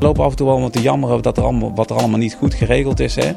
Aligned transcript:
Ik 0.00 0.06
loop 0.06 0.20
af 0.20 0.30
en 0.30 0.36
toe 0.36 0.46
wel 0.46 0.58
met 0.58 0.72
te 0.72 0.80
jammeren 0.80 1.22
dat 1.22 1.36
er 1.36 1.42
allemaal, 1.42 1.74
wat 1.74 1.90
er 1.90 1.96
allemaal 1.96 2.18
niet 2.18 2.34
goed 2.34 2.54
geregeld 2.54 3.00
is. 3.00 3.14
Hè? 3.14 3.32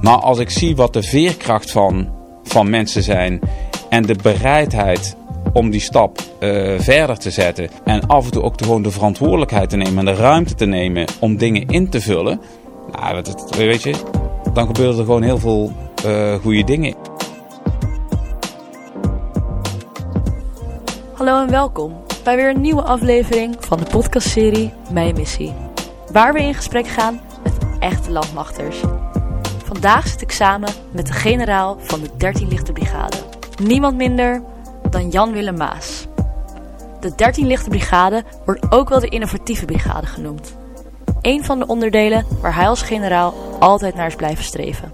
Maar 0.00 0.16
als 0.16 0.38
ik 0.38 0.50
zie 0.50 0.76
wat 0.76 0.92
de 0.92 1.02
veerkracht 1.02 1.70
van, 1.70 2.08
van 2.42 2.70
mensen 2.70 3.02
zijn 3.02 3.40
en 3.88 4.02
de 4.02 4.14
bereidheid 4.22 5.16
om 5.52 5.70
die 5.70 5.80
stap 5.80 6.18
uh, 6.40 6.80
verder 6.80 7.18
te 7.18 7.30
zetten. 7.30 7.70
En 7.84 8.06
af 8.06 8.24
en 8.24 8.30
toe 8.30 8.42
ook 8.42 8.54
gewoon 8.62 8.82
de 8.82 8.90
verantwoordelijkheid 8.90 9.70
te 9.70 9.76
nemen 9.76 9.98
en 9.98 10.14
de 10.14 10.20
ruimte 10.20 10.54
te 10.54 10.66
nemen 10.66 11.06
om 11.20 11.36
dingen 11.36 11.66
in 11.66 11.88
te 11.88 12.00
vullen. 12.00 12.40
Nou, 12.92 13.22
dat, 13.22 13.56
weet 13.56 13.82
je, 13.82 13.94
dan 14.52 14.66
gebeuren 14.66 14.98
er 14.98 15.04
gewoon 15.04 15.22
heel 15.22 15.38
veel 15.38 15.72
uh, 16.06 16.34
goede 16.34 16.64
dingen. 16.64 16.94
Hallo 21.12 21.42
en 21.42 21.50
welkom 21.50 22.01
bij 22.24 22.36
weer 22.36 22.48
een 22.48 22.60
nieuwe 22.60 22.82
aflevering 22.82 23.56
van 23.58 23.78
de 23.78 23.84
podcastserie 23.84 24.72
Mijn 24.90 25.14
Missie. 25.14 25.54
Waar 26.12 26.32
we 26.32 26.42
in 26.42 26.54
gesprek 26.54 26.86
gaan 26.86 27.20
met 27.42 27.52
echte 27.78 28.10
landmachters. 28.10 28.80
Vandaag 29.64 30.08
zit 30.08 30.22
ik 30.22 30.30
samen 30.30 30.68
met 30.92 31.06
de 31.06 31.12
generaal 31.12 31.76
van 31.80 32.00
de 32.00 32.08
13 32.16 32.48
Lichte 32.48 32.72
Brigade. 32.72 33.16
Niemand 33.62 33.96
minder 33.96 34.42
dan 34.90 35.08
Jan 35.08 35.32
Willem 35.32 35.56
Maas. 35.56 36.06
De 37.00 37.14
13 37.14 37.46
Lichte 37.46 37.70
Brigade 37.70 38.24
wordt 38.44 38.72
ook 38.72 38.88
wel 38.88 39.00
de 39.00 39.08
innovatieve 39.08 39.64
brigade 39.64 40.06
genoemd. 40.06 40.56
Een 41.20 41.44
van 41.44 41.58
de 41.58 41.66
onderdelen 41.66 42.26
waar 42.40 42.54
hij 42.54 42.68
als 42.68 42.82
generaal 42.82 43.34
altijd 43.58 43.94
naar 43.94 44.06
is 44.06 44.16
blijven 44.16 44.44
streven. 44.44 44.92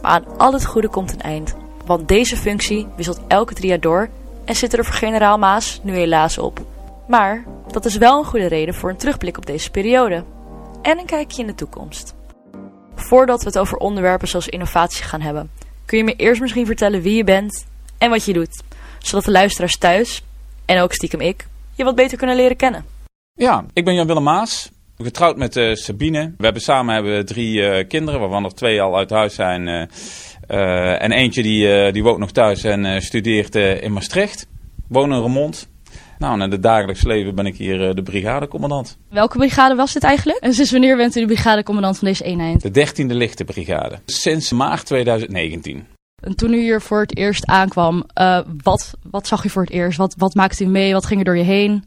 Maar 0.00 0.10
aan 0.12 0.38
al 0.38 0.52
het 0.52 0.66
goede 0.66 0.88
komt 0.88 1.12
een 1.12 1.20
eind, 1.20 1.54
want 1.86 2.08
deze 2.08 2.36
functie 2.36 2.86
wisselt 2.96 3.20
elke 3.28 3.54
drie 3.54 3.68
jaar 3.68 3.80
door 3.80 4.08
en 4.44 4.56
zit 4.56 4.72
er 4.72 4.84
voor 4.84 4.94
generaal 4.94 5.38
Maas 5.38 5.80
nu 5.82 5.94
helaas 5.94 6.38
op. 6.38 6.60
Maar 7.08 7.44
dat 7.70 7.84
is 7.84 7.96
wel 7.96 8.18
een 8.18 8.24
goede 8.24 8.46
reden 8.46 8.74
voor 8.74 8.90
een 8.90 8.96
terugblik 8.96 9.36
op 9.36 9.46
deze 9.46 9.70
periode 9.70 10.24
en 10.82 10.98
een 10.98 11.06
kijkje 11.06 11.40
in 11.40 11.46
de 11.46 11.54
toekomst. 11.54 12.14
Voordat 12.94 13.40
we 13.40 13.46
het 13.46 13.58
over 13.58 13.76
onderwerpen 13.76 14.28
zoals 14.28 14.48
innovatie 14.48 15.04
gaan 15.04 15.20
hebben, 15.20 15.50
kun 15.84 15.98
je 15.98 16.04
me 16.04 16.16
eerst 16.16 16.40
misschien 16.40 16.66
vertellen 16.66 17.02
wie 17.02 17.16
je 17.16 17.24
bent 17.24 17.66
en 17.98 18.10
wat 18.10 18.24
je 18.24 18.32
doet, 18.32 18.62
zodat 18.98 19.24
de 19.24 19.30
luisteraars 19.30 19.78
thuis, 19.78 20.22
en 20.64 20.80
ook 20.80 20.92
stiekem 20.92 21.20
ik, 21.20 21.46
je 21.74 21.84
wat 21.84 21.94
beter 21.94 22.18
kunnen 22.18 22.36
leren 22.36 22.56
kennen. 22.56 22.84
Ja, 23.32 23.64
ik 23.72 23.84
ben 23.84 23.94
Jan-Willem 23.94 24.22
Maas, 24.22 24.70
getrouwd 24.98 25.36
met 25.36 25.56
uh, 25.56 25.74
Sabine. 25.74 26.34
We 26.38 26.44
hebben 26.44 26.62
samen 26.62 26.94
hebben 26.94 27.26
drie 27.26 27.60
uh, 27.60 27.88
kinderen, 27.88 28.20
waarvan 28.20 28.44
er 28.44 28.54
twee 28.54 28.82
al 28.82 28.96
uit 28.96 29.10
huis 29.10 29.34
zijn. 29.34 29.66
Uh, 29.66 29.82
en 30.46 31.12
eentje 31.12 31.42
die, 31.42 31.92
die 31.92 32.02
woont 32.02 32.18
nog 32.18 32.30
thuis 32.30 32.64
en 32.64 33.02
studeert 33.02 33.54
in 33.54 33.92
Maastricht. 33.92 34.46
Woon 34.88 35.12
in 35.12 35.20
Remond. 35.20 35.68
Nou, 36.18 36.40
in 36.40 36.50
het 36.50 36.62
dagelijks 36.62 37.02
leven 37.02 37.34
ben 37.34 37.46
ik 37.46 37.56
hier 37.56 37.88
uh, 37.88 37.94
de 37.94 38.02
brigadecommandant. 38.02 38.98
Welke 39.08 39.38
brigade 39.38 39.74
was 39.74 39.92
dit 39.92 40.02
eigenlijk? 40.02 40.38
En 40.38 40.54
sinds 40.54 40.70
wanneer 40.70 40.96
bent 40.96 41.16
u 41.16 41.20
de 41.20 41.26
brigadecommandant 41.26 41.98
van 41.98 42.08
deze 42.08 42.24
eenheid? 42.24 42.74
De 42.74 42.86
13e 42.88 43.06
Lichte 43.06 43.44
Brigade. 43.44 43.98
Sinds 44.04 44.52
maart 44.52 44.86
2019. 44.86 45.86
En 46.22 46.36
toen 46.36 46.52
u 46.52 46.60
hier 46.60 46.80
voor 46.80 47.00
het 47.00 47.16
eerst 47.16 47.46
aankwam, 47.46 48.04
uh, 48.20 48.40
wat, 48.62 48.94
wat 49.10 49.26
zag 49.26 49.44
u 49.44 49.48
voor 49.48 49.62
het 49.62 49.70
eerst? 49.70 49.98
Wat, 49.98 50.14
wat 50.18 50.34
maakte 50.34 50.64
u 50.64 50.66
mee? 50.66 50.92
Wat 50.92 51.06
ging 51.06 51.18
er 51.18 51.24
door 51.24 51.36
je 51.36 51.42
heen? 51.42 51.84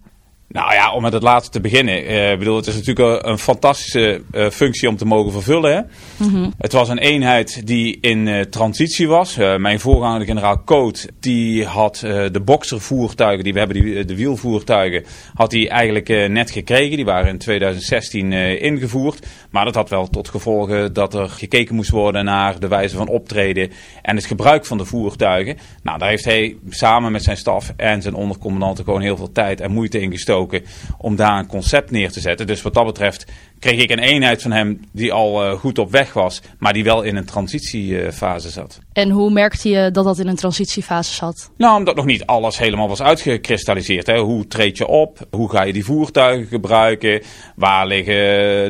Nou 0.50 0.74
ja, 0.74 0.94
om 0.94 1.02
met 1.02 1.14
het 1.14 1.24
laatste 1.24 1.52
te 1.52 1.62
beginnen. 1.62 2.04
Uh, 2.04 2.32
ik 2.32 2.40
bedoel, 2.40 2.56
het 2.56 2.68
is 2.68 2.76
natuurlijk 2.76 3.26
een, 3.26 3.38
fantastische 3.38 4.22
uh, 4.32 4.50
functie 4.50 4.90
om 4.90 4.98
te 4.98 5.06
mogen 5.06 5.32
vervullen. 5.32 5.76
Hè? 5.76 5.82
Mm 6.26 6.34
-hmm. 6.34 6.54
Het 6.58 6.72
was 6.72 6.90
een 6.90 6.98
eenheid 6.98 7.68
die 7.68 7.98
in 8.02 8.28
uh, 8.28 8.42
transitie 8.42 9.08
was. 9.08 9.36
mijn 9.36 9.80
voorganger, 9.80 10.26
generaal 10.26 10.58
Koot, 10.58 11.08
die 11.20 11.66
had 11.66 11.98
de 12.32 12.42
boxervoertuigen, 12.46 13.44
die 13.44 13.54
we 13.54 13.60
hebben, 13.60 13.82
die, 13.82 14.06
de 14.06 14.16
wielvoertuigen, 14.16 15.06
had 15.34 15.52
hij 15.52 15.70
eigenlijk 15.70 16.30
net 16.30 16.52
gekregen. 16.52 16.96
Die 16.96 17.06
waren 17.06 17.30
in 17.30 17.38
2016 17.38 18.32
ingevoerd. 18.62 19.28
Maar 19.58 19.66
dat 19.66 19.76
had 19.76 19.90
wel 19.90 20.08
tot 20.08 20.30
gevolg 20.30 20.92
dat 20.92 21.14
er 21.14 21.30
gekeken 21.30 21.76
moest 21.76 21.90
worden 21.90 22.26
naar 22.26 22.60
de 22.60 22.68
wijze 22.68 22.96
van 22.96 23.08
optreden 23.08 23.72
en 24.02 24.16
het 24.16 24.26
gebruik 24.26 24.66
van 24.66 24.78
de 24.78 24.86
voertuigen. 24.86 25.58
Nou, 25.84 26.00
daar 26.00 26.10
heeft 26.10 26.26
hij 26.26 26.58
samen 26.70 27.12
met 27.12 27.24
zijn 27.24 27.38
staf 27.38 27.74
en 27.76 28.02
zijn 28.02 28.14
ondercommandanten 28.14 28.84
gewoon 28.84 29.02
heel 29.02 29.18
veel 29.18 29.32
tijd 29.32 29.62
en 29.62 29.72
moeite 29.72 30.00
in 30.00 30.12
gestoken 30.12 30.64
om 30.98 31.16
daar 31.16 31.40
een 31.40 31.48
concept 31.48 31.92
neer 31.92 32.12
te 32.12 32.20
zetten. 32.20 32.48
Dus 32.48 32.62
wat 32.62 32.74
dat 32.74 32.86
betreft 32.86 33.26
kreeg 33.60 33.82
ik 33.82 33.92
een 33.92 34.00
eenheid 34.00 34.42
van 34.42 34.52
hem 34.52 34.80
die 34.92 35.14
al 35.14 35.46
uh, 35.46 35.60
goed 35.60 35.78
op 35.78 35.92
weg 35.92 36.14
was, 36.14 36.42
maar 36.60 36.74
die 36.74 36.84
wel 36.84 37.02
in 37.02 37.16
een 37.16 37.26
transitiefase 37.26 38.50
zat. 38.50 38.80
En 38.94 39.10
hoe 39.10 39.32
merkte 39.32 39.70
je 39.70 39.92
dat 39.92 40.04
dat 40.04 40.20
in 40.20 40.28
een 40.28 40.36
transitiefase 40.36 41.14
zat? 41.14 41.52
Nou, 41.58 41.78
omdat 41.78 41.96
nog 41.96 42.06
niet 42.06 42.26
alles 42.26 42.58
helemaal 42.58 42.88
was 42.88 43.02
uitgekristalliseerd. 43.02 44.08
Hè. 44.08 44.20
Hoe 44.20 44.48
treed 44.48 44.78
je 44.78 44.88
op? 44.88 45.28
Hoe 45.32 45.50
ga 45.50 45.64
je 45.64 45.74
die 45.74 45.86
voertuigen 45.86 46.48
gebruiken? 46.48 47.22
Waar 47.56 47.88
liggen 47.88 48.16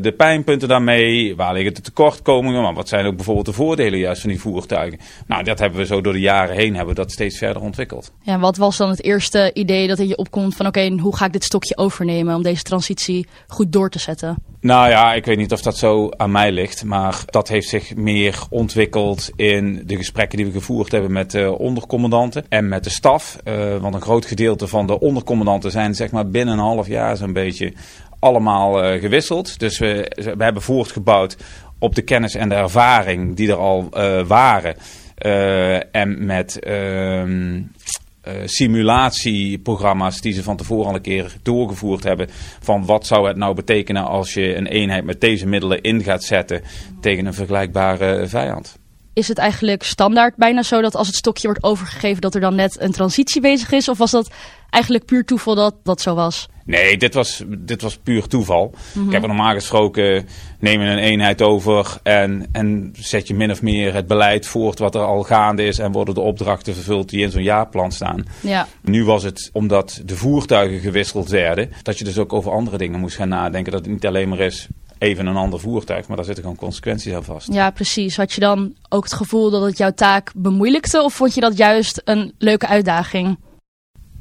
de 0.04 0.14
pijnpunten 0.18 0.68
daarmee? 0.68 1.36
Waar 1.36 1.54
liggen 1.54 1.74
de 1.74 1.82
tekortkomingen? 1.82 2.62
Maar 2.62 2.74
wat 2.74 2.88
zijn 2.88 3.06
ook 3.06 3.16
bijvoorbeeld 3.16 3.46
de 3.46 3.54
voordelen 3.54 4.00
juist 4.00 4.22
van 4.22 4.30
die 4.30 4.40
voertuigen? 4.40 5.00
Nou, 5.28 5.44
dat 5.44 5.60
hebben 5.60 5.80
we 5.80 5.86
zo 5.86 6.02
door 6.02 6.14
de 6.14 6.20
jaren 6.20 6.56
heen 6.56 6.76
hebben 6.76 6.96
we 6.96 7.02
dat 7.02 7.12
steeds 7.12 7.38
verder 7.38 7.62
ontwikkeld. 7.62 8.12
Ja, 8.22 8.40
wat 8.40 8.58
was 8.58 8.78
dan 8.78 8.90
het 8.90 9.04
eerste 9.04 9.52
idee 9.54 9.88
dat 9.88 10.00
in 10.00 10.08
je 10.08 10.18
opkomt 10.18 10.56
van 10.56 10.68
oké, 10.68 10.80
okay, 10.80 10.98
hoe 10.98 11.16
ga 11.16 11.26
ik 11.26 11.34
dit 11.34 11.44
stokje 11.44 11.78
overnemen 11.78 12.36
om 12.36 12.44
deze 12.44 12.64
transitie 12.64 13.28
goed 13.48 13.72
door 13.72 13.90
te 13.90 14.00
zetten? 14.00 14.38
Nou 14.62 14.77
ja, 14.86 15.14
ik 15.14 15.26
weet 15.26 15.38
niet 15.38 15.52
of 15.52 15.62
dat 15.62 15.78
zo 15.78 16.10
aan 16.10 16.32
mij 16.32 16.52
ligt. 16.52 16.84
Maar 16.84 17.24
dat 17.26 17.48
heeft 17.48 17.70
zich 17.70 17.96
meer 17.96 18.40
ontwikkeld 18.50 19.30
in 19.36 19.82
de 19.86 19.96
gesprekken 19.96 20.38
die 20.38 20.46
we 20.46 20.52
gevoerd 20.52 20.92
hebben 20.92 21.12
met 21.12 21.32
de 21.32 21.58
ondercommandanten 21.58 22.46
en 22.50 22.68
met 22.68 22.84
de 22.84 22.90
staf. 22.90 23.38
Uh, 23.44 23.78
want 23.78 23.94
een 23.94 24.02
groot 24.02 24.26
gedeelte 24.26 24.68
van 24.68 24.88
de 24.88 25.00
ondercommandanten 25.00 25.72
zijn 25.72 25.96
zeg 25.96 26.12
maar 26.12 26.30
binnen 26.30 26.54
een 26.54 26.64
half 26.64 26.88
jaar 26.88 27.18
zo'n 27.18 27.34
beetje 27.34 27.74
allemaal 28.20 28.84
uh, 28.84 29.02
gewisseld. 29.02 29.60
Dus 29.60 29.80
we, 29.80 30.12
we 30.38 30.44
hebben 30.44 30.62
voortgebouwd 30.62 31.38
op 31.80 31.96
de 31.96 32.02
kennis 32.02 32.36
en 32.36 32.50
de 32.50 32.56
ervaring 32.56 33.36
die 33.36 33.50
er 33.50 33.58
al 33.58 33.90
uh, 33.94 34.22
waren. 34.28 34.76
en 35.92 36.26
met 36.26 36.60
ehm, 36.60 37.62
simulatieprogramma's 38.46 40.22
die 40.22 40.34
ze 40.34 40.44
van 40.44 40.58
tevoren 40.58 40.88
al 40.88 40.96
een 40.96 41.02
keer 41.02 41.36
doorgevoerd 41.42 42.04
hebben. 42.04 42.28
Van 42.60 42.86
wat 42.86 43.08
zou 43.08 43.28
het 43.28 43.38
nou 43.38 43.56
betekenen 43.56 44.06
als 44.06 44.34
je 44.34 44.56
een 44.56 44.68
eenheid 44.68 45.04
met 45.04 45.22
deze 45.22 45.48
middelen 45.48 45.82
in 45.82 46.04
gaat 46.04 46.24
zetten 46.24 46.62
tegen 47.02 47.26
een 47.26 47.34
vergelijkbare 47.34 48.28
vijand. 48.28 48.78
Is 49.14 49.28
het 49.28 49.38
eigenlijk 49.38 49.84
standaard 49.84 50.36
bijna 50.36 50.64
zo 50.64 50.82
dat 50.82 50.96
als 50.96 51.08
het 51.08 51.16
stokje 51.16 51.48
wordt 51.48 51.64
overgegeven 51.64 52.22
dat 52.22 52.36
er 52.36 52.42
dan 52.42 52.56
net 52.56 52.82
een 52.82 52.92
transitie 52.92 53.42
bezig 53.42 53.72
is? 53.72 53.90
Of 53.90 53.98
was 53.98 54.12
dat 54.12 54.32
eigenlijk 54.70 55.06
puur 55.06 55.26
toeval 55.26 55.56
dat 55.56 55.76
dat 55.84 56.02
zo 56.02 56.16
was? 56.16 56.48
Nee, 56.68 56.98
dit 56.98 57.14
was, 57.14 57.44
dit 57.48 57.82
was 57.82 57.98
puur 57.98 58.28
toeval. 58.28 58.74
Mm 58.74 59.02
-hmm. 59.02 59.12
Kijk, 59.12 59.28
normaal 59.28 59.54
gesproken 59.54 60.28
nemen 60.60 60.88
een 60.88 60.98
eenheid 60.98 61.42
over 61.42 61.98
en, 62.04 62.48
en 62.52 62.94
zet 63.00 63.28
je 63.28 63.34
min 63.34 63.52
of 63.52 63.62
meer 63.62 63.94
het 63.94 64.08
beleid 64.08 64.46
voort 64.46 64.80
wat 64.80 64.96
er 64.96 65.02
al 65.02 65.24
gaande 65.24 65.64
is 65.64 65.80
en 65.80 65.92
worden 65.92 66.14
de 66.14 66.22
opdrachten 66.22 66.74
vervuld 66.74 67.10
die 67.10 67.22
in 67.22 67.32
zo'n 67.32 67.44
jaarplan 67.44 67.92
staan. 67.92 68.26
Ja. 68.42 68.68
Nu 68.82 69.06
was 69.06 69.24
het 69.24 69.50
omdat 69.54 70.02
de 70.06 70.16
voertuigen 70.16 70.80
gewisseld 70.80 71.30
werden, 71.30 71.72
dat 71.84 71.98
je 71.98 72.04
dus 72.04 72.18
ook 72.18 72.34
over 72.34 72.52
andere 72.52 72.78
dingen 72.78 73.00
moest 73.00 73.16
gaan 73.16 73.30
nadenken. 73.30 73.72
Dat 73.72 73.82
het 73.82 73.94
niet 73.94 74.06
alleen 74.06 74.30
maar 74.30 74.40
is 74.40 74.68
even 74.98 75.26
een 75.26 75.36
ander 75.36 75.60
voertuig, 75.60 76.08
maar 76.08 76.16
daar 76.16 76.26
zitten 76.26 76.44
gewoon 76.44 76.60
consequenties 76.60 77.14
aan 77.14 77.24
vast. 77.24 77.54
Ja, 77.54 77.70
precies. 77.70 78.18
Had 78.18 78.34
je 78.34 78.42
dan 78.42 78.74
ook 78.90 79.04
het 79.04 79.14
gevoel 79.14 79.50
dat 79.50 79.64
het 79.64 79.78
jouw 79.78 79.92
taak 79.92 80.32
bemoeilijkte 80.36 81.04
of 81.04 81.14
vond 81.14 81.34
je 81.34 81.42
dat 81.42 81.58
juist 81.58 82.02
een 82.04 82.34
leuke 82.38 82.68
uitdaging? 82.68 83.38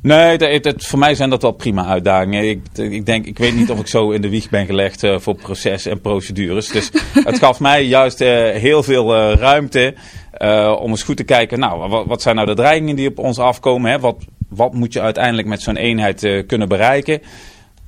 Nee, 0.07 0.37
het, 0.37 0.87
voor 0.87 0.99
mij 0.99 1.15
zijn 1.15 1.31
dat 1.31 1.43
wel 1.43 1.53
prima 1.53 1.85
uitdagingen. 1.85 2.49
Ik, 2.49 2.61
ik, 2.75 3.07
denk, 3.07 3.27
ik 3.27 3.39
weet 3.39 3.55
niet 3.55 3.71
of 3.71 3.79
ik 3.79 3.87
zo 3.87 4.11
in 4.11 4.21
de 4.21 4.29
wieg 4.29 4.51
ben 4.51 4.67
gelegd 4.67 5.03
uh, 5.03 5.19
voor 5.19 5.35
proces 5.35 5.87
en 5.87 6.01
procedures. 6.01 6.69
Dus 6.69 6.91
het 7.25 7.39
gaf 7.39 7.61
mij 7.61 7.85
juist 7.85 8.21
uh, 8.21 8.29
heel 8.51 8.83
veel 8.83 9.17
uh, 9.17 9.37
ruimte 9.37 9.95
om 10.79 10.91
eens 10.91 11.03
goed 11.03 11.17
te 11.17 11.25
kijken. 11.25 11.59
Nou, 11.59 12.05
wat, 12.07 12.23
zijn 12.23 12.35
nou 12.35 12.47
de 12.47 12.55
dreigingen 12.55 12.97
die 12.97 13.09
op 13.09 13.19
ons 13.19 13.39
afkomen? 13.39 13.91
Hè? 13.91 13.99
Wat, 13.99 14.25
wat 14.49 14.73
moet 14.73 14.93
je 14.93 15.01
uiteindelijk 15.01 15.49
met 15.49 15.63
zo'n 15.63 15.77
eenheid 15.77 16.45
kunnen 16.47 16.69
bereiken? 16.69 17.21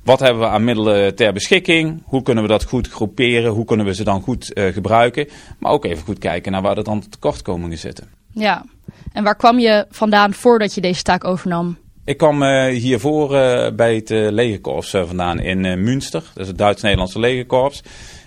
Wat 0.03 0.19
hebben 0.19 0.39
we 0.41 0.47
aan 0.47 0.63
middelen 0.63 1.15
ter 1.15 1.33
beschikking? 1.33 2.01
Hoe 2.05 2.21
kunnen 2.21 2.43
we 2.43 2.49
dat 2.49 2.63
goed 2.63 2.87
groeperen? 2.87 3.51
Hoe 3.51 3.65
kunnen 3.65 3.85
we 3.85 3.95
ze 3.95 4.03
dan 4.03 4.21
goed 4.21 4.51
gebruiken? 4.55 5.27
Maar 5.59 5.71
ook 5.71 5.85
even 5.85 6.03
goed 6.03 6.19
kijken 6.19 6.51
naar 6.51 6.61
waar 6.61 6.77
er 6.77 6.83
dan 6.83 7.09
tekortkomingen 7.09 7.77
zitten. 7.77 8.07
Ja, 8.31 8.65
en 9.13 9.23
waar 9.23 9.35
kwam 9.35 9.59
je 9.59 9.85
vandaan 9.89 10.33
voordat 10.33 10.73
je 10.73 10.81
deze 10.81 11.03
taak 11.03 11.23
overnam? 11.23 11.77
Ik 12.09 12.17
kwam 12.17 12.43
uh, 12.43 12.65
hiervoor 12.65 13.35
uh, 13.35 13.67
bij 13.71 13.95
het 13.95 14.09
uh, 14.09 14.31
legerkorps 14.31 14.89
vandaan 14.89 15.39
in 15.39 15.83
Münster. 15.83 16.21
Dat 16.33 16.43
is 16.43 16.47
het 16.47 16.57
Duits-Nederlandse 16.57 17.19
legerkorps. 17.19 17.83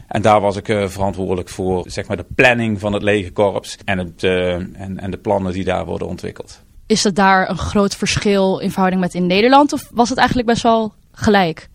En 0.08 0.22
daar 0.22 0.40
was 0.40 0.56
ik 0.56 0.66
verantwoordelijk 0.66 1.48
voor 1.48 1.84
zeg 1.86 2.06
maar, 2.06 2.16
de 2.16 2.26
planning 2.34 2.80
van 2.80 2.92
het 2.92 3.02
legerkorps 3.02 3.78
en, 3.84 3.98
het, 3.98 4.24
en, 4.24 4.98
en 4.98 5.10
de 5.10 5.16
plannen 5.16 5.52
die 5.52 5.64
daar 5.64 5.84
worden 5.84 6.08
ontwikkeld. 6.08 6.60
Is 6.86 7.02
dat 7.02 7.14
daar 7.14 7.50
een 7.50 7.58
groot 7.58 7.96
verschil 7.96 8.58
in 8.58 8.70
verhouding 8.70 9.02
met 9.02 9.14
in 9.14 9.26
Nederland 9.26 9.72
of 9.72 9.90
was 9.92 10.08
het 10.08 10.18
eigenlijk 10.18 10.48
best 10.48 10.62
wel 10.62 10.94
gelijk? 11.12 11.68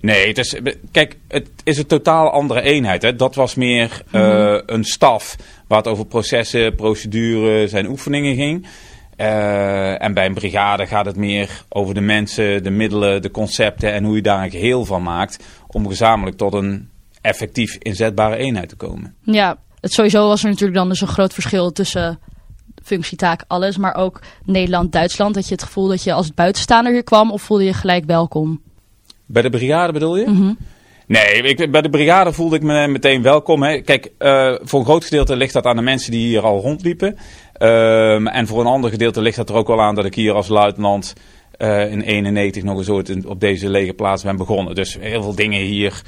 Nee, 0.00 0.26
het 0.26 0.38
is, 0.38 0.56
kijk, 0.90 1.16
het 1.28 1.48
is 1.64 1.78
een 1.78 1.86
totaal 1.86 2.30
andere 2.30 2.60
eenheid. 2.60 3.02
Hè. 3.02 3.16
Dat 3.16 3.34
was 3.34 3.54
meer 3.54 4.02
mm 4.10 4.20
-hmm. 4.20 4.62
een 4.66 4.84
staf 4.84 5.36
waar 5.68 5.78
het 5.78 5.88
over 5.88 6.06
processen, 6.06 6.74
procedures 6.74 7.72
en 7.72 7.88
oefeningen 7.88 8.34
ging. 8.34 8.66
Eh, 9.22 10.02
en 10.02 10.14
bij 10.14 10.26
een 10.26 10.34
brigade 10.34 10.86
gaat 10.86 11.06
het 11.06 11.16
meer 11.16 11.64
over 11.68 11.94
de 11.94 12.00
mensen, 12.00 12.62
de 12.62 12.70
middelen, 12.70 13.22
de 13.22 13.30
concepten 13.30 13.92
en 13.92 14.04
hoe 14.04 14.16
je 14.16 14.22
daar 14.22 14.42
een 14.42 14.50
geheel 14.50 14.84
van 14.84 15.02
maakt. 15.02 15.44
Om 15.66 15.88
gezamenlijk 15.88 16.36
tot 16.36 16.52
een 16.52 16.88
effectief 17.20 17.76
inzetbare 17.78 18.36
eenheid 18.36 18.68
te 18.68 18.76
komen. 18.76 19.14
Ja, 19.20 19.56
het 19.80 19.92
sowieso 19.92 20.26
was 20.28 20.42
er 20.42 20.48
natuurlijk 20.48 20.78
dan 20.78 20.88
dus 20.88 21.00
een 21.00 21.08
groot 21.08 21.34
verschil 21.34 21.72
tussen 21.72 22.18
functie, 22.82 23.16
taak, 23.16 23.44
alles. 23.46 23.76
Maar 23.76 23.94
ook 23.94 24.20
Nederland, 24.44 24.92
Duitsland. 24.92 25.34
Dat 25.34 25.48
je 25.48 25.54
het 25.54 25.62
gevoel 25.62 25.88
dat 25.88 26.02
je 26.02 26.12
als 26.12 26.34
buitenstaander 26.34 26.92
hier 26.92 27.04
kwam 27.04 27.30
of 27.30 27.42
voelde 27.42 27.64
je 27.64 27.74
gelijk 27.74 28.04
welkom? 28.04 28.60
Bij 29.26 29.42
de 29.42 29.50
brigade 29.50 29.92
bedoel 29.92 30.16
je? 30.16 30.26
Mhm. 30.26 30.52
Nee, 31.06 31.42
ik, 31.42 31.70
bij 31.70 31.82
de 31.82 31.90
brigade 31.90 32.32
voelde 32.32 32.56
ik 32.56 32.62
me 32.62 32.86
meteen 32.88 33.22
welkom. 33.22 33.62
Hè. 33.62 33.80
Kijk, 33.80 34.12
uh, 34.18 34.54
voor 34.62 34.78
een 34.78 34.86
groot 34.86 35.04
gedeelte 35.04 35.36
ligt 35.36 35.52
dat 35.52 35.66
aan 35.66 35.76
de 35.76 35.82
mensen 35.82 36.10
die 36.10 36.26
hier 36.26 36.42
al 36.42 36.60
rondliepen. 36.60 37.16
Um, 37.58 38.26
en 38.26 38.46
voor 38.46 38.60
een 38.60 38.66
ander 38.66 38.90
gedeelte 38.90 39.20
ligt 39.20 39.36
dat 39.36 39.48
er 39.48 39.54
ook 39.54 39.66
wel 39.66 39.80
aan 39.80 39.94
dat 39.94 40.04
ik 40.04 40.14
hier 40.14 40.32
als 40.32 40.48
luitenant 40.48 41.12
uh, 41.58 41.90
in 41.90 42.00
91 42.00 42.62
nog 42.62 42.78
eens 42.78 42.88
ooit 42.88 43.26
op 43.26 43.40
deze 43.40 43.68
lege 43.68 43.92
plaats 43.92 44.22
ben 44.22 44.36
begonnen. 44.36 44.74
Dus 44.74 44.98
heel 45.00 45.22
veel 45.22 45.34
dingen 45.34 45.60
hier 45.60 46.02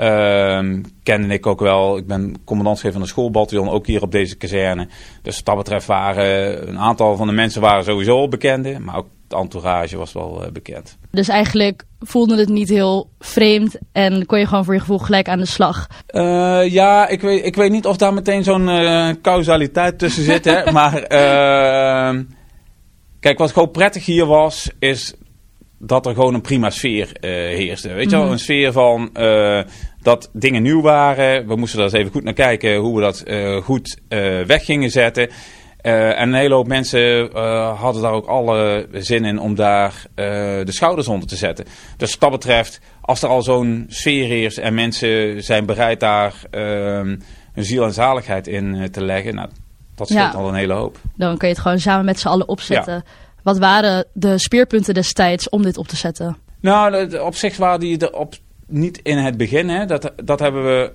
Um, 0.00 0.84
kende 1.02 1.34
ik 1.34 1.46
ook 1.46 1.60
wel. 1.60 1.96
Ik 1.96 2.06
ben 2.06 2.34
commandantschef 2.44 2.92
van 2.92 3.00
de 3.00 3.06
schoolbataljon, 3.06 3.68
ook 3.68 3.86
hier 3.86 4.02
op 4.02 4.12
deze 4.12 4.36
kazerne. 4.36 4.88
Dus 5.22 5.36
wat 5.36 5.44
dat 5.44 5.56
betreft 5.56 5.86
waren 5.86 6.68
een 6.68 6.78
aantal 6.78 7.16
van 7.16 7.26
de 7.26 7.32
mensen 7.32 7.60
waren 7.60 7.84
sowieso 7.84 8.16
al 8.16 8.28
bekende. 8.28 8.78
Maar 8.78 8.96
ook 8.96 9.06
de 9.28 9.36
entourage 9.36 9.96
was 9.96 10.12
wel 10.12 10.44
uh, 10.44 10.50
bekend. 10.50 10.98
Dus 11.10 11.28
eigenlijk 11.28 11.84
voelde 12.00 12.36
het 12.36 12.48
niet 12.48 12.68
heel 12.68 13.10
vreemd 13.18 13.78
en 13.92 14.26
kon 14.26 14.38
je 14.38 14.46
gewoon 14.46 14.64
voor 14.64 14.74
je 14.74 14.80
gevoel 14.80 14.98
gelijk 14.98 15.28
aan 15.28 15.38
de 15.38 15.46
slag? 15.46 15.86
Uh, 16.10 16.68
ja, 16.68 17.08
ik 17.08 17.20
weet, 17.20 17.44
ik 17.44 17.54
weet 17.54 17.70
niet 17.70 17.86
of 17.86 17.96
daar 17.96 18.14
meteen 18.14 18.44
zo'n 18.44 18.68
uh, 18.68 19.10
causaliteit 19.22 19.98
tussen 19.98 20.22
zit. 20.22 20.44
hè, 20.44 20.70
maar 20.72 21.02
ehm, 21.02 22.22
kijk, 23.20 23.38
wat 23.38 23.52
gewoon 23.52 23.70
prettig 23.70 24.04
hier 24.04 24.26
was, 24.26 24.70
is 24.78 25.14
dat 25.78 26.06
er 26.06 26.14
gewoon 26.14 26.34
een 26.34 26.40
prima 26.40 26.70
sfeer 26.70 27.08
uh, 27.20 27.30
heerste. 27.30 27.92
Weet 27.92 28.10
je 28.10 28.16
wel, 28.16 28.22
mhm. 28.22 28.32
een 28.32 28.38
sfeer 28.38 28.72
van 28.72 29.10
uh, 29.14 29.60
dat 30.02 30.30
dingen 30.32 30.62
nieuw 30.62 30.80
waren. 30.80 31.46
We 31.46 31.56
moesten 31.56 31.78
daar 31.78 31.88
eens 31.88 31.98
even 31.98 32.12
goed 32.12 32.24
naar 32.24 32.32
kijken 32.32 32.76
hoe 32.76 32.94
we 32.96 33.00
dat 33.00 33.22
uh, 33.26 33.56
goed 33.56 33.98
weg 34.46 34.64
gingen 34.64 34.90
zetten. 34.90 35.30
En 35.80 36.28
een 36.28 36.34
hele 36.34 36.54
hoop 36.54 36.66
mensen 36.66 37.30
hadden 37.76 38.02
daar 38.02 38.12
ook 38.12 38.26
alle 38.26 38.88
zin 38.92 39.24
in 39.24 39.38
om 39.38 39.54
daar 39.54 40.04
de 40.14 40.72
schouders 40.72 41.08
onder 41.08 41.28
te 41.28 41.36
zetten. 41.36 41.64
Dus 41.96 42.10
wat 42.10 42.20
dat 42.20 42.30
betreft, 42.30 42.80
als 43.00 43.22
er 43.22 43.28
al 43.28 43.42
zo'n 43.42 43.86
sfeer 43.88 44.26
heerst 44.26 44.58
en 44.58 44.74
mensen 44.74 45.42
zijn 45.42 45.66
bereid 45.66 46.00
daar 46.00 46.34
ehm, 46.50 47.16
hun 47.52 47.64
ziel 47.64 47.84
en 47.84 47.92
zaligheid 47.92 48.46
in 48.46 48.88
te 48.90 49.04
leggen, 49.04 49.34
nou, 49.34 49.48
dat 49.94 50.08
scheelt 50.08 50.34
al 50.34 50.48
een 50.48 50.54
hele 50.54 50.72
hoop. 50.72 50.98
Dan 51.16 51.36
kun 51.36 51.48
je 51.48 51.54
het 51.54 51.62
gewoon 51.62 51.78
samen 51.78 52.04
met 52.04 52.20
z'n 52.20 52.28
allen 52.28 52.48
opzetten. 52.48 52.94
Ja. 52.94 53.02
Wat 53.42 53.58
waren 53.58 54.04
de 54.12 54.38
speerpunten 54.38 54.94
destijds 54.94 55.48
om 55.48 55.62
dit 55.62 55.76
op 55.76 55.88
te 55.88 55.96
zetten? 55.96 56.36
Nou, 56.60 57.18
op 57.18 57.34
zich 57.34 57.56
waren 57.56 57.80
die 57.80 57.98
er 57.98 58.12
op, 58.12 58.34
niet 58.66 59.00
in 59.02 59.18
het 59.18 59.36
begin. 59.36 59.68
Hè. 59.68 59.86
Dat, 59.86 60.12
dat 60.24 60.38
hebben 60.38 60.64
we 60.64 60.92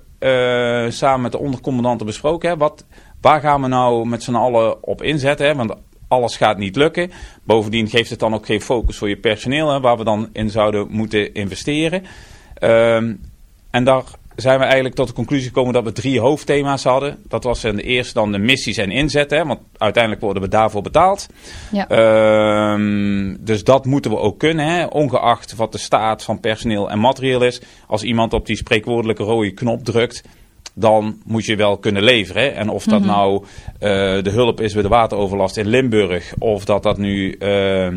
samen 0.91 1.21
met 1.21 1.31
de 1.31 1.39
ondercommandanten 1.39 2.06
besproken. 2.06 2.50
Hè. 2.50 2.57
Wat, 2.57 2.85
waar 3.24 3.42
gaan 3.42 3.62
we 3.62 3.68
nou 3.68 4.08
met 4.08 4.24
z'n 4.24 4.36
allen 4.36 4.84
op 4.84 5.02
inzetten? 5.02 5.48
Hè? 5.48 5.56
Want 5.56 5.74
alles 6.08 6.38
gaat 6.38 6.58
niet 6.58 6.75
lukken. 6.75 7.12
Bovendien 7.44 7.90
geeft 7.90 8.10
het 8.10 8.20
dan 8.20 8.34
ook 8.34 8.46
geen 8.46 8.62
focus 8.62 8.98
voor 8.98 9.10
je 9.10 9.18
personeel, 9.18 9.72
hè, 9.72 9.80
waar 9.80 9.98
we 9.98 10.04
dan 10.04 10.30
in 10.34 10.50
zouden 10.50 10.88
moeten 10.90 11.34
investeren. 11.34 12.04
Um, 12.60 13.22
en 13.72 13.84
daar 13.84 14.04
zijn 14.36 14.60
we 14.60 14.66
eigenlijk 14.66 14.96
tot 14.96 15.08
de 15.08 15.14
conclusie 15.14 15.48
gekomen 15.48 15.74
dat 15.74 15.84
we 15.84 15.92
drie 15.92 16.20
hoofdthema's 16.20 16.84
hadden. 16.84 17.18
Dat 17.28 17.44
was 17.44 17.64
in 17.64 17.75
de 17.75 17.81
eerste 17.81 18.14
dan 18.14 18.31
de 18.31 18.38
missies 18.38 18.78
en 18.78 18.92
inzetten, 18.92 19.48
want 19.48 19.60
uiteindelijk 19.78 20.24
worden 20.24 20.44
we 20.44 20.50
daarvoor 20.50 20.81
betaald. 20.81 21.28
Ja. 21.72 22.74
Um, 22.74 23.38
dus 23.40 23.64
dat 23.64 23.86
moeten 23.86 24.12
we 24.12 24.18
ook 24.18 24.40
kunnen, 24.40 24.66
hè, 24.66 24.86
ongeacht 24.86 25.56
wat 25.56 25.72
de 25.72 25.78
staat 25.78 26.24
van 26.24 26.40
personeel 26.40 26.90
en 26.90 27.00
materieel 27.00 27.42
is. 27.42 27.62
Als 27.88 28.04
iemand 28.04 28.34
op 28.34 28.46
die 28.46 28.56
spreekwoordelijke 28.56 29.24
rode 29.24 29.52
knop 29.52 29.84
drukt, 29.84 30.24
dan 30.74 31.22
moet 31.25 31.46
je 31.46 31.56
wel 31.56 31.78
kunnen 31.78 32.04
leveren. 32.04 32.44
Hè. 32.44 32.48
En 32.48 32.70
of 32.70 32.86
dat 32.86 33.00
mhm. 33.00 33.10
nou 33.10 33.44
uh, 33.44 33.50
de 34.24 34.30
hulp 34.30 34.62
is 34.62 34.74
bij 34.74 34.81
de 34.81 34.88
wateroverlast 34.88 35.58
in 35.58 35.68
Limburg, 35.68 36.34
of 36.40 36.66
dat 36.66 36.84
dat 36.84 36.98
nu... 36.98 37.36
Uh, 37.40 37.88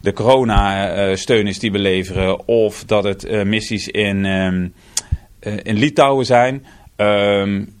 de 0.00 0.12
corona-steun 0.12 1.46
is 1.46 1.58
die 1.58 1.72
we 1.72 1.78
leveren, 1.78 2.48
of 2.48 2.84
dat 2.84 3.04
het 3.04 3.44
missies 3.44 3.88
in, 3.88 4.24
uh, 4.24 5.56
in 5.62 5.76
Litouwen 5.76 6.26
zijn. 6.26 6.64
Um, 6.96 7.79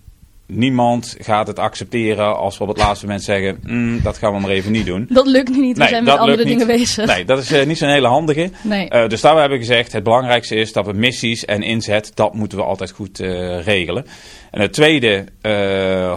niemand 0.50 1.16
gaat 1.20 1.46
het 1.46 1.58
accepteren 1.58 2.36
als 2.36 2.58
we 2.58 2.62
op 2.62 2.68
het 2.68 2.78
laatste 2.78 3.06
moment 3.06 3.24
zeggen: 3.24 3.58
mm, 3.62 4.02
dat 4.02 4.18
gaan 4.18 4.32
we 4.32 4.40
maar 4.40 4.50
even 4.50 4.72
niet 4.72 4.86
doen. 4.86 5.06
Dat 5.08 5.26
lukt 5.26 5.56
niet, 5.56 5.78
we 5.78 5.88
zijn 5.88 6.04
met 6.04 6.18
andere 6.18 6.44
dingen 6.44 6.66
bezig. 6.66 7.06
Nee, 7.06 7.24
dat 7.24 7.38
is 7.38 7.52
uh, 7.52 7.66
niet 7.66 7.78
zo'n 7.78 7.88
hele 7.88 8.06
handige. 8.06 8.50
Nee. 8.62 8.88
Uh, 8.92 9.08
dus 9.08 9.20
daar 9.20 9.36
hebben 9.36 9.58
we 9.58 9.64
gezegd: 9.64 9.92
het 9.92 10.02
belangrijkste 10.02 10.54
is 10.54 10.72
dat 10.72 10.86
we 10.86 10.92
missies 10.92 11.44
en 11.44 11.62
inzet, 11.62 12.12
dat 12.14 12.34
moeten 12.34 12.58
we 12.58 12.64
altijd 12.64 12.90
goed 12.90 13.20
uh, 13.20 13.62
regelen. 13.64 14.06
En 14.50 14.60
het 14.60 14.72
tweede 14.72 15.24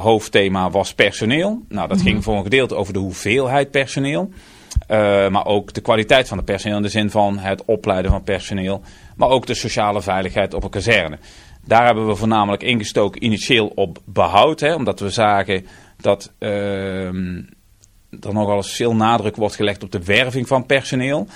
hoofdthema 0.02 0.70
was 0.70 0.94
personeel. 0.94 1.62
Nou, 1.70 1.88
dat 1.88 1.98
mm 1.98 2.04
-hmm. 2.04 2.12
ging 2.12 2.24
voor 2.24 2.36
een 2.36 2.44
gedeelte 2.44 2.76
over 2.76 2.94
de 2.94 3.00
hoeveelheid 3.00 3.72
personeel. 3.72 4.30
maar 5.30 5.46
ook 5.46 5.74
de 5.74 5.82
kwaliteit 5.82 6.28
van 6.28 6.38
het 6.38 6.46
personeel 6.46 6.78
in 6.78 6.84
de 6.84 6.90
zin 6.90 7.10
van 7.10 7.38
het 7.38 7.66
opleiden 7.66 8.12
van 8.12 8.24
personeel 8.24 8.82
maar 9.16 9.30
ook 9.30 9.46
de 9.46 9.54
sociale 9.54 10.02
veiligheid 10.02 10.54
op 10.54 10.64
een 10.64 10.70
kazerne. 10.70 11.18
Daar 11.66 11.86
hebben 11.86 12.08
we 12.08 12.16
voornamelijk 12.16 12.64
ingestoken 12.64 13.24
initieel 13.24 13.68
op 13.76 14.00
behoud, 14.06 14.60
hè, 14.60 14.74
omdat 14.74 15.00
we 15.00 15.10
zagen 15.10 15.66
dat 15.98 16.32
uh, 16.40 17.06
er 17.08 18.34
nogal 18.34 18.56
eens 18.56 18.76
veel 18.76 18.96
nadruk 18.96 19.36
wordt 19.36 19.56
gelegd 19.56 19.84
op 19.84 19.92
de 19.92 20.04
werving 20.04 20.48
van 20.48 20.66
personeel. 20.66 21.28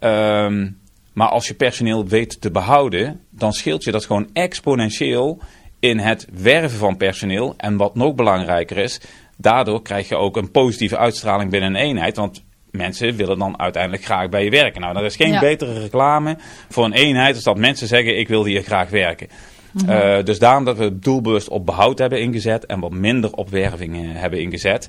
Uh, 0.00 0.66
maar 1.12 1.28
als 1.28 1.48
je 1.48 1.54
personeel 1.54 2.06
weet 2.06 2.40
te 2.40 2.50
behouden, 2.50 3.20
dan 3.30 3.52
scheelt 3.52 3.84
je 3.84 3.90
dat 3.90 4.04
gewoon 4.04 4.30
exponentieel 4.32 5.38
in 5.80 5.98
het 5.98 6.26
werven 6.32 6.78
van 6.78 6.96
personeel. 6.96 7.54
En 7.56 7.76
wat 7.76 7.94
nog 7.94 8.14
belangrijker 8.14 8.76
is, 8.76 9.00
daardoor 9.36 9.82
krijg 9.82 10.08
je 10.08 10.16
ook 10.16 10.36
een 10.36 10.50
positieve 10.50 10.98
uitstraling 10.98 11.50
binnen 11.50 11.74
een 11.74 11.80
eenheid. 11.80 12.16
Want 12.16 12.44
mensen 12.70 13.16
willen 13.16 13.38
dan 13.38 13.60
uiteindelijk 13.60 14.04
graag 14.04 14.28
bij 14.28 14.44
je 14.44 14.50
werken. 14.50 14.80
Nou, 14.80 14.96
er 14.96 15.04
is 15.04 15.16
geen 15.16 15.40
betere 15.40 15.80
reclame 15.80 16.36
voor 16.68 16.84
een 16.84 16.92
eenheid 16.92 17.34
als 17.34 17.44
dat 17.44 17.58
mensen 17.58 17.86
zeggen: 17.86 18.18
Ik 18.18 18.28
wil 18.28 18.44
hier 18.44 18.62
graag 18.62 18.90
werken. 18.90 19.28
Mhm. 19.72 19.90
Uh, 19.90 20.24
dus 20.24 20.38
daarom 20.38 20.64
dat 20.64 20.78
we 20.78 20.98
doelbewust 20.98 21.48
op 21.48 21.66
behoud 21.66 21.98
hebben 21.98 22.20
ingezet 22.20 22.66
en 22.66 22.80
wat 22.80 22.90
minder 22.90 23.32
op 23.32 23.48
werving 23.50 23.96
uh, 23.96 24.08
hebben 24.12 24.40
ingezet. 24.40 24.88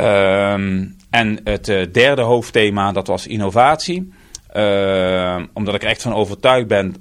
Uh, 0.00 0.52
en 1.10 1.40
het 1.44 1.68
uh, 1.68 1.86
derde 1.92 2.22
hoofdthema, 2.22 2.92
dat 2.92 3.06
was 3.06 3.26
innovatie. 3.26 4.12
Ehm, 4.52 5.46
omdat 5.52 5.74
ik 5.74 5.82
er 5.82 5.88
echt 5.88 6.02
van 6.02 6.14
overtuigd 6.14 6.66
ben, 6.66 6.94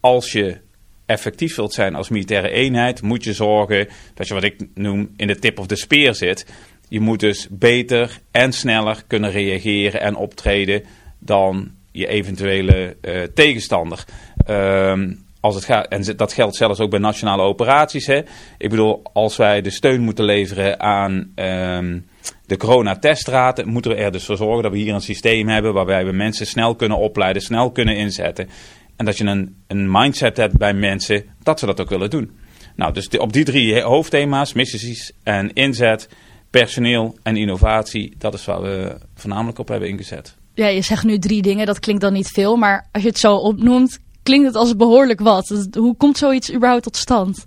als 0.00 0.32
je 0.32 0.60
effectief 1.06 1.56
wilt 1.56 1.72
zijn 1.72 1.94
als 1.94 2.08
militaire 2.08 2.50
eenheid, 2.50 3.02
moet 3.02 3.24
je 3.24 3.32
zorgen 3.32 3.88
dat 4.14 4.28
je 4.28 4.34
wat 4.34 4.42
ik 4.42 4.66
noem 4.74 5.10
in 5.16 5.26
de 5.26 5.38
tip 5.38 5.58
of 5.58 5.66
de 5.66 5.76
speer 5.76 6.14
zit. 6.14 6.46
Je 6.88 7.00
moet 7.00 7.20
dus 7.20 7.46
beter 7.50 8.18
en 8.30 8.52
sneller 8.52 9.02
kunnen 9.06 9.30
reageren 9.30 10.00
en 10.00 10.16
optreden 10.16 10.82
dan 11.18 11.70
je 11.92 12.06
eventuele 12.06 12.96
tegenstander. 13.34 14.04
Um, 14.48 15.24
als 15.42 15.54
het 15.54 15.64
gaat, 15.64 15.88
en 15.88 16.16
dat 16.16 16.32
geldt 16.32 16.56
zelfs 16.56 16.80
ook 16.80 16.90
bij 16.90 16.98
nationale 16.98 17.42
operaties. 17.42 18.06
Hè. 18.06 18.20
Ik 18.58 18.70
bedoel, 18.70 19.02
als 19.12 19.36
wij 19.36 19.60
de 19.60 19.70
steun 19.70 20.00
moeten 20.00 20.24
leveren 20.24 20.80
aan 20.80 21.32
um, 21.34 22.06
de 22.46 22.56
coronatestraten, 22.56 23.68
moeten 23.68 23.90
we 23.90 23.96
er 23.96 24.12
dus 24.12 24.24
voor 24.24 24.36
zorgen 24.36 24.62
dat 24.62 24.72
we 24.72 24.78
hier 24.78 24.94
een 24.94 25.00
systeem 25.00 25.48
hebben 25.48 25.72
waarbij 25.72 26.04
we 26.04 26.12
mensen 26.12 26.46
snel 26.46 26.74
kunnen 26.74 26.98
opleiden, 26.98 27.42
snel 27.42 27.70
kunnen 27.70 27.96
inzetten. 27.96 28.48
En 28.96 29.04
dat 29.04 29.18
je 29.18 29.24
een, 29.24 29.56
een 29.66 29.90
mindset 29.90 30.36
hebt 30.36 30.56
bij 30.56 30.74
mensen 30.74 31.24
dat 31.42 31.58
ze 31.58 31.66
dat 31.66 31.80
ook 31.80 31.88
willen 31.88 32.10
doen. 32.10 32.30
Nou, 32.76 32.92
dus 32.92 33.08
op 33.08 33.32
die 33.32 33.44
drie 33.44 33.80
hoofdthema's, 33.80 34.52
missies 34.52 35.12
en 35.22 35.52
inzet, 35.52 36.08
personeel 36.50 37.16
en 37.22 37.36
innovatie, 37.36 38.14
dat 38.18 38.34
is 38.34 38.44
waar 38.44 38.62
we 38.62 38.96
voornamelijk 39.14 39.58
op 39.58 39.68
hebben 39.68 39.88
ingezet. 39.88 40.36
Ja, 40.54 40.66
je 40.66 40.82
zegt 40.82 41.04
nu 41.04 41.18
drie 41.18 41.42
dingen, 41.42 41.66
dat 41.66 41.80
klinkt 41.80 42.02
dan 42.02 42.12
niet 42.12 42.28
veel, 42.28 42.56
maar 42.56 42.88
als 42.92 43.02
je 43.02 43.08
het 43.08 43.18
zo 43.18 43.34
opnoemt, 43.34 43.98
klinkt 44.22 44.46
het 44.46 44.56
als 44.56 44.76
behoorlijk 44.76 45.20
wat. 45.20 45.66
Hoe 45.78 45.96
komt 45.96 46.18
zoiets 46.18 46.52
überhaupt 46.52 46.82
tot 46.82 46.96
stand? 46.96 47.44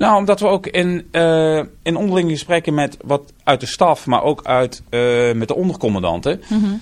Nou, 0.00 0.16
omdat 0.16 0.40
we 0.40 0.46
ook 0.46 0.66
in, 0.66 1.08
uh, 1.12 1.62
in 1.82 1.96
onderlinge 1.96 2.30
gesprekken 2.30 2.74
met 2.74 2.96
wat 3.04 3.32
uit 3.44 3.60
de 3.60 3.66
staf, 3.66 4.06
maar 4.06 4.22
ook 4.22 4.44
uit, 4.44 4.82
uh, 4.90 5.32
met 5.32 5.48
de 5.48 5.54
ondercommandanten, 5.54 6.40
mm 6.48 6.80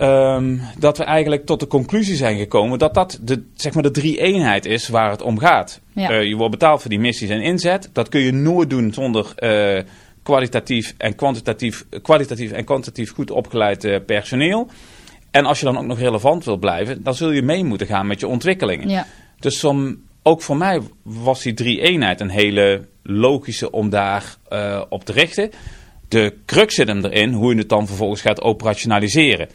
um, 0.00 0.60
dat 0.78 0.98
we 0.98 1.04
eigenlijk 1.04 1.46
tot 1.46 1.60
de 1.60 1.66
conclusie 1.66 2.16
zijn 2.16 2.38
gekomen 2.38 2.78
dat 2.78 2.94
dat 2.94 3.18
de, 3.22 3.42
zeg 3.54 3.74
maar 3.74 3.82
de 3.82 3.90
drie 3.90 4.18
eenheid 4.18 4.64
is 4.64 4.88
waar 4.88 5.10
het 5.10 5.22
om 5.22 5.38
gaat. 5.38 5.80
Ja. 5.92 6.10
Uh, 6.10 6.28
je 6.28 6.36
wordt 6.36 6.50
betaald 6.50 6.80
voor 6.80 6.90
die 6.90 6.98
missies 6.98 7.28
en 7.28 7.42
inzet. 7.42 7.90
Dat 7.92 8.08
kun 8.08 8.20
je 8.20 8.32
nooit 8.32 8.70
doen 8.70 8.92
zonder 8.92 9.34
kwalitatief 10.22 10.94
en 10.96 11.14
kwantitatief, 11.14 11.84
kwalitatief 12.02 12.52
en 12.52 12.64
kwantitatief 12.64 13.12
goed 13.12 13.30
opgeleid 13.30 14.06
personeel. 14.06 14.68
En 15.34 15.44
als 15.44 15.58
je 15.58 15.64
dan 15.64 15.78
ook 15.78 15.86
nog 15.86 15.98
relevant 15.98 16.44
wil 16.44 16.56
blijven, 16.56 17.02
dan 17.02 17.14
zul 17.14 17.30
je 17.30 17.42
mee 17.42 17.64
moeten 17.64 17.86
gaan 17.86 18.06
met 18.06 18.20
je 18.20 18.26
ontwikkelingen. 18.26 18.88
Ja. 18.88 19.06
Dus 19.38 19.64
ook 20.22 20.42
voor 20.42 20.56
mij 20.56 20.80
was 21.02 21.42
die 21.42 21.54
drie 21.54 21.80
eenheid 21.80 22.20
een 22.20 22.30
hele 22.30 22.88
logische 23.02 23.70
om 23.70 23.90
daar 23.90 24.36
uh, 24.52 24.82
op 24.88 25.04
te 25.04 25.12
richten. 25.12 25.50
De 26.08 26.34
crux 26.46 26.74
zit 26.74 26.88
hem 26.88 27.04
erin 27.04 27.32
hoe 27.32 27.52
je 27.52 27.58
het 27.58 27.68
dan 27.68 27.86
vervolgens 27.86 28.20
gaat 28.20 28.42
operationaliseren. 28.42 29.48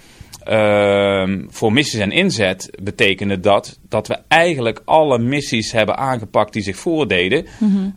Ehm, 0.44 1.46
voor 1.48 1.74
missies 1.74 2.00
en 2.00 2.12
inzet 2.12 2.78
betekende 2.84 3.40
dat 3.40 3.80
dat 3.90 4.08
we 4.08 4.18
eigenlijk 4.28 4.82
alle 4.86 5.20
missies 5.20 5.72
hebben 5.72 5.98
aangepakt 5.98 6.54
die 6.54 6.62
zich 6.62 6.78
voordeden. 6.78 7.46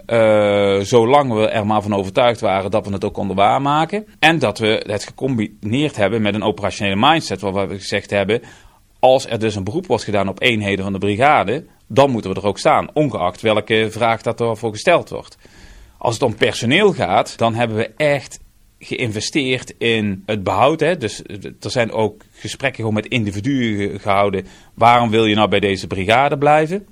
Eh, 0.06 0.78
zolang 0.80 1.32
we 1.32 1.48
er 1.48 1.66
maar 1.66 1.82
van 1.82 1.94
overtuigd 1.94 2.40
waren 2.40 2.70
dat 2.70 2.86
we 2.86 2.92
het 2.92 3.04
ook 3.04 3.14
konden 3.14 3.36
waarmaken. 3.36 4.06
En 4.18 4.38
dat 4.38 4.58
we 4.58 4.84
het 4.86 5.04
gecombineerd 5.04 5.96
hebben 5.96 6.22
met 6.22 6.34
een 6.34 6.42
operationele 6.42 6.96
mindset, 6.96 7.40
waar 7.40 7.68
we 7.68 7.78
gezegd 7.78 8.10
hebben. 8.10 8.42
Als 8.98 9.26
er 9.26 9.38
dus 9.38 9.54
een 9.54 9.64
beroep 9.64 9.86
wordt 9.86 10.04
gedaan 10.04 10.28
op 10.28 10.42
eenheden 10.42 10.84
van 10.84 10.92
de 10.92 10.98
brigade, 10.98 11.64
dan 11.88 12.10
moeten 12.10 12.30
we 12.30 12.40
er 12.40 12.46
ook 12.46 12.58
staan, 12.58 12.88
ongeacht 12.92 13.40
welke 13.40 13.88
vraag 13.90 14.22
dat 14.22 14.40
er 14.40 14.56
voor 14.56 14.70
gesteld 14.70 15.08
wordt. 15.08 15.38
Als 15.98 16.14
het 16.14 16.22
om 16.22 16.34
personeel 16.34 16.92
gaat, 16.92 17.38
dan 17.38 17.54
hebben 17.54 17.76
we 17.76 17.90
echt 17.96 18.40
geïnvesteerd 18.84 19.74
in 19.78 20.22
het 20.26 20.42
behoud. 20.42 20.80
Hè? 20.80 20.96
Dus 20.96 21.22
er 21.60 21.70
zijn 21.70 21.92
ook 21.92 22.22
gesprekken 22.32 22.78
gewoon 22.78 22.94
met 22.94 23.06
individuen 23.06 24.00
gehouden. 24.00 24.46
Waarom 24.74 25.10
wil 25.10 25.26
je 25.26 25.34
nou 25.34 25.48
bij 25.48 25.60
deze 25.60 25.86
brigade 25.86 26.38
blijven? 26.38 26.86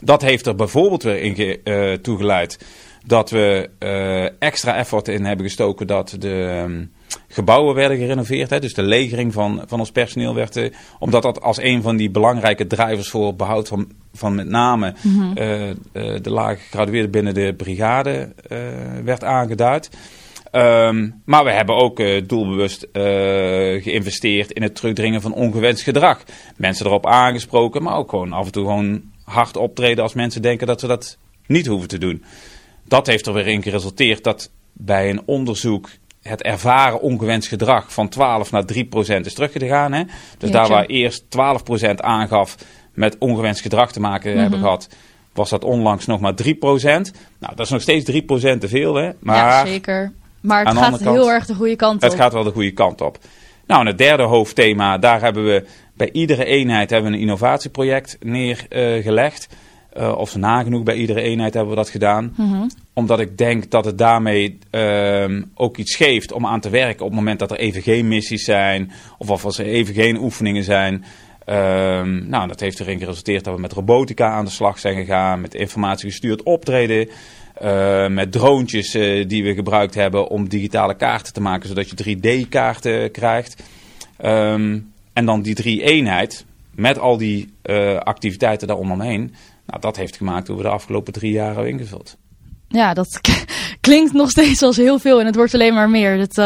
Dat 0.00 0.22
heeft 0.22 0.46
er 0.46 0.54
bijvoorbeeld 0.54 1.02
weer 1.02 1.18
in 1.18 1.60
uh, 1.64 1.92
toegeleid 1.92 2.58
dat 3.06 3.30
we 3.30 3.70
uh, 3.78 4.24
extra 4.38 4.76
effort 4.76 5.08
in 5.08 5.24
hebben 5.24 5.46
gestoken 5.46 5.86
dat 5.86 6.16
de 6.18 6.62
um, 6.64 6.92
gebouwen 7.28 7.74
werden 7.74 7.98
gerenoveerd. 7.98 8.50
Hè? 8.50 8.60
Dus 8.60 8.74
de 8.74 8.82
legering 8.82 9.32
van, 9.32 9.62
van 9.66 9.78
ons 9.78 9.92
personeel 9.92 10.34
werd, 10.34 10.56
uh, 10.56 10.72
omdat 10.98 11.22
dat 11.22 11.40
als 11.40 11.58
een 11.58 11.82
van 11.82 11.96
die 11.96 12.10
belangrijke 12.10 12.66
drijvers 12.66 13.10
voor 13.10 13.34
behoud 13.34 13.68
van, 13.68 13.92
van 14.14 14.34
met 14.34 14.48
name 14.48 14.94
mm 15.02 15.20
-hmm. 15.20 15.34
de 16.22 16.30
lage 16.30 16.56
gegradueerden 16.56 17.10
binnen 17.10 17.34
de 17.34 17.54
brigade 17.56 18.32
werd 19.04 19.24
aangeduid. 19.24 19.90
Um, 20.52 21.22
maar 21.24 21.44
we 21.44 21.50
hebben 21.50 21.76
ook 21.76 22.00
uh, 22.00 22.22
doelbewust 22.26 22.82
uh, 22.82 23.02
geïnvesteerd 23.82 24.50
in 24.50 24.62
het 24.62 24.74
terugdringen 24.74 25.20
van 25.20 25.34
ongewenst 25.34 25.82
gedrag. 25.82 26.22
Mensen 26.56 26.86
erop 26.86 27.06
aangesproken, 27.06 27.82
maar 27.82 27.96
ook 27.96 28.10
gewoon 28.10 28.32
af 28.32 28.46
en 28.46 28.52
toe 28.52 28.64
gewoon 28.64 29.02
hard 29.24 29.56
optreden 29.56 30.02
als 30.02 30.14
mensen 30.14 30.42
denken 30.42 30.66
dat 30.66 30.80
ze 30.80 30.86
dat 30.86 31.18
niet 31.46 31.66
hoeven 31.66 31.88
te 31.88 31.98
doen. 31.98 32.24
Dat 32.84 33.06
heeft 33.06 33.26
er 33.26 33.32
weer 33.32 33.46
in 33.46 33.62
geresulteerd 33.62 34.24
dat 34.24 34.50
bij 34.72 35.10
een 35.10 35.22
onderzoek 35.24 35.88
het 36.22 36.42
ervaren 36.42 37.00
ongewenst 37.00 37.48
gedrag 37.48 37.92
van 37.92 38.08
12 38.08 38.50
naar 38.50 38.64
3 38.64 38.84
procent 38.84 39.26
is 39.26 39.34
teruggegaan. 39.34 39.92
Hè? 39.92 40.02
Dus 40.38 40.50
ja, 40.50 40.54
daar 40.54 40.68
waar 40.68 40.86
eerst 40.86 41.30
12 41.30 41.62
procent 41.62 42.02
aangaf 42.02 42.56
met 42.94 43.16
ongewenst 43.18 43.60
gedrag 43.60 43.92
te 43.92 44.00
maken 44.00 44.26
mm 44.26 44.32
-hmm. 44.32 44.42
hebben 44.42 44.60
gehad, 44.60 44.88
was 45.32 45.50
dat 45.50 45.64
onlangs 45.64 46.06
nog 46.06 46.20
maar 46.20 46.34
3 46.34 46.54
procent. 46.54 47.12
Nou, 47.38 47.56
dat 47.56 47.66
is 47.66 47.72
nog 47.72 47.82
steeds 47.82 48.04
3 48.04 48.22
procent 48.22 48.60
te 48.60 48.68
veel, 48.68 48.94
hè? 48.94 49.10
Maar 49.20 49.36
ja, 49.36 49.66
zeker. 49.66 50.12
Maar 50.42 50.64
het 50.64 50.78
gaat 50.78 51.00
heel 51.00 51.30
erg 51.30 51.46
de 51.46 51.54
goede 51.54 51.76
kant 51.76 51.94
op. 51.94 52.10
Het 52.10 52.14
gaat 52.14 52.32
wel 52.32 52.44
de 52.44 52.50
goede 52.50 52.72
kant 52.72 53.00
op. 53.00 53.18
Nou, 53.66 53.80
en 53.80 53.86
het 53.86 53.98
derde 53.98 54.22
hoofdthema, 54.22 54.98
daar 54.98 55.20
hebben 55.20 55.44
we 55.44 55.66
bij 55.94 56.10
iedere 56.12 56.44
eenheid 56.44 56.90
hebben 56.90 57.10
we 57.10 57.16
een 57.16 57.22
innovatieproject 57.22 58.16
neergelegd. 58.20 59.48
Uh, 59.50 59.58
uh, 59.96 60.18
of 60.18 60.36
nagenoeg 60.36 60.82
bij 60.82 60.94
iedere 60.94 61.20
eenheid 61.20 61.54
hebben 61.54 61.70
we 61.70 61.78
dat 61.78 61.88
gedaan. 61.88 62.34
Mm 62.36 62.52
-hmm. 62.52 62.70
Omdat 62.92 63.20
ik 63.20 63.38
denk 63.38 63.70
dat 63.70 63.84
het 63.84 63.98
daarmee 63.98 64.58
uh, 64.70 65.42
ook 65.54 65.76
iets 65.76 65.96
geeft 65.96 66.32
om 66.32 66.46
aan 66.46 66.60
te 66.60 66.70
werken 66.70 67.04
op 67.04 67.10
het 67.10 67.18
moment 67.18 67.38
dat 67.38 67.50
er 67.50 67.58
even 67.58 67.82
geen 67.82 68.08
missies 68.08 68.44
zijn. 68.44 68.92
Of 69.18 69.44
als 69.44 69.58
er 69.58 69.66
even 69.66 69.94
geen 69.94 70.16
oefeningen 70.16 70.64
zijn. 70.64 71.04
Um, 71.46 72.28
nou, 72.28 72.48
dat 72.48 72.60
heeft 72.60 72.80
erin 72.80 72.98
geresulteerd 72.98 73.44
dat 73.44 73.54
we 73.54 73.60
met 73.60 73.72
robotica 73.72 74.30
aan 74.30 74.44
de 74.44 74.50
slag 74.50 74.78
zijn 74.78 74.96
gegaan. 74.96 75.40
Met 75.40 75.54
informatiegestuurd 75.54 76.42
optreden. 76.42 77.08
Uh, 77.62 78.08
met 78.08 78.32
droontjes 78.32 78.94
uh, 78.94 79.28
die 79.28 79.44
we 79.44 79.54
gebruikt 79.54 79.94
hebben 79.94 80.28
om 80.28 80.48
digitale 80.48 80.94
kaarten 80.94 81.32
te 81.32 81.40
maken, 81.40 81.68
zodat 81.68 81.90
je 81.90 82.16
3D-kaarten 82.16 83.10
krijgt. 83.10 83.62
Um, 84.24 84.92
en 85.12 85.26
dan 85.26 85.42
die 85.42 85.54
drie 85.54 85.82
eenheid 85.82 86.44
met 86.74 86.98
al 86.98 87.16
die 87.16 87.54
uh, 87.64 87.96
activiteiten 87.96 88.66
daaromheen. 88.66 89.34
Nou, 89.66 89.80
dat 89.80 89.96
heeft 89.96 90.16
gemaakt 90.16 90.48
hoe 90.48 90.56
we 90.56 90.62
de 90.62 90.68
afgelopen 90.68 91.12
drie 91.12 91.32
jaar 91.32 91.54
hebben 91.54 91.68
ingevuld. 91.72 92.16
Ja, 92.68 92.94
dat 92.94 93.20
klinkt 93.80 94.12
nog 94.12 94.30
steeds 94.30 94.62
als 94.62 94.76
heel 94.76 94.98
veel 94.98 95.20
en 95.20 95.26
het 95.26 95.36
wordt 95.36 95.54
alleen 95.54 95.74
maar 95.74 95.90
meer. 95.90 96.18
Het, 96.18 96.36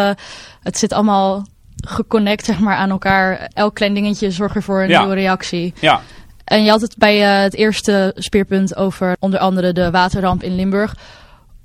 het 0.62 0.78
zit 0.78 0.92
allemaal 0.92 1.46
geconnect 1.76 2.44
zeg 2.44 2.58
maar, 2.60 2.76
aan 2.76 2.90
elkaar. 2.90 3.50
Elk 3.52 3.74
klein 3.74 3.94
dingetje 3.94 4.30
zorgt 4.30 4.54
ervoor 4.54 4.82
een 4.82 4.88
ja. 4.88 5.00
nieuwe 5.00 5.14
reactie. 5.14 5.74
Ja. 5.80 6.00
En 6.46 6.64
je 6.64 6.70
had 6.70 6.80
het 6.80 6.94
bij 6.96 7.20
uh, 7.20 7.42
het 7.42 7.54
eerste 7.54 8.12
speerpunt 8.16 8.76
over 8.76 9.16
onder 9.18 9.40
andere 9.40 9.72
de 9.72 9.90
waterramp 9.90 10.42
in 10.42 10.54
Limburg. 10.54 10.96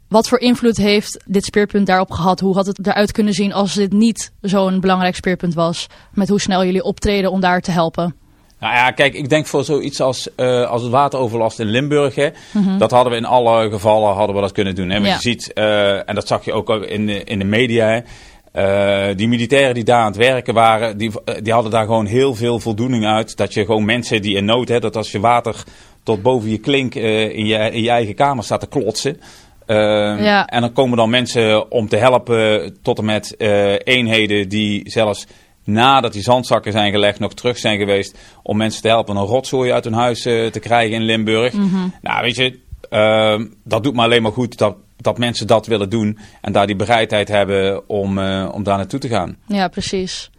Wat 0.08 0.28
voor 0.28 0.40
invloed 0.40 0.78
heeft 0.78 1.24
dit 1.26 1.46
speerpunt 1.46 1.88
daarop 1.88 2.12
gehad? 2.12 2.40
Hoe 2.40 2.56
had 2.56 2.66
het 2.66 2.88
eruit 2.88 3.12
kunnen 3.12 3.34
zien 3.34 3.54
als 3.54 3.74
dit 3.74 3.92
niet 3.92 4.32
zo'n 4.42 4.80
belangrijk 4.80 5.16
speerpunt 5.16 5.54
was? 5.54 5.88
Met 6.14 6.30
hoe 6.30 6.42
snel 6.42 6.66
jullie 6.66 6.84
optreden 6.84 7.32
om 7.32 7.40
daar 7.40 7.62
te 7.62 7.72
helpen? 7.72 8.16
Nou 8.60 8.74
ja, 8.74 8.92
kijk, 8.92 9.14
ik 9.14 9.30
denk 9.30 9.48
voor 9.48 9.64
zoiets 9.64 10.02
als, 10.02 10.30
uh, 10.38 10.70
als 10.70 10.82
het 10.82 10.92
wateroverlast 10.92 11.60
in 11.60 11.66
Limburg, 11.66 12.16
hè, 12.16 12.30
mm 12.52 12.64
-hmm. 12.64 12.78
dat 12.78 12.92
hadden 12.92 13.12
we 13.12 13.18
in 13.18 13.26
alle 13.26 13.70
gevallen 13.70 14.16
hadden 14.16 14.36
we 14.36 14.42
dat 14.42 14.52
kunnen 14.52 14.76
doen. 14.76 14.90
Hè. 14.90 14.98
Ja. 14.98 15.14
je 15.14 15.20
ziet, 15.20 15.52
uh, 15.56 16.10
en 16.10 16.16
dat 16.16 16.28
zag 16.28 16.46
je 16.46 16.54
ook 16.54 16.70
in 16.70 17.06
de, 17.06 17.24
in 17.24 17.40
de 17.40 17.46
media, 17.46 17.88
hè, 17.88 18.00
Uh, 18.55 19.08
die 19.15 19.27
militairen 19.27 19.74
die 19.74 19.84
daar 19.84 20.00
aan 20.00 20.12
het 20.12 20.15
werken 20.15 20.53
waren, 20.53 20.98
die, 20.98 21.12
die 21.41 21.53
hadden 21.53 21.72
daar 21.72 21.86
gewoon 21.86 22.05
heel 22.05 22.36
veel 22.36 22.60
voldoening 22.60 23.05
uit. 23.05 23.38
Dat 23.38 23.53
je 23.53 23.65
gewoon 23.65 23.86
mensen 23.86 24.22
die 24.22 24.36
in 24.36 24.46
nood 24.46 24.67
hebben, 24.67 24.91
dat 24.91 25.01
als 25.01 25.12
je 25.12 25.20
water 25.20 25.63
tot 26.03 26.22
boven 26.22 26.50
je 26.50 26.58
klink 26.58 26.96
uh, 26.96 27.22
in, 27.22 27.46
je, 27.46 27.58
in 27.72 27.81
je 27.81 27.89
eigen 27.89 28.15
kamer 28.15 28.43
staat 28.43 28.60
te 28.60 28.67
klotsen. 28.67 29.20
Uh, 29.67 29.77
ja. 30.24 30.48
En 30.48 30.62
dan 30.62 30.74
komen 30.74 30.98
dan 30.98 31.10
mensen 31.10 31.72
om 31.72 31.88
te 31.88 31.96
helpen 31.96 32.77
tot 32.81 32.98
en 32.98 33.05
met 33.05 33.36
eenheden 33.84 34.50
die 34.50 34.89
zelfs 34.89 35.27
nadat 35.63 36.13
die 36.13 36.22
zandzakken 36.22 36.72
zijn 36.72 36.91
gelegd 36.91 37.20
nog 37.20 37.34
terug 37.34 37.58
zijn 37.58 37.77
geweest 37.77 38.17
om 38.43 38.58
mensen 38.58 38.81
te 38.81 38.88
helpen 38.88 39.15
een 39.15 39.25
rotzooi 39.25 39.72
uit 39.72 39.84
hun 39.84 39.93
huis 39.93 40.22
te 40.22 40.60
krijgen 40.62 40.96
in 40.96 41.03
Limburg. 41.03 41.53
Mm 41.53 41.70
-hmm. 41.70 41.93
Nou 42.01 42.22
weet 42.22 42.36
je, 42.36 42.60
dat 43.63 43.84
doet 43.84 43.96
me 43.96 44.01
alleen 44.01 44.22
maar 44.22 44.31
goed 44.31 44.58
dat 44.58 44.75
dat 45.01 45.17
mensen 45.17 45.48
dat 45.48 45.67
willen 45.67 45.89
doen 45.89 46.17
en 46.41 46.51
daar 46.51 46.67
die 46.67 46.75
bereidheid 46.75 47.27
hebben 47.27 47.89
om, 47.89 48.17
uh, 48.17 48.50
om 48.51 48.63
daar 48.63 48.77
naartoe 48.77 49.00
te 49.00 49.08
gaan. 49.08 49.38
Ja, 49.48 49.67
precies. 49.67 50.29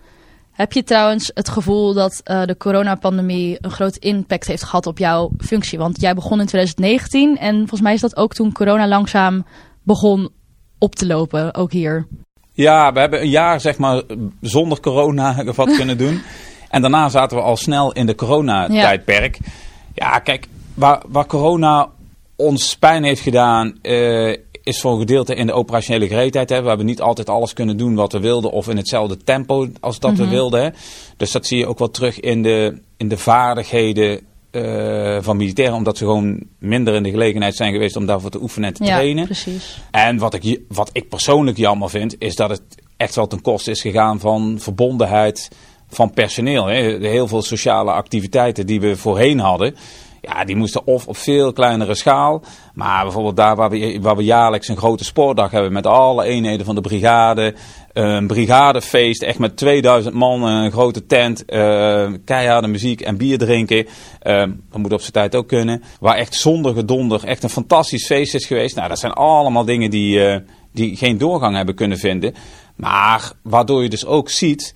Heb 0.52 0.72
je 0.72 0.82
trouwens 0.82 1.30
het 1.34 1.48
gevoel 1.48 1.94
dat 1.94 2.20
uh, 2.24 2.44
de 2.44 2.56
coronapandemie 2.56 3.58
een 3.60 3.70
groot 3.70 3.96
impact 3.96 4.46
heeft 4.46 4.62
gehad 4.62 4.86
op 4.86 4.98
jouw 4.98 5.30
functie? 5.38 5.78
Want 5.78 6.00
jij 6.00 6.14
begon 6.14 6.40
in 6.40 6.46
2019 6.46 7.38
en 7.38 7.56
volgens 7.56 7.80
mij 7.80 7.94
is 7.94 8.00
dat 8.00 8.16
ook 8.16 8.34
toen 8.34 8.52
corona 8.52 8.88
langzaam 8.88 9.44
begon 9.82 10.30
op 10.78 10.94
te 10.94 11.06
lopen, 11.06 11.54
ook 11.54 11.72
hier. 11.72 12.06
Ja, 12.52 12.92
we 12.92 13.00
hebben 13.00 13.20
een 13.20 13.30
jaar 13.30 13.60
zeg 13.60 13.78
maar 13.78 14.02
zonder 14.40 14.80
corona 14.80 15.44
wat 15.54 15.76
kunnen 15.76 15.98
doen. 15.98 16.22
En 16.68 16.80
daarna 16.80 17.08
zaten 17.08 17.36
we 17.36 17.42
al 17.42 17.56
snel 17.56 17.92
in 17.92 18.06
de 18.06 18.14
coronatijdperk. 18.14 19.38
Ja. 19.42 19.50
ja, 19.94 20.18
kijk, 20.18 20.46
waar, 20.74 21.02
waar 21.08 21.26
corona 21.26 21.88
ons 22.36 22.76
pijn 22.76 23.04
heeft 23.04 23.20
gedaan, 23.20 23.78
uh, 23.82 24.36
is 24.62 24.80
voor 24.80 24.92
een 24.92 24.98
gedeelte 24.98 25.34
in 25.34 25.46
de 25.46 25.52
operationele 25.52 26.08
gereedheid. 26.08 26.48
Hè. 26.48 26.62
We 26.62 26.68
hebben 26.68 26.86
niet 26.86 27.00
altijd 27.00 27.28
alles 27.28 27.52
kunnen 27.52 27.76
doen 27.76 27.94
wat 27.94 28.12
we 28.12 28.20
wilden 28.20 28.50
of 28.50 28.68
in 28.68 28.76
hetzelfde 28.76 29.16
tempo 29.16 29.68
als 29.80 29.98
dat 29.98 30.10
mm 30.10 30.16
-hmm. 30.16 30.26
we 30.26 30.32
wilden. 30.32 30.62
Hè. 30.62 30.68
Dus 31.16 31.32
dat 31.32 31.46
zie 31.46 31.58
je 31.58 31.66
ook 31.66 31.78
wel 31.78 31.90
terug 31.90 32.20
in 32.20 32.42
de, 32.42 32.80
in 32.96 33.08
de 33.08 33.18
vaardigheden 33.18 34.20
uh, 34.52 35.16
van 35.20 35.36
militairen, 35.36 35.74
omdat 35.74 35.96
ze 35.96 36.04
gewoon 36.04 36.40
minder 36.58 36.94
in 36.94 37.02
de 37.02 37.10
gelegenheid 37.10 37.56
zijn 37.56 37.72
geweest 37.72 37.96
om 37.96 38.06
daarvoor 38.06 38.30
te 38.30 38.42
oefenen 38.42 38.68
en 38.68 38.74
te 38.74 38.84
ja, 38.84 38.94
trainen. 38.94 39.24
Precies. 39.24 39.80
En 39.90 40.18
wat 40.18 40.34
ik, 40.34 40.60
wat 40.68 40.90
ik 40.92 41.08
persoonlijk 41.08 41.56
jammer 41.56 41.90
vind, 41.90 42.16
is 42.18 42.34
dat 42.34 42.50
het 42.50 42.62
echt 42.96 43.14
wel 43.14 43.26
ten 43.26 43.42
koste 43.42 43.70
is 43.70 43.80
gegaan 43.80 44.20
van 44.20 44.56
verbondenheid 44.60 45.48
van 45.88 46.10
personeel. 46.10 46.66
Hè. 46.66 46.98
Heel 47.08 47.28
veel 47.28 47.42
sociale 47.42 47.92
activiteiten 47.92 48.66
die 48.66 48.80
we 48.80 48.96
voorheen 48.96 49.38
hadden. 49.38 49.76
Ja, 50.22 50.44
die 50.44 50.56
moesten 50.56 50.86
of 50.86 51.06
op 51.06 51.16
veel 51.16 51.52
kleinere 51.52 51.94
schaal. 51.94 52.42
Maar 52.74 53.02
bijvoorbeeld 53.02 53.36
daar 53.36 53.56
waar 53.56 53.70
we, 53.70 53.98
waar 54.00 54.16
we 54.16 54.24
jaarlijks 54.24 54.68
een 54.68 54.76
grote 54.76 55.04
sportdag 55.04 55.50
hebben 55.50 55.72
met 55.72 55.86
alle 55.86 56.24
eenheden 56.24 56.66
van 56.66 56.74
de 56.74 56.80
brigade. 56.80 57.54
Een 57.92 58.26
brigadefeest, 58.26 59.22
echt 59.22 59.38
met 59.38 59.56
2000 59.56 60.14
man, 60.14 60.42
een 60.42 60.70
grote 60.70 61.06
tent, 61.06 61.44
uh, 61.46 62.08
keiharde 62.24 62.68
muziek 62.68 63.00
en 63.00 63.16
bier 63.16 63.38
drinken. 63.38 63.86
Uh, 64.22 64.44
dat 64.70 64.78
moet 64.78 64.92
op 64.92 65.00
zijn 65.00 65.12
tijd 65.12 65.34
ook 65.34 65.48
kunnen. 65.48 65.82
Waar 66.00 66.16
echt 66.16 66.34
zonder 66.34 66.74
gedonder 66.74 67.24
echt 67.24 67.42
een 67.42 67.50
fantastisch 67.50 68.06
feest 68.06 68.34
is 68.34 68.46
geweest. 68.46 68.76
Nou, 68.76 68.88
dat 68.88 68.98
zijn 68.98 69.12
allemaal 69.12 69.64
dingen 69.64 69.90
die, 69.90 70.18
uh, 70.18 70.36
die 70.72 70.96
geen 70.96 71.18
doorgang 71.18 71.56
hebben 71.56 71.74
kunnen 71.74 71.98
vinden. 71.98 72.34
Maar 72.76 73.32
waardoor 73.42 73.82
je 73.82 73.88
dus 73.88 74.06
ook 74.06 74.30
ziet 74.30 74.74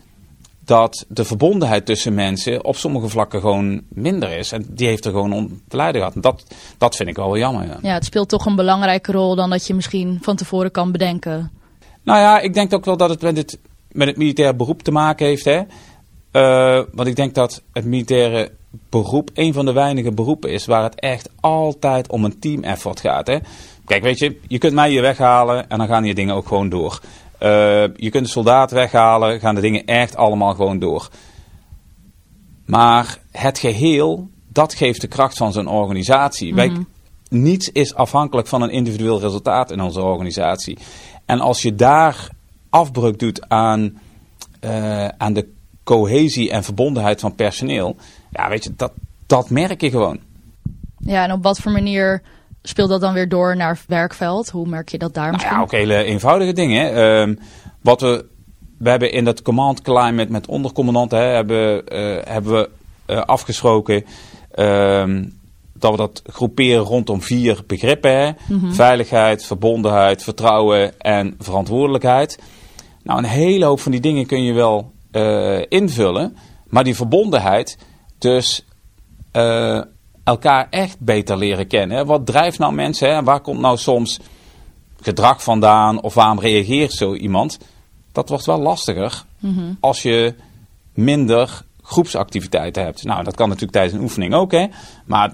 dat 0.67 1.05
de 1.09 1.25
verbondenheid 1.25 1.87
tussen 1.87 2.15
mensen 2.15 2.65
op 2.65 2.77
sommige 2.77 3.09
vlakken 3.09 3.41
gewoon 3.41 3.83
minder 3.89 4.39
is. 4.39 4.53
En 4.53 4.67
die 4.69 4.87
heeft 4.87 5.05
er 5.05 5.11
gewoon 5.11 5.33
om 5.33 5.61
te 5.69 5.77
lijden 5.77 6.01
gehad. 6.01 6.15
En 6.15 6.21
dat, 6.21 6.45
dat 6.79 6.97
vind 6.97 7.09
ik 7.09 7.17
wel 7.17 7.39
jammer. 7.39 7.67
Ja. 7.67 7.79
ja, 7.83 7.95
het 7.95 8.05
speelt 8.05 8.29
toch 8.29 8.47
een 8.47 8.57
belangrijke 8.57 9.13
rol 9.13 9.35
dan 9.35 9.51
dat 9.51 9.67
je 9.67 9.75
misschien 9.75 10.19
van 10.23 10.37
tevoren 10.37 10.71
kan 10.71 10.93
bedenken. 10.93 11.51
Nou 12.03 12.21
ja, 12.21 12.41
ik 12.41 12.55
denk 12.55 12.75
ook 12.75 12.85
wel 12.85 12.97
dat 12.97 13.11
het 13.11 13.23
met 13.23 13.37
het, 13.37 13.59
met 13.93 14.09
het 14.09 14.17
militair 14.17 14.57
beroep 14.57 14.83
te 14.83 14.91
maken 14.91 15.27
heeft. 15.27 15.45
Hè? 15.45 15.61
Uh, 16.33 16.85
want 16.93 17.09
ik 17.09 17.17
denk 17.17 17.35
dat 17.35 17.63
het 17.73 17.85
militaire 17.85 18.53
beroep 18.89 19.31
een 19.35 19.53
van 19.53 19.65
de 19.65 19.73
weinige 19.73 20.13
beroepen 20.13 20.51
is 20.51 20.67
waar 20.67 20.83
het 20.83 21.01
echt 21.01 21.29
altijd 21.41 22.09
om 22.09 22.25
een 22.25 22.39
team 22.39 22.63
effort 22.63 23.01
gaat. 23.01 23.27
Hè? 23.27 23.39
Kijk, 23.85 24.03
weet 24.03 24.19
je, 24.19 24.41
je 24.49 24.59
kunt 24.59 24.75
mij 24.75 24.91
hier 24.91 25.03
weghalen 25.03 25.69
en 25.69 25.79
dan 25.79 25.87
gaan 25.87 26.03
die 26.03 26.15
dingen 26.15 26.35
ook 26.35 26.47
gewoon 26.47 26.69
door. 26.69 27.01
Uh, 27.43 27.49
je 27.97 28.11
kunt 28.11 28.25
de 28.25 28.31
soldaat 28.31 28.71
weghalen, 28.71 29.41
gaan 29.41 29.55
de 29.55 29.61
dingen 29.61 29.85
echt 29.85 30.17
allemaal 30.17 30.55
gewoon 30.55 30.79
door. 30.79 31.09
Maar 32.67 33.19
het 33.31 33.59
geheel, 33.59 34.29
dat 34.49 34.75
geeft 34.75 35.01
de 35.01 35.07
kracht 35.07 35.37
van 35.37 35.53
zo'n 35.53 35.67
organisatie. 35.69 36.55
Wij, 36.55 36.69
Mhm. 36.69 36.83
niets 37.29 37.73
is 37.73 37.95
afhankelijk 37.95 38.49
van 38.49 38.63
een 38.63 38.71
individueel 38.71 39.21
resultaat 39.21 39.71
in 39.71 39.81
onze 39.81 40.03
organisatie. 40.03 40.79
En 41.25 41.41
als 41.41 41.63
je 41.63 41.75
daar 41.75 42.29
afbreuk 42.71 43.19
doet 43.19 43.49
aan, 43.49 44.01
eh, 44.61 45.09
aan 45.09 45.33
de 45.33 45.49
cohesie 45.85 46.51
en 46.51 46.65
verbondenheid 46.65 47.21
van 47.21 47.35
personeel, 47.35 47.97
ja, 48.31 48.49
weet 48.49 48.65
je, 48.65 48.73
dat, 48.77 48.93
dat 49.27 49.51
merk 49.51 49.81
je 49.81 49.91
gewoon. 49.91 50.19
Ja, 50.99 51.25
en 51.25 51.33
op 51.33 51.43
wat 51.43 51.59
voor 51.59 51.73
manier 51.73 52.23
speelt 52.69 52.89
dat 52.89 53.01
dan 53.01 53.13
weer 53.13 53.29
door 53.29 53.57
naar 53.57 53.79
werkveld? 53.87 54.51
Hoe 54.51 54.69
merk 54.69 54.89
je 54.89 54.99
dat 54.99 55.15
daar 55.15 55.23
Nou 55.23 55.33
misschien? 55.33 55.57
ja, 55.57 55.63
ook 55.63 55.73
hele 55.73 56.05
eenvoudige 56.05 56.53
dingen. 56.53 56.95
Ehm, 56.95 57.35
wat 57.83 58.01
we, 58.01 58.27
we 58.79 58.91
hebben 58.91 59.13
in 59.13 59.25
dat 59.25 59.43
command 59.43 59.83
climate 59.83 60.33
met 60.33 60.47
ondercommandanten 60.47 61.19
hè, 61.19 61.25
hebben, 61.25 61.87
eh, 61.87 62.33
hebben 62.33 62.53
we 62.53 62.71
eh, 63.07 63.21
afgesproken 63.21 64.05
ehm, 64.51 65.25
dat 65.73 65.91
we 65.91 65.97
dat 65.97 66.23
groeperen 66.27 66.83
rondom 66.83 67.23
vier 67.23 67.63
begrippen. 67.67 68.11
Hè. 68.21 68.31
Veiligheid, 68.73 69.45
verbondenheid, 69.45 70.23
vertrouwen 70.23 71.01
en 71.01 71.35
verantwoordelijkheid. 71.39 72.39
Nou, 73.03 73.19
een 73.19 73.25
hele 73.25 73.65
hoop 73.65 73.81
van 73.81 73.93
die 73.93 74.01
dingen 74.01 74.27
kun 74.27 74.45
je 74.45 74.53
wel 74.53 74.93
eh, 75.11 75.61
invullen. 75.69 76.37
Maar 76.67 76.85
die 76.85 76.95
verbondenheid, 76.97 77.79
dus 78.19 78.65
elkaar 80.27 80.67
echt 80.71 81.01
beter 81.01 81.37
leren 81.37 81.67
kennen. 81.67 81.97
Hè. 81.97 82.05
Wat 82.05 82.27
drijft 82.27 82.59
nou 82.59 82.73
mensen? 82.73 83.15
Hè? 83.15 83.23
Waar 83.23 83.41
komt 83.41 83.61
nou 83.61 83.77
soms 83.77 84.21
gedrag 85.01 85.43
vandaan? 85.43 86.01
Of 86.03 86.15
waarom 86.15 86.41
reageert 86.41 86.93
zo 86.93 87.15
iemand? 87.15 87.59
Dat 88.13 88.29
wordt 88.29 88.47
wel 88.47 88.61
lastiger 88.61 89.25
als 89.81 90.03
je 90.03 90.35
minder 90.95 91.63
groepsactiviteiten 91.83 92.85
hebt. 92.85 93.05
Nou, 93.05 93.25
dat 93.25 93.35
kan 93.35 93.47
natuurlijk 93.47 93.73
tijdens 93.73 93.95
een 93.95 94.03
oefening 94.03 94.35
ook, 94.35 94.53
hè. 94.53 94.67
Maar 95.05 95.33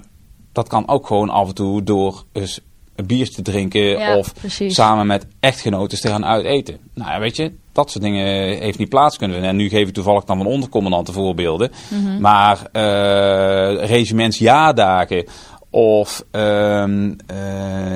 dat 0.51 0.67
kan 0.67 0.87
ook 0.87 1.07
gewoon 1.07 1.29
af 1.29 1.47
en 1.47 1.55
toe 1.55 1.83
door 1.83 2.23
eens 2.31 2.59
een 2.95 3.05
biertje 3.05 3.33
te 3.33 3.41
drinken 3.41 3.81
Ja, 3.81 4.17
of 4.17 4.33
precies. 4.33 4.75
samen 4.75 5.07
met 5.07 5.25
echtgenoten 5.39 6.01
te 6.01 6.07
gaan 6.07 6.25
uiteten. 6.25 6.77
Nou 6.93 7.11
ja, 7.11 7.19
weet 7.19 7.35
je, 7.35 7.51
dat 7.71 7.91
soort 7.91 8.03
dingen 8.03 8.25
heeft 8.59 8.77
niet 8.77 8.89
plaats 8.89 9.17
kunnen 9.17 9.35
vinden. 9.35 9.55
En 9.55 9.61
nu 9.61 9.69
geef 9.69 9.87
ik 9.87 9.93
toevallig 9.93 10.23
dan 10.23 10.37
van 10.37 10.45
ondercommandanten 10.45 11.13
voorbeelden. 11.13 11.71
Maar 12.19 12.59
eh 12.71 13.85
regimentsjaardagen 13.85 15.25
of 15.69 16.25
ehm, 16.31 17.13
eh, 17.27 17.37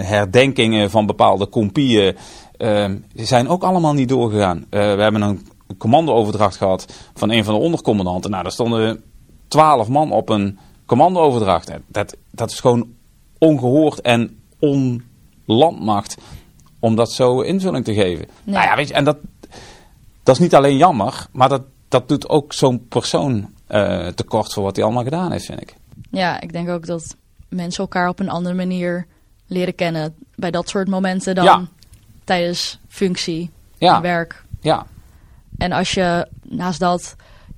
herdenkingen 0.02 0.90
van 0.90 1.06
bepaalde 1.06 1.50
compieën 1.50 2.16
ehm, 2.58 2.96
zijn 3.16 3.48
ook 3.48 3.64
allemaal 3.64 3.94
niet 3.94 4.10
doorgegaan. 4.10 4.66
Eh, 4.70 4.96
we 4.96 5.02
hebben 5.02 5.22
een 5.22 5.48
commandooverdracht 5.78 6.58
gehad 6.58 6.94
van 7.14 7.32
een 7.32 7.44
van 7.44 7.54
de 7.54 7.60
ondercommandanten. 7.60 8.32
Nou, 8.32 8.44
daar 8.44 8.52
stonden 8.52 9.04
twaalf 9.48 9.88
man 9.88 10.12
op 10.12 10.30
een 10.30 10.60
commandooverdracht. 10.86 11.72
Dat, 11.88 12.16
dat 12.32 12.52
is 12.52 12.60
gewoon 12.60 12.88
ongehoord 13.38 14.02
en 14.02 14.40
onlandmacht 14.60 16.18
om 16.80 16.96
dat 16.96 17.12
zo 17.12 17.42
invulling 17.42 17.86
te 17.86 17.94
geven. 17.94 18.26
Nee. 18.44 18.56
Nou 18.56 18.68
ja, 18.68 18.76
weet 18.76 18.88
je, 18.88 18.94
en 18.94 19.04
dat, 19.04 19.18
dat 20.24 20.36
is 20.36 20.42
niet 20.42 20.56
alleen 20.56 20.78
jammer, 20.78 21.28
maar 21.32 21.50
dat, 21.50 21.62
dat 21.88 22.08
doet 22.08 22.30
ook 22.30 22.54
zo'n 22.54 22.88
persoon 22.88 23.50
eh, 23.68 24.08
tekort 24.08 24.54
voor 24.54 24.64
wat 24.64 24.76
hij 24.76 24.86
allemaal 24.86 25.04
gedaan 25.04 25.32
heeft, 25.32 25.46
vind 25.46 25.62
ik. 25.62 25.76
Ja, 26.12 26.42
ik 26.42 26.52
denk 26.54 26.70
ook 26.70 26.86
dat 26.86 27.16
mensen 27.50 27.84
elkaar 27.84 28.10
op 28.10 28.20
een 28.20 28.30
andere 28.30 28.56
manier 28.56 29.06
leren 29.48 29.76
kennen 29.76 30.16
bij 30.36 30.52
dat 30.52 30.70
soort 30.70 30.88
momenten 30.88 31.36
dan 31.36 31.44
Ja. 31.44 31.66
tijdens 32.24 32.80
functie 32.88 33.50
Ja. 33.78 33.96
en 33.96 34.02
werk. 34.02 34.44
Ja, 34.62 34.86
En 35.58 35.72
als 35.72 35.92
je 35.92 36.28
naast 36.42 36.80
dat 36.80 37.16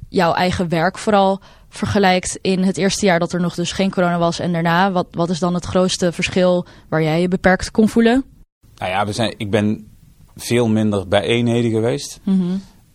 jouw 0.10 0.34
eigen 0.34 0.70
werk 0.70 0.98
vooral 0.98 1.40
vergelijkt 1.70 2.38
in 2.42 2.64
het 2.64 2.78
eerste 2.78 3.06
jaar 3.06 3.20
dat 3.20 3.34
er 3.34 3.42
nog 3.42 3.56
dus 3.56 3.72
geen 3.72 3.92
corona 3.92 4.18
was 4.18 4.40
en 4.40 4.52
daarna, 4.52 4.92
wat, 4.92 5.08
wat 5.12 5.30
is 5.30 5.40
dan 5.40 5.54
het 5.54 5.66
grootste 5.66 6.12
verschil 6.12 6.66
waar 6.90 7.04
jij 7.04 7.22
je 7.22 7.28
beperkt 7.28 7.72
kon 7.72 7.90
voelen? 7.90 8.24
nou 8.80 8.92
ja, 8.92 9.06
we 9.06 9.12
zijn, 9.12 9.34
ik 9.38 9.50
ben 9.50 9.88
veel 10.36 10.68
minder 10.68 11.08
bij 11.08 11.22
eenheden 11.22 11.72
geweest. 11.72 12.20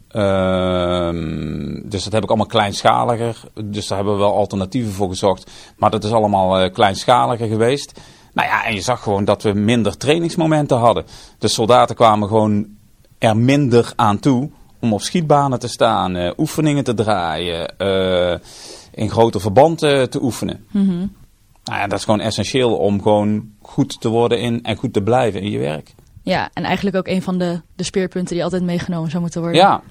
Ehm, 0.09 1.89
dus 1.89 2.05
dat 2.05 2.13
heb 2.13 2.23
ik 2.23 2.29
allemaal 2.29 2.47
kleinschaliger. 2.47 3.41
Dus 3.65 3.87
daar 3.87 3.97
hebben 3.97 4.15
we 4.15 4.21
wel 4.21 4.35
alternatieven 4.35 4.93
voor 4.93 5.09
gezocht. 5.09 5.51
Maar 5.77 5.91
dat 5.91 6.05
is 6.05 6.11
allemaal 6.11 6.59
eh, 6.59 6.73
kleinschaliger 6.73 7.49
geweest. 7.49 8.01
Nou 8.33 8.49
ja, 8.49 8.65
en 8.65 8.75
je 8.75 8.81
zag 8.81 9.03
gewoon 9.03 9.25
dat 9.25 9.43
we 9.43 9.53
minder 9.53 9.97
trainingsmomenten 9.97 10.79
hadden. 10.79 11.05
De 11.39 11.49
soldaten 11.49 11.97
kwamen 11.97 12.29
gewoon 12.29 12.67
er 13.19 13.37
minder 13.37 13.93
aan 13.97 14.19
toe 14.19 14.51
om 14.85 14.93
op 14.93 15.01
schietbanen 15.01 15.59
te 15.59 15.69
staan, 15.69 16.17
eh, 16.17 16.31
oefeningen 16.37 16.85
te 16.85 16.95
draaien, 16.95 17.79
eh, 17.79 18.39
in 18.93 19.11
grote 19.11 19.41
verbanden 19.41 20.11
te 20.11 20.23
oefenen. 20.23 20.67
Nou 21.65 21.81
ja, 21.81 21.87
dat 21.87 21.99
is 21.99 22.05
gewoon 22.05 22.21
essentieel 22.21 22.77
om 22.77 23.03
gewoon 23.03 23.49
goed 23.63 24.01
te 24.01 24.09
worden 24.09 24.41
in 24.41 24.63
en 24.63 24.77
goed 24.77 24.93
te 24.93 25.03
blijven 25.03 25.41
in 25.41 25.51
je 25.51 25.59
werk. 25.59 25.95
Ja, 26.23 26.51
en 26.53 26.65
eigenlijk 26.65 26.97
ook 26.97 27.09
een 27.09 27.23
van 27.23 27.39
de, 27.39 27.61
de 27.77 27.83
speerpunten 27.83 28.35
die 28.35 28.45
altijd 28.45 28.63
meegenomen 28.63 29.11
zou 29.11 29.23
moeten 29.23 29.41
worden. 29.41 29.61
Ja, 29.61 29.83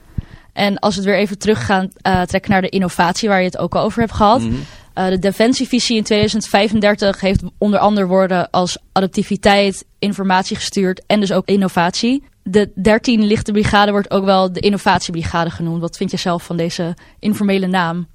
En 0.54 0.80
als 0.80 0.96
we 0.96 1.02
het 1.02 1.10
weer 1.10 1.20
even 1.20 1.38
terug 1.38 1.66
gaan 1.66 1.90
eh, 2.02 2.22
trekken 2.22 2.52
naar 2.52 2.62
de 2.62 2.70
innovatie 2.70 3.30
waar 3.30 3.40
je 3.40 3.46
het 3.46 3.58
ook 3.58 3.76
al 3.76 3.84
over 3.84 4.00
hebt 4.00 4.14
gehad. 4.14 4.42
Mhm. 4.42 4.54
Eh, 4.94 5.08
de 5.08 5.20
Defensievisie 5.20 5.98
in 5.98 6.04
2035 6.04 7.20
heeft 7.20 7.42
onder 7.58 7.80
andere 7.80 8.08
woorden 8.08 8.50
als 8.50 8.78
adaptiviteit, 8.92 9.86
informatie 10.00 10.56
gestuurd 10.56 11.02
en 11.06 11.20
dus 11.20 11.32
ook 11.32 11.46
innovatie. 11.46 12.24
De 12.44 12.72
13 12.76 13.24
lichte 13.24 13.52
brigade 13.52 13.92
wordt 13.92 14.12
ook 14.12 14.26
wel 14.26 14.54
de 14.54 14.60
innovatiebrigade 14.60 15.50
genoemd. 15.50 15.82
Wat 15.82 15.98
vind 15.98 16.12
je 16.12 16.18
zelf 16.18 16.44
van 16.44 16.58
deze 16.58 16.96
informele 17.20 17.68
naam? 17.68 18.08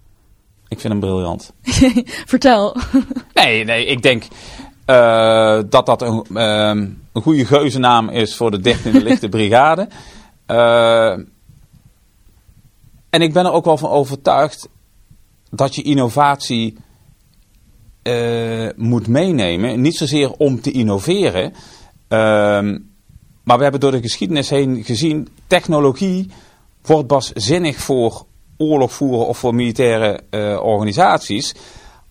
ik 0.68 0.80
vind 0.80 0.92
hem 0.92 1.00
briljant. 1.00 1.52
Vertel. 2.32 2.76
Nee, 3.34 3.64
nee, 3.64 3.84
ik 3.86 4.02
denk 4.02 4.24
eh, 4.84 5.60
dat 5.68 5.86
dat 5.86 6.02
een, 6.02 6.24
ehm, 6.34 6.88
een 7.12 7.22
goede 7.22 7.44
geuzennaam 7.46 8.08
is 8.08 8.36
voor 8.36 8.50
de 8.50 8.76
13e 8.76 9.02
lichte 9.08 9.28
brigade. 9.28 9.88
Eh, 10.46 11.12
en 13.10 13.22
ik 13.22 13.32
ben 13.32 13.44
er 13.44 13.52
ook 13.52 13.64
wel 13.64 13.78
van 13.78 13.90
overtuigd 13.90 14.68
dat 15.50 15.74
je 15.74 15.82
innovatie 15.82 16.76
eh, 18.02 18.68
moet 18.76 19.06
meenemen. 19.06 19.80
Niet 19.80 19.96
zozeer 19.96 20.30
om 20.30 20.60
te 20.60 20.70
innoveren. 20.70 21.52
ehm, 22.08 22.78
maar 23.48 23.56
we 23.56 23.62
hebben 23.62 23.80
door 23.80 23.90
de 23.90 24.00
geschiedenis 24.00 24.50
heen 24.50 24.84
gezien, 24.84 25.28
technologie 25.46 26.30
wordt 26.82 27.06
pas 27.06 27.32
zinnig 27.32 27.76
voor 27.76 28.24
oorlog 28.56 28.92
voeren 28.92 29.26
of 29.26 29.38
voor 29.38 29.54
militaire 29.54 30.20
eh, 30.30 30.60
organisaties. 30.62 31.54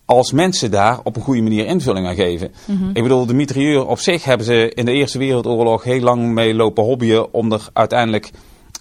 Als 0.06 0.32
mensen 0.32 0.72
daar 0.72 1.00
op 1.04 1.16
een 1.16 1.22
goede 1.22 1.42
manier 1.42 1.66
invulling 1.66 2.08
aan 2.08 2.16
geven. 2.16 2.52
Ik 2.94 3.04
bedoel, 3.04 3.26
de 3.26 3.34
mitrailleur 3.34 3.88
op 3.88 4.00
zich 4.00 4.24
hebben 4.24 4.46
ze 4.46 4.72
in 4.74 4.86
de 4.86 4.92
Eerste 4.92 5.18
Wereldoorlog 5.18 5.84
heel 5.84 6.00
lang 6.00 6.34
mee 6.34 6.54
lopen 6.54 6.84
hobbyen 6.84 7.34
om 7.34 7.52
er 7.52 7.70
uiteindelijk 7.74 8.32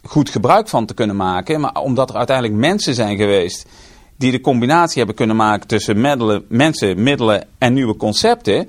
goed 0.02 0.30
gebruik 0.30 0.68
van 0.68 0.86
te 0.86 0.94
kunnen 0.94 1.16
maken. 1.16 1.60
Maar 1.60 1.74
omdat 1.74 2.10
er 2.10 2.16
uiteindelijk 2.16 2.58
mensen 2.58 2.94
zijn 2.94 3.16
geweest 3.16 3.68
die 4.18 4.30
de 4.30 4.40
combinatie 4.40 4.98
hebben 4.98 5.16
kunnen 5.16 5.36
maken 5.36 5.68
tussen 5.68 6.00
middelen, 6.00 6.44
mensen, 6.48 7.02
middelen 7.02 7.46
en 7.58 7.72
nieuwe 7.72 7.96
concepten. 7.96 8.68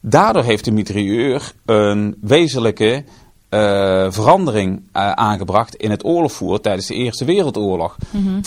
Daardoor 0.00 0.42
heeft 0.42 0.64
de 0.64 0.70
mitrailleur 0.70 1.52
een 1.64 2.16
wezenlijke 2.20 3.04
eh, 3.50 4.06
verandering 4.10 4.82
eh, 4.92 5.12
aangebracht 5.12 5.74
in 5.74 5.90
het 5.90 6.04
oorlogvoer 6.04 6.60
tijdens 6.60 6.86
de 6.86 6.94
Eerste 6.94 7.24
Wereldoorlog. 7.24 7.96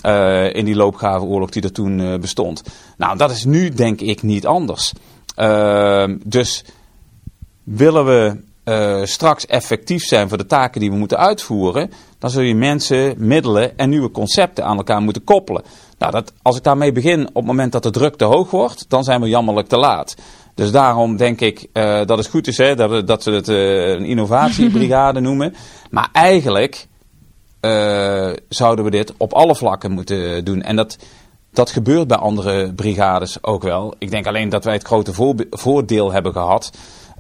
Eh, 0.02 0.54
in 0.54 0.66
die 0.66 0.76
loopgravenoorlog 0.76 1.50
die 1.50 1.64
er 1.64 1.72
toen 1.72 2.20
bestond. 2.20 2.64
Nou, 2.98 3.18
dat 3.18 3.32
is 3.32 3.46
nu 3.46 3.70
denk 3.70 4.02
ik 4.02 4.22
niet 4.22 4.46
anders. 4.46 4.94
Ehm, 5.36 6.18
dus 6.26 6.64
willen 7.64 8.06
we 8.06 8.52
straks 9.06 9.46
effectief 9.46 10.04
zijn 10.04 10.30
voor 10.30 10.38
de 10.38 10.46
taken 10.46 10.80
die 10.82 10.92
we 10.92 10.98
moeten 10.98 11.18
uitvoeren, 11.18 11.92
dan 12.20 12.30
zul 12.30 12.42
je 12.42 12.56
mensen, 12.56 13.14
middelen 13.18 13.78
en 13.78 13.90
nieuwe 13.90 14.12
concepten 14.12 14.66
aan 14.66 14.78
elkaar 14.78 15.02
moeten 15.02 15.24
koppelen. 15.24 15.64
Nou, 15.98 16.12
dat, 16.12 16.34
als 16.42 16.58
ik 16.58 16.64
daarmee 16.64 16.92
begin 16.92 17.28
op 17.28 17.36
het 17.36 17.46
moment 17.46 17.72
dat 17.72 17.84
de 17.84 17.90
druk 17.90 18.16
te 18.16 18.26
hoog 18.26 18.52
wordt, 18.52 18.86
dan 18.88 19.04
zijn 19.04 19.22
we 19.22 19.28
jammerlijk 19.28 19.68
te 19.68 19.78
laat. 19.78 20.16
Dus 20.56 20.72
daarom 20.72 21.18
denk 21.18 21.42
ik 21.42 21.68
eh, 21.74 22.06
dat 22.06 22.18
het 22.18 22.28
goed 22.28 22.48
is 22.48 22.58
hè, 22.58 22.76
dat, 22.76 22.90
we- 22.90 23.04
dat 23.04 23.24
ze 23.24 23.32
het 23.32 23.48
eh, 23.50 23.90
een 23.90 24.06
innovatiebrigade 24.06 25.20
noemen. 25.30 25.56
Maar 25.92 26.10
eigenlijk 26.12 26.88
eh, 27.60 28.30
zouden 28.50 28.86
we 28.86 28.92
dit 28.92 29.14
op 29.18 29.34
alle 29.34 29.56
vlakken 29.56 29.92
moeten 29.92 30.46
doen. 30.46 30.62
En 30.62 30.76
dat, 30.76 30.98
dat 31.52 31.70
gebeurt 31.72 32.08
bij 32.08 32.18
andere 32.18 32.74
brigades 32.74 33.44
ook 33.44 33.64
wel. 33.64 33.94
Ik 33.98 34.12
denk 34.12 34.28
alleen 34.28 34.50
dat 34.50 34.64
wij 34.64 34.74
het 34.74 34.84
grote 34.84 35.14
voordeel 35.50 36.12
hebben 36.12 36.32
gehad 36.32 36.72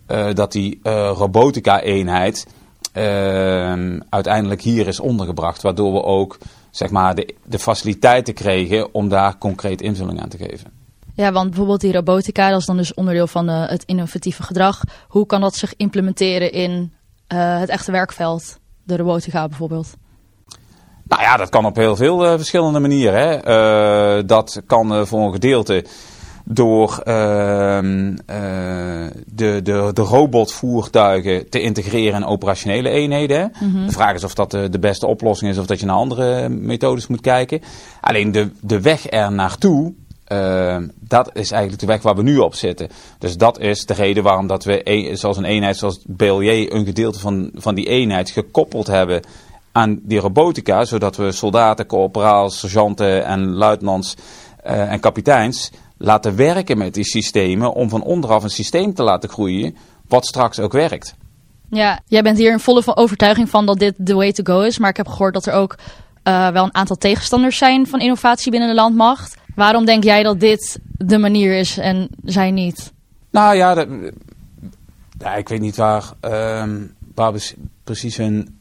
eh, 0.08 0.26
dat 0.34 0.52
die 0.52 0.80
robotica-eenheid 1.14 2.48
eh, 2.94 3.74
uiteindelijk 4.10 4.62
hier 4.62 4.88
is 4.88 5.00
ondergebracht. 5.00 5.62
Waardoor 5.62 5.94
we 5.94 6.04
ook 6.04 6.38
zeg 6.72 6.90
maar, 6.90 7.16
de, 7.16 7.36
de 7.46 7.60
faciliteiten 7.60 8.34
kregen 8.34 8.94
om 8.94 9.10
daar 9.10 9.38
concreet 9.38 9.82
invulling 9.82 10.22
aan 10.22 10.30
te 10.30 10.38
geven. 10.38 10.72
Ja, 11.16 11.32
want 11.32 11.48
bijvoorbeeld 11.50 11.82
die 11.82 11.94
robotica, 11.94 12.50
dat 12.50 12.60
is 12.60 12.66
dan 12.66 12.78
dus 12.78 12.94
onderdeel 12.94 13.28
van 13.28 13.50
eh, 13.50 13.68
het 13.68 13.84
innovatieve 13.84 14.44
gedrag. 14.44 14.82
Hoe 15.08 15.26
kan 15.26 15.42
dat 15.42 15.56
zich 15.56 15.74
implementeren 15.78 16.52
in 16.52 16.94
eh, 17.28 17.60
het 17.60 17.70
echte 17.70 17.92
werkveld? 17.92 18.62
de 18.84 18.98
robotica 18.98 19.48
bijvoorbeeld? 19.48 19.94
Nou 21.08 21.22
ja, 21.22 21.38
dat 21.38 21.50
kan 21.50 21.66
op 21.66 21.76
heel 21.76 21.96
veel 21.96 22.26
uh, 22.26 22.34
verschillende 22.36 22.80
manieren. 22.80 23.20
Hè. 23.20 24.26
Dat 24.26 24.62
kan 24.68 25.08
voor 25.08 25.20
een 25.20 25.32
gedeelte 25.32 25.86
door 26.46 27.00
ehm, 27.04 28.16
de, 29.26 29.60
de, 29.64 29.90
de 29.94 30.02
robotvoertuigen 30.02 31.50
te 31.50 31.62
integreren 31.62 32.22
in 32.22 32.26
operationele 32.26 32.90
eenheden. 32.90 33.52
Mm 33.60 33.72
-hmm. 33.72 33.86
De 33.86 33.92
vraag 33.92 34.14
is 34.14 34.24
of 34.24 34.34
dat 34.34 34.52
de, 34.52 34.70
de, 34.70 34.80
beste 34.80 35.08
oplossing 35.08 35.52
is 35.52 35.58
of 35.58 35.66
dat 35.66 35.80
je 35.80 35.86
naar 35.86 35.96
andere 35.96 36.50
methodes 36.50 37.08
moet 37.08 37.22
kijken. 37.22 37.62
Alleen 38.02 38.32
de, 38.32 38.52
de 38.62 38.82
weg 38.82 39.12
er 39.12 39.32
naartoe, 39.32 39.94
dat 41.00 41.30
is 41.34 41.52
eigenlijk 41.52 41.82
de 41.82 41.88
weg 41.88 42.02
waar 42.02 42.16
we 42.16 42.24
nu 42.24 42.38
op 42.38 42.56
zitten. 42.56 42.90
Dus 43.20 43.38
dat 43.38 43.60
is 43.60 43.86
de 43.86 43.94
reden 43.94 44.24
waarom 44.24 44.48
dat 44.48 44.64
we, 44.64 44.82
een, 44.84 45.18
zoals 45.18 45.38
een 45.38 45.46
eenheid 45.46 45.78
zoals 45.78 46.00
BLJ, 46.08 46.68
een 46.70 46.86
gedeelte 46.86 47.20
van, 47.20 47.52
van 47.54 47.76
die 47.76 47.88
eenheid 47.88 48.30
gekoppeld 48.30 48.88
hebben 48.88 49.22
aan 49.72 50.00
die 50.04 50.20
robotica, 50.20 50.86
zodat 50.86 51.16
we 51.16 51.32
soldaten, 51.32 51.86
corporaals, 51.86 52.60
sergeanten 52.60 53.26
en 53.26 53.54
luitenants 53.54 54.16
uh, 54.66 54.92
en 54.92 55.00
kapiteins 55.00 55.72
laten 55.98 56.36
werken 56.36 56.78
met 56.78 56.94
die 56.94 57.04
systemen 57.04 57.74
om 57.74 57.90
van 57.90 58.04
onderaf 58.04 58.44
een 58.44 58.50
systeem 58.50 58.94
te 58.94 59.04
laten 59.04 59.30
groeien 59.30 59.76
wat 60.08 60.26
straks 60.26 60.60
ook 60.60 60.72
werkt. 60.72 61.16
Ja, 61.70 62.00
jij 62.08 62.22
bent 62.22 62.38
hier 62.38 62.52
in 62.52 62.60
volle 62.60 62.96
overtuiging 62.96 63.50
van 63.50 63.66
dat 63.66 63.80
dit 63.80 63.94
de 63.98 64.14
way 64.14 64.32
to 64.32 64.54
go 64.54 64.62
is, 64.62 64.78
maar 64.78 64.90
ik 64.90 64.98
heb 64.98 65.08
gehoord 65.08 65.34
dat 65.34 65.46
er 65.46 65.54
ook 65.54 65.76
uh, 66.24 66.48
wel 66.48 66.64
een 66.64 66.76
aantal 66.76 66.96
tegenstanders 66.96 67.58
zijn 67.58 67.88
van 67.88 68.00
innovatie 68.00 68.52
binnen 68.52 68.70
de 68.70 68.76
landmacht. 68.76 69.38
Waarom 69.56 69.86
denk 69.86 70.04
jij 70.04 70.24
dat 70.24 70.40
dit 70.40 70.80
de 70.98 71.18
manier 71.18 71.58
is 71.58 71.78
en 71.78 72.10
zij 72.24 72.52
niet? 72.52 72.94
Nou 73.30 73.56
ja, 73.56 73.74
dat, 73.74 73.88
ja 75.18 75.36
ik 75.36 75.50
weet 75.50 75.60
niet 75.60 75.76
waar, 75.76 76.12
um, 76.22 76.96
precies 77.84 78.18
hun, 78.18 78.60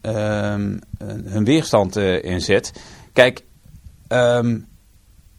hun 1.25 1.43
weerstand 1.43 1.97
uh, 1.97 2.23
in 2.23 2.41
zit. 2.41 2.73
Kijk, 3.13 3.43
um, 4.07 4.67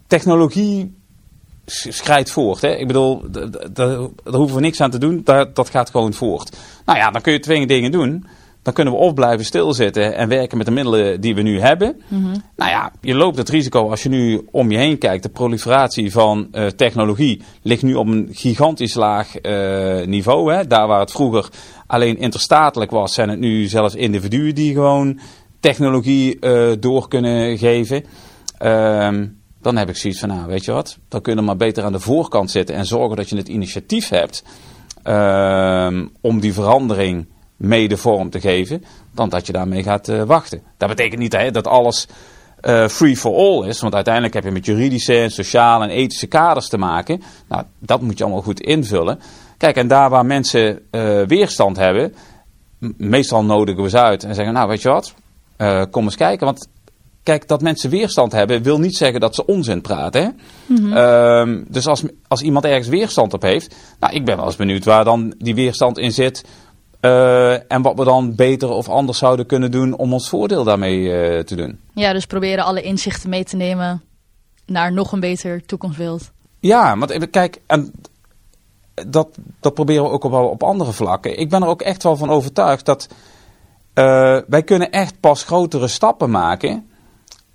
technologie 0.07 0.95
schrijdt 1.67 2.31
voort. 2.31 2.61
Hè? 2.61 2.77
Ik 2.77 2.87
bedoel, 2.87 3.23
daar 3.73 3.99
hoeven 4.25 4.55
we 4.55 4.61
niks 4.61 4.81
aan 4.81 4.91
te 4.91 4.99
doen, 4.99 5.21
dat, 5.25 5.57
dat 5.57 5.71
gaat 5.71 5.91
gewoon 5.91 6.13
voort. 6.13 6.57
Nou 6.85 6.99
ja, 6.99 7.11
dan 7.11 7.23
kun 7.23 7.33
je 7.33 7.41
twee 7.41 7.67
dingen 7.67 7.91
doen. 7.93 8.27
Dan 8.65 8.73
kunnen 8.75 8.93
we 8.93 8.99
of 8.99 9.15
blijven 9.15 9.45
stilzitten 9.45 10.17
en 10.17 10.29
werken 10.29 10.57
met 10.57 10.67
de 10.67 10.73
middelen 10.73 11.21
die 11.21 11.35
we 11.35 11.43
nu 11.43 11.61
hebben. 11.61 12.03
Mm 12.09 12.25
-hmm. 12.25 12.43
Nou 12.57 12.71
ja, 12.71 12.93
je 13.01 13.15
loopt 13.15 13.37
het 13.37 13.49
risico 13.49 13.91
als 13.91 14.03
je 14.03 14.09
nu 14.09 14.47
om 14.51 14.71
je 14.71 14.79
heen 14.79 14.99
kijkt. 14.99 15.23
De 15.23 15.29
proliferatie 15.29 16.13
van 16.13 16.49
uh, 16.53 16.67
technologie 16.67 17.43
ligt 17.63 17.83
nu 17.83 17.95
op 17.95 18.07
een 18.07 18.29
gigantisch 18.33 18.95
laag 18.95 19.43
uh, 19.43 20.07
niveau. 20.07 20.53
Hè? 20.53 20.67
Daar 20.67 20.87
waar 20.87 21.01
het 21.01 21.11
vroeger 21.11 21.49
alleen 21.87 22.19
interstatelijk 22.19 22.91
was, 22.91 23.15
zijn 23.15 23.29
het 23.29 23.39
nu 23.39 23.67
zelfs 23.67 23.95
individuen 23.95 24.55
die 24.55 24.73
gewoon 24.73 25.19
technologie 25.61 26.37
uh, 26.41 26.73
door 26.81 27.09
kunnen 27.09 27.59
geven. 27.59 28.05
Um, 28.63 29.43
dan 29.61 29.77
heb 29.77 29.89
ik 29.89 29.97
zoiets 29.97 30.21
van, 30.21 30.29
nou 30.29 30.47
weet 30.47 30.65
je 30.65 30.73
wat, 30.73 30.99
dan 31.09 31.21
kun 31.21 31.37
je 31.37 31.43
maar 31.43 31.57
beter 31.57 31.85
aan 31.85 31.93
de 31.93 32.01
voorkant 32.01 32.51
zitten 32.51 32.75
en 32.75 32.87
zorgen 32.87 33.17
dat 33.17 33.29
je 33.29 33.37
het 33.37 33.49
initiatief 33.49 34.09
hebt 34.09 34.45
um, 35.05 36.11
om 36.21 36.41
die 36.41 36.53
verandering 36.53 37.27
mede 37.57 37.97
vorm 37.97 38.31
te 38.31 38.41
geven, 38.41 38.85
dan 39.15 39.29
dat 39.29 39.47
je 39.47 39.53
daarmee 39.53 39.83
gaat 39.83 40.09
uh, 40.09 40.23
wachten. 40.23 40.63
Dat 40.77 40.89
betekent 40.89 41.21
niet 41.21 41.33
hè, 41.33 41.51
dat 41.51 41.67
alles 41.67 42.09
uh, 42.63 42.89
free 42.89 43.17
for 43.17 43.35
all 43.35 43.69
is, 43.69 43.81
want 43.81 43.95
uiteindelijk 43.95 44.35
heb 44.35 44.45
je 44.45 44.51
met 44.51 44.67
juridische, 44.67 45.27
sociale 45.29 45.85
en 45.85 45.91
ethische 45.91 46.27
kaders 46.27 46.69
te 46.69 46.79
maken. 46.79 47.23
Nou, 47.49 47.63
dat 47.79 48.01
moet 48.01 48.19
je 48.19 48.25
allemaal 48.25 48.43
goed 48.43 48.61
invullen. 48.61 49.21
Kijk, 49.57 49.77
en 49.77 49.89
daar 49.89 50.11
waar 50.11 50.27
mensen 50.27 50.81
uh, 50.91 51.23
weerstand 51.23 51.77
hebben, 51.77 52.15
meestal 52.97 53.45
nodigen 53.45 53.83
we 53.83 53.89
ze 53.89 54.01
uit 54.01 54.25
en 54.25 54.35
zeggen, 54.35 54.55
nou 54.55 54.69
weet 54.69 54.83
je 54.83 54.89
wat, 54.89 55.15
kom 55.91 56.05
eens 56.05 56.17
kijken, 56.17 56.47
want 56.47 56.69
Kijk, 57.25 57.49
dat 57.49 57.63
mensen 57.63 57.91
weerstand 57.91 58.33
hebben, 58.33 58.63
wil 58.63 58.79
niet 58.79 58.97
zeggen 58.97 59.21
dat 59.21 59.35
ze 59.35 59.47
onzin 59.47 59.81
praten. 59.81 60.23
Hè? 60.23 60.29
Mm 60.67 60.77
-hmm. 60.77 61.57
uh, 61.57 61.65
dus 61.69 61.87
als, 61.87 62.03
als 62.29 62.43
iemand 62.43 62.65
ergens 62.65 62.89
weerstand 62.89 63.33
op 63.33 63.43
heeft, 63.43 63.75
nou, 64.01 64.15
ik 64.15 64.25
ben 64.25 64.37
wel 64.37 64.45
eens 64.45 64.57
benieuwd 64.57 64.85
waar 64.85 65.05
dan 65.05 65.35
die 65.39 65.55
weerstand 65.55 65.99
in 65.99 66.13
zit. 66.13 66.45
Uh, 67.05 67.73
en 67.73 67.83
wat 67.83 67.99
we 67.99 68.05
dan 68.05 68.35
beter 68.35 68.69
of 68.69 68.89
anders 68.89 69.19
zouden 69.19 69.47
kunnen 69.47 69.71
doen 69.71 69.97
om 69.97 70.13
ons 70.13 70.29
voordeel 70.29 70.65
daarmee 70.65 70.99
uh, 71.01 71.41
te 71.41 71.57
doen. 71.57 71.81
Ja, 71.95 72.13
dus 72.13 72.27
proberen 72.27 72.65
alle 72.65 72.83
inzichten 72.83 73.31
mee 73.31 73.45
te 73.45 73.57
nemen 73.57 74.03
naar 74.67 74.93
nog 74.93 75.13
een 75.13 75.21
beter 75.21 75.67
toekomstbeeld. 75.67 76.31
Ja, 76.61 76.99
want 76.99 77.31
kijk, 77.31 77.61
en 77.67 77.93
dat, 79.07 79.29
dat 79.61 79.75
proberen 79.75 80.03
we 80.03 80.11
ook 80.11 80.25
op, 80.25 80.33
op 80.33 80.63
andere 80.63 80.93
vlakken. 80.93 81.39
Ik 81.39 81.49
ben 81.49 81.63
er 81.63 81.69
ook 81.69 81.83
echt 81.83 82.03
wel 82.03 82.17
van 82.17 82.31
overtuigd 82.31 82.85
dat 82.85 83.09
uh, 83.95 84.39
wij 84.47 84.63
kunnen 84.63 84.91
echt 84.91 85.21
pas 85.21 85.45
grotere 85.45 85.89
stappen 85.89 86.31
maken 86.31 86.89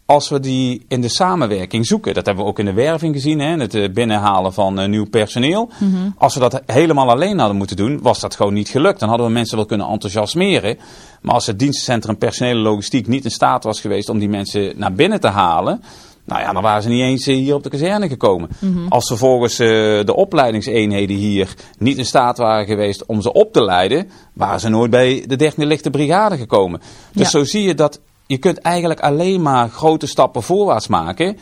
als 0.09 0.29
we 0.29 0.39
die 0.39 0.85
in 0.87 1.01
de 1.01 1.07
samenwerking 1.09 1.85
zoeken. 1.85 2.13
Dat 2.13 2.25
hebben 2.25 2.43
we 2.43 2.49
ook 2.49 2.59
in 2.59 2.65
de 2.65 2.73
werving 2.73 3.15
gezien, 3.15 3.39
hè, 3.39 3.57
het 3.57 3.93
binnenhalen 3.93 4.53
van 4.53 4.79
uh, 4.79 4.87
nieuw 4.87 5.09
personeel. 5.09 5.69
Mm 5.79 5.93
-hmm. 5.93 6.15
Als 6.17 6.33
we 6.33 6.39
dat 6.39 6.61
helemaal 6.65 7.09
alleen 7.09 7.39
hadden 7.39 7.57
moeten 7.57 7.75
doen, 7.75 8.01
was 8.01 8.19
dat 8.19 8.35
gewoon 8.35 8.53
niet 8.53 8.69
gelukt. 8.69 8.99
Dan 8.99 9.09
hadden 9.09 9.27
we 9.27 9.33
mensen 9.33 9.57
wel 9.57 9.65
kunnen 9.65 9.87
enthousiasmeren. 9.87 10.77
Maar 11.21 11.33
als 11.33 11.45
het 11.45 11.59
dienstencentrum 11.59 12.17
personele 12.17 12.59
logistiek 12.59 13.07
niet 13.07 13.23
in 13.23 13.31
staat 13.31 13.63
was 13.63 13.81
geweest 13.81 14.09
om 14.09 14.19
die 14.19 14.29
mensen 14.29 14.73
naar 14.75 14.93
binnen 14.93 15.19
te 15.19 15.27
halen. 15.27 15.81
Nou 16.25 16.41
ja, 16.41 16.53
dan 16.53 16.61
waren 16.61 16.83
ze 16.83 16.89
niet 16.89 17.01
eens 17.01 17.25
hier 17.25 17.55
op 17.55 17.63
de 17.63 17.69
kazerne 17.69 18.07
gekomen. 18.07 18.49
Mm 18.59 18.73
-hmm. 18.73 18.87
Als 18.87 19.07
vervolgens 19.07 19.59
uh, 19.59 19.67
de 20.05 20.15
opleidingseenheden 20.15 21.15
hier 21.15 21.53
niet 21.77 21.97
in 21.97 22.05
staat 22.05 22.37
waren 22.37 22.65
geweest 22.65 23.05
om 23.05 23.21
ze 23.21 23.33
op 23.33 23.53
te 23.53 23.63
leiden, 23.63 24.09
waren 24.33 24.59
ze 24.59 24.69
nooit 24.69 24.91
bij 24.91 25.23
de 25.27 25.51
13e 25.51 25.55
lichte 25.55 25.89
brigade 25.89 26.37
gekomen. 26.37 26.79
Dus 27.13 27.31
ja. 27.31 27.39
zo 27.39 27.43
zie 27.43 27.63
je 27.63 27.73
dat 27.73 27.99
je 28.29 28.37
kunt 28.37 28.57
eigenlijk 28.57 28.99
alleen 28.99 29.41
maar 29.41 29.69
grote 29.69 30.07
stappen 30.07 30.43
voorwaarts 30.43 30.87
maken 30.87 31.37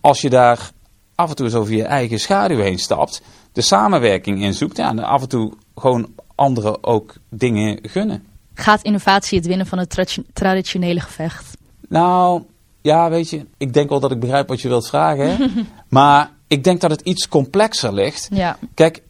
als 0.00 0.20
je 0.20 0.30
daar 0.30 0.70
af 1.14 1.30
en 1.30 1.36
toe 1.36 1.46
eens 1.46 1.54
over 1.54 1.72
je 1.72 1.84
eigen 1.84 2.20
schaduw 2.20 2.58
heen 2.58 2.78
stapt, 2.78 3.22
de 3.52 3.60
samenwerking 3.60 4.42
inzoekt 4.42 4.76
ja, 4.76 4.88
en 4.88 4.98
af 4.98 5.22
en 5.22 5.28
toe 5.28 5.52
gewoon 5.74 6.14
anderen 6.34 6.84
ook 6.84 7.14
dingen 7.28 7.78
gunnen. 7.82 8.24
Gaat 8.54 8.82
innovatie 8.82 9.38
het 9.38 9.46
winnen 9.46 9.66
van 9.66 9.78
het 9.78 9.90
tra 9.90 10.04
traditionele 10.32 11.00
gevecht? 11.00 11.56
Nou, 11.88 12.42
ja, 12.80 13.10
weet 13.10 13.30
je, 13.30 13.46
ik 13.56 13.72
denk 13.72 13.88
wel 13.88 14.00
dat 14.00 14.10
ik 14.10 14.20
begrijp 14.20 14.48
wat 14.48 14.60
je 14.60 14.68
wilt 14.68 14.88
vragen. 14.88 15.38
Maar 15.88 16.30
ik 16.46 16.64
denk 16.64 16.80
dat 16.80 16.90
het 16.90 17.00
iets 17.00 17.28
complexer 17.28 17.92
ligt. 17.92 18.28
Ja. 18.32 18.58
Kijk, 18.74 19.02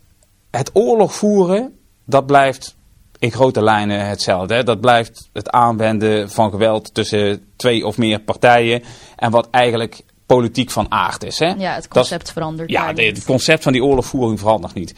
het 0.51 0.71
oorlog 0.73 1.15
voeren, 1.15 1.79
dat 2.05 2.27
blijft 2.27 2.77
in 3.21 3.33
grote 3.33 3.63
lijnen 3.63 4.07
hetzelfde. 4.07 4.55
Hè? 4.55 4.63
Dat 4.63 4.81
blijft 4.81 5.29
het 5.33 5.51
aanwenden 5.51 6.31
van 6.31 6.51
geweld 6.51 6.95
tussen 6.95 7.45
twee 7.57 7.87
of 7.87 7.99
meer 7.99 8.21
partijen. 8.21 8.83
En 9.17 9.31
wat 9.31 9.49
eigenlijk 9.51 10.03
politiek 10.27 10.71
van 10.71 10.87
aard 10.89 11.25
is. 11.25 11.39
Hè? 11.39 11.49
Ja, 11.49 11.75
het 11.75 11.89
concept 11.89 12.25
dat, 12.25 12.33
verandert. 12.33 12.71
Ja, 12.71 12.93
de, 12.93 13.03
het 13.03 13.25
concept 13.25 13.63
van 13.63 13.73
die 13.73 13.85
oorlogvoering 13.85 14.39
verandert 14.39 14.75
niet. 14.75 14.95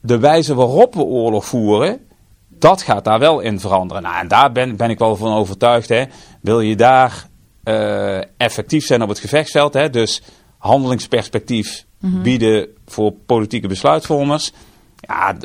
De 0.00 0.18
wijze 0.18 0.54
waarop 0.54 0.94
we 0.94 1.02
oorlog 1.02 1.44
voeren, 1.44 2.00
dat 2.48 2.82
gaat 2.82 3.04
daar 3.04 3.18
wel 3.18 3.40
in 3.40 3.60
veranderen. 3.60 4.02
Nou, 4.02 4.18
en 4.18 4.28
daar 4.28 4.52
ben, 4.52 4.76
ben 4.76 4.90
ik 4.90 4.98
wel 4.98 5.16
van 5.16 5.32
overtuigd. 5.32 5.88
Hè? 5.88 6.04
Wil 6.40 6.60
je 6.60 6.76
daar 6.76 7.28
uh, 7.64 8.18
effectief 8.36 8.86
zijn 8.86 9.02
op 9.02 9.08
het 9.08 9.18
gevechtsveld, 9.18 9.74
hè? 9.74 9.90
dus 9.90 10.22
handelingsperspectief 10.58 11.84
mm 11.98 12.12
-hmm. 12.12 12.22
bieden 12.22 12.68
voor 12.86 13.12
politieke 13.12 13.68
besluitvormers. 13.68 14.52
Ja, 14.96 15.36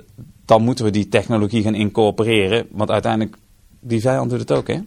dan 0.49 0.63
moeten 0.63 0.85
we 0.85 0.91
die 0.91 1.07
technologie 1.07 1.63
gaan 1.63 1.75
incorporeren. 1.75 2.67
Want 2.71 2.91
uiteindelijk, 2.91 3.35
die 3.79 4.01
vijand 4.01 4.29
doet 4.29 4.39
het 4.39 4.51
ook, 4.51 4.67
hè? 4.67 4.79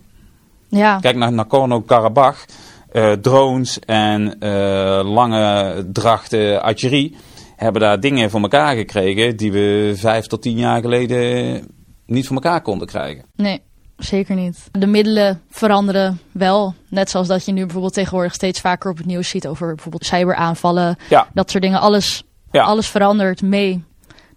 Ja. 0.68 0.98
Kijk 0.98 1.16
naar 1.16 1.32
Nagorno-Karabakh. 1.32 2.44
Uh, 2.92 3.12
drones 3.12 3.78
en 3.78 4.36
uh, 4.40 5.00
lange 5.04 5.86
drachten 5.92 6.62
artillerie 6.62 7.16
hebben 7.56 7.80
daar 7.82 8.00
dingen 8.00 8.30
voor 8.30 8.40
elkaar 8.40 8.76
gekregen 8.76 9.36
die 9.36 9.52
we 9.52 9.92
vijf 9.96 10.26
tot 10.26 10.42
tien 10.42 10.56
jaar 10.56 10.80
geleden 10.80 11.66
niet 12.06 12.26
voor 12.26 12.36
elkaar 12.36 12.60
konden 12.60 12.86
krijgen. 12.86 13.24
Nee, 13.36 13.60
zeker 13.96 14.34
niet. 14.34 14.68
De 14.70 14.86
middelen 14.86 15.40
veranderen 15.50 16.20
wel. 16.32 16.74
Net 16.88 17.10
zoals 17.10 17.28
dat 17.28 17.44
je 17.44 17.52
nu 17.52 17.62
bijvoorbeeld 17.62 17.94
tegenwoordig 17.94 18.34
steeds 18.34 18.60
vaker 18.60 18.90
op 18.90 18.96
het 18.96 19.06
nieuws 19.06 19.28
ziet 19.28 19.46
over 19.46 19.66
bijvoorbeeld 19.66 20.04
cyberaanvallen. 20.04 20.96
Ja. 21.08 21.28
Dat 21.34 21.50
soort 21.50 21.62
dingen. 21.62 21.80
Alles, 21.80 22.22
ja. 22.50 22.62
alles 22.62 22.88
verandert 22.88 23.42
mee. 23.42 23.84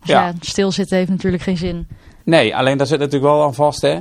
Dus 0.05 0.15
ja. 0.15 0.25
ja, 0.25 0.33
stilzitten 0.39 0.97
heeft 0.97 1.09
natuurlijk 1.09 1.43
geen 1.43 1.57
zin. 1.57 1.87
Nee, 2.23 2.55
alleen 2.55 2.77
daar 2.77 2.87
zit 2.87 2.99
natuurlijk 2.99 3.31
wel 3.31 3.43
aan 3.43 3.53
vast. 3.53 3.81
Hè. 3.81 3.99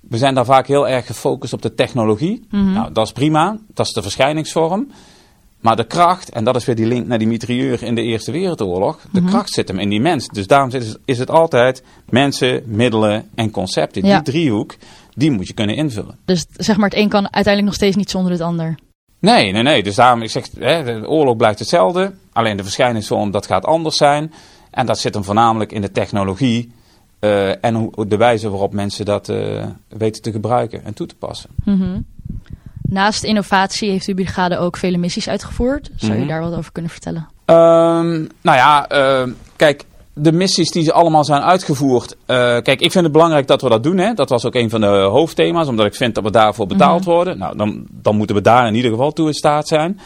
We 0.00 0.18
zijn 0.18 0.34
daar 0.34 0.44
vaak 0.44 0.66
heel 0.66 0.88
erg 0.88 1.06
gefocust 1.06 1.52
op 1.52 1.62
de 1.62 1.74
technologie. 1.74 2.46
Mm 2.50 2.60
-hmm. 2.60 2.72
Nou, 2.72 2.92
dat 2.92 3.06
is 3.06 3.12
prima. 3.12 3.58
Dat 3.74 3.86
is 3.86 3.92
de 3.92 4.02
verschijningsvorm. 4.02 4.90
Maar 5.60 5.76
de 5.76 5.84
kracht, 5.86 6.30
en 6.30 6.44
dat 6.44 6.56
is 6.56 6.64
weer 6.64 6.74
die 6.74 6.86
link 6.86 7.06
naar 7.06 7.18
die 7.18 7.26
mitrailleur 7.26 7.82
in 7.82 7.94
de 7.94 8.02
Eerste 8.02 8.32
Wereldoorlog. 8.32 9.00
De 9.10 9.20
Mhm. 9.20 9.30
kracht 9.30 9.50
zit 9.52 9.68
hem 9.68 9.78
in 9.78 9.88
die 9.88 10.00
mens. 10.00 10.28
Dus 10.28 10.46
daarom 10.46 10.70
is 10.70 10.88
het, 10.88 10.98
is 11.04 11.18
het 11.18 11.30
altijd 11.30 11.82
mensen, 12.08 12.62
middelen 12.66 13.28
en 13.34 13.50
concepten. 13.50 14.06
Ja. 14.06 14.14
Die 14.14 14.32
driehoek, 14.32 14.74
die 15.14 15.30
moet 15.30 15.46
je 15.46 15.54
kunnen 15.54 15.76
invullen. 15.76 16.18
Dus 16.24 16.46
zeg 16.56 16.76
maar, 16.76 16.88
het 16.88 16.98
een 16.98 17.08
kan 17.08 17.22
uiteindelijk 17.22 17.64
nog 17.64 17.74
steeds 17.74 17.96
niet 17.96 18.10
zonder 18.10 18.32
het 18.32 18.40
ander. 18.40 18.74
Nee, 19.18 19.52
nee, 19.52 19.62
nee. 19.62 19.82
Dus 19.82 19.94
daarom, 19.94 20.22
ik 20.22 20.30
zeg, 20.30 20.46
hè, 20.58 20.84
de 20.84 21.08
oorlog 21.08 21.36
blijft 21.36 21.58
hetzelfde. 21.58 22.12
Alleen 22.32 22.56
de 22.56 22.62
verschijningsvorm, 22.62 23.30
dat 23.30 23.46
gaat 23.46 23.64
anders 23.64 23.96
zijn. 23.96 24.32
En 24.76 24.86
dat 24.86 24.98
zit 24.98 25.14
hem 25.14 25.24
voornamelijk 25.24 25.72
in 25.72 25.80
de 25.80 25.90
technologie 25.90 26.72
Uh, 27.20 27.64
en 27.64 27.74
hoe, 27.74 28.06
de 28.06 28.16
wijze 28.16 28.50
waarop 28.50 28.72
mensen 28.72 29.04
dat 29.04 29.28
uh, 29.28 29.64
weten 29.88 30.22
te 30.22 30.30
gebruiken 30.30 30.84
en 30.84 30.94
toe 30.94 31.06
te 31.06 31.14
passen. 31.14 31.50
Mm 31.64 31.80
-hmm. 31.80 32.06
Naast 32.82 33.24
innovatie 33.24 33.90
heeft 33.90 34.06
uw 34.06 34.14
brigade 34.14 34.58
ook 34.58 34.76
vele 34.76 34.96
missies 34.96 35.28
uitgevoerd. 35.28 35.90
Zou 35.96 36.12
je 36.12 36.18
mm 36.18 36.18
-hmm. 36.18 36.28
daar 36.28 36.40
wat 36.40 36.58
over 36.58 36.72
kunnen 36.72 36.90
vertellen? 36.90 37.28
Um, 37.46 38.28
nou 38.40 38.56
ja, 38.56 38.92
uh, 38.92 39.32
kijk, 39.56 39.84
de 40.12 40.32
missies 40.32 40.70
die 40.70 40.82
ze 40.82 40.92
allemaal 40.92 41.24
zijn 41.24 41.42
uitgevoerd. 41.42 42.16
kijk, 42.26 42.80
ik 42.80 42.92
vind 42.92 43.04
het 43.04 43.12
belangrijk 43.12 43.46
dat 43.46 43.62
we 43.62 43.68
dat 43.68 43.82
doen. 43.82 43.98
Hè? 43.98 44.12
Dat 44.14 44.28
was 44.28 44.44
ook 44.44 44.54
een 44.54 44.70
van 44.70 44.80
de 44.80 44.86
hoofdthema's, 44.86 45.68
omdat 45.68 45.86
ik 45.86 45.94
vind 45.94 46.14
dat 46.14 46.24
we 46.24 46.30
daarvoor 46.30 46.66
betaald 46.66 47.00
mm 47.00 47.06
-hmm. 47.06 47.14
worden. 47.14 47.38
Nou, 47.38 47.56
dan, 47.56 47.86
dan 47.90 48.16
moeten 48.16 48.36
we 48.36 48.42
daar 48.42 48.66
in 48.66 48.74
ieder 48.74 48.90
geval 48.90 49.12
toe 49.12 49.26
in 49.26 49.34
staat 49.34 49.68
zijn. 49.68 50.00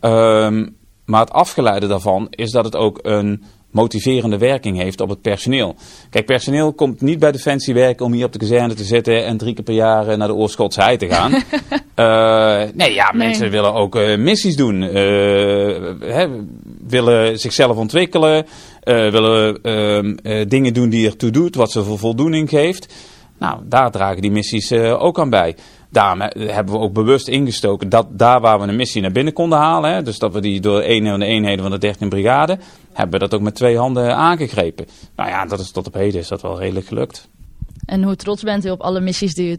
Um, 0.00 0.76
maar 1.06 1.20
het 1.20 1.32
afgeleide 1.32 1.86
daarvan 1.86 2.26
is 2.30 2.50
dat 2.50 2.64
het 2.64 2.76
ook 2.76 2.98
een 3.02 3.44
motiverende 3.76 4.38
werking 4.38 4.78
heeft 4.78 5.00
op 5.00 5.08
het 5.08 5.20
personeel. 5.20 5.74
Kijk, 6.10 6.26
personeel 6.26 6.72
komt 6.72 7.00
niet 7.00 7.18
bij 7.18 7.32
Defensie 7.32 7.74
werken 7.74 8.06
om 8.06 8.12
hier 8.12 8.24
op 8.24 8.32
de 8.32 8.38
kazerne 8.38 8.74
te 8.74 8.84
zitten 8.84 9.24
en 9.24 9.36
drie 9.36 9.54
keer 9.54 9.64
per 9.64 9.74
jaar 9.74 10.18
naar 10.18 10.28
de 10.28 10.34
Oorschotse 10.34 10.82
hei 10.82 10.96
te 10.96 11.08
gaan. 11.08 11.32
uh, 11.32 12.72
nee, 12.80 12.94
ja, 12.94 13.12
nee. 13.12 13.26
mensen 13.26 13.50
willen 13.50 13.72
ook 13.72 13.96
uh, 13.96 14.16
missies 14.16 14.56
doen, 14.56 14.82
uh, 14.82 14.90
hè, 16.00 16.26
willen 16.86 17.38
zichzelf 17.38 17.76
ontwikkelen, 17.76 18.46
willen 18.84 19.62
ehm, 19.62 20.48
dingen 20.48 20.74
doen 20.74 20.88
die 20.88 21.06
ertoe 21.06 21.30
doet, 21.30 21.54
wat 21.54 21.70
ze 21.70 21.84
voor 21.84 21.98
voldoening 21.98 22.48
geeft. 22.48 22.94
Nou, 23.38 23.60
daar 23.64 23.90
dragen 23.90 24.22
die 24.22 24.30
missies 24.30 24.72
ook 24.72 25.18
aan 25.18 25.30
bij. 25.30 25.56
Daarom 25.96 26.20
hebben 26.36 26.74
we 26.74 26.80
ook 26.80 26.92
bewust 26.92 27.28
ingestoken 27.28 27.88
dat 27.88 28.06
daar 28.10 28.40
waar 28.40 28.60
we 28.60 28.66
een 28.66 28.76
missie 28.76 29.02
naar 29.02 29.12
binnen 29.12 29.32
konden 29.32 29.58
halen, 29.58 29.94
hè, 29.94 30.02
dus 30.02 30.18
dat 30.18 30.32
we 30.32 30.40
die 30.40 30.60
door 30.60 30.82
een 30.82 31.06
van 31.06 31.18
de 31.20 31.26
eenheden 31.26 31.70
van 31.70 31.80
de 31.80 31.94
13e 31.94 32.08
brigade, 32.08 32.58
hebben 32.92 33.20
we 33.20 33.26
dat 33.26 33.34
ook 33.34 33.44
met 33.44 33.54
twee 33.54 33.78
handen 33.78 34.16
aangegrepen. 34.16 34.86
Nou 35.16 35.28
ja, 35.30 35.46
dat 35.46 35.60
is 35.60 35.70
tot 35.70 35.86
op 35.86 35.94
heden 35.94 36.20
is 36.20 36.28
dat 36.28 36.42
wel 36.42 36.58
redelijk 36.58 36.86
gelukt. 36.86 37.28
En 37.84 38.02
hoe 38.02 38.16
trots 38.16 38.42
bent 38.42 38.64
u 38.64 38.70
op 38.70 38.80
alle 38.80 39.00
missies 39.00 39.34
die 39.34 39.50
u, 39.50 39.56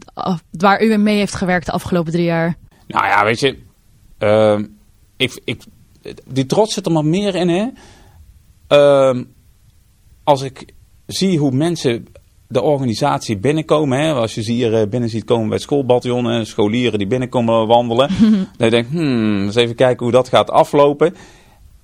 waar 0.50 0.82
u 0.82 0.96
mee 0.96 1.16
heeft 1.16 1.34
gewerkt 1.34 1.66
de 1.66 1.72
afgelopen 1.72 2.12
drie 2.12 2.24
jaar? 2.24 2.56
Nou 2.86 3.06
ja, 3.06 3.24
weet 3.24 3.40
je, 3.40 3.58
uh, 4.18 4.58
ik, 5.16 5.40
ik, 5.44 5.62
die 6.26 6.46
trots 6.46 6.74
zit 6.74 6.86
er 6.86 6.92
maar 6.92 7.04
meer 7.04 7.34
in, 7.34 7.48
hè. 7.48 7.66
Uh, 8.68 9.22
als 10.24 10.42
ik 10.42 10.74
zie 11.06 11.38
hoe 11.38 11.50
mensen 11.50 12.06
de 12.48 12.62
organisatie 12.62 13.38
binnenkomen. 13.38 13.98
Hè, 13.98 14.12
als 14.12 14.34
je 14.34 14.42
ze 14.42 14.52
hier 14.52 14.88
binnen 14.88 15.08
ziet 15.08 15.24
komen 15.24 15.46
bij 15.46 15.54
het 15.54 15.62
schoolbataljon. 15.62 16.46
scholieren 16.46 16.98
die 16.98 17.08
binnenkomen 17.08 17.66
wandelen. 17.66 18.10
dan 18.58 18.70
denk 18.70 18.86
ik, 18.86 18.90
hmm, 18.90 19.42
eens 19.42 19.54
even 19.54 19.74
kijken 19.74 20.02
hoe 20.04 20.14
dat 20.14 20.28
gaat 20.28 20.50
aflopen. 20.50 21.14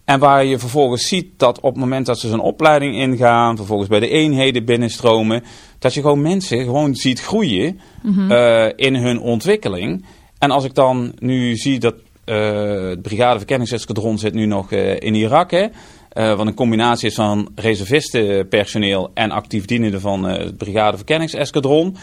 En 0.05 0.19
waar 0.19 0.45
je 0.45 0.59
vervolgens 0.59 1.09
ziet 1.09 1.27
dat 1.37 1.61
op 1.61 1.73
het 1.73 1.81
moment 1.81 2.07
dat 2.07 2.19
ze 2.19 2.29
zo'n 2.29 2.41
opleiding 2.41 2.97
ingaan, 2.97 3.57
vervolgens 3.57 3.89
bij 3.89 4.01
de 4.01 4.09
eenheden 4.09 4.65
binnenstromen, 4.65 5.43
dat 5.79 5.95
je 5.95 6.01
gewoon 6.01 6.23
mensen 6.23 6.65
gewoon 6.65 6.95
ziet 6.95 7.21
groeien 7.21 7.81
mm 8.03 8.15
-hmm. 8.15 8.31
uh, 8.31 8.69
in 8.77 8.95
hun 8.95 9.21
ontwikkeling. 9.21 10.05
En 10.39 10.51
als 10.51 10.65
ik 10.65 10.75
dan 10.75 11.13
nu 11.19 11.57
zie 11.57 11.79
dat 11.79 11.95
uh, 12.25 12.89
het 12.89 13.03
Brigade 13.03 13.39
Verkenningseskadron 13.39 14.19
zit 14.19 14.35
nu 14.35 14.47
nog 14.47 14.73
uh, 14.73 15.01
in 15.01 15.15
Irak, 15.15 15.51
hè, 15.51 15.67
uh, 16.15 16.37
wat 16.37 16.47
een 16.47 16.55
combinatie 16.55 17.09
is 17.09 17.15
van 17.15 17.49
reservistenpersoneel 17.55 19.11
en 19.15 19.31
actief 19.31 19.65
dienende 19.65 20.01
van 20.01 20.25
het 20.25 20.57
Brigade 20.57 20.97
Verkenningseskadron, 20.97 21.97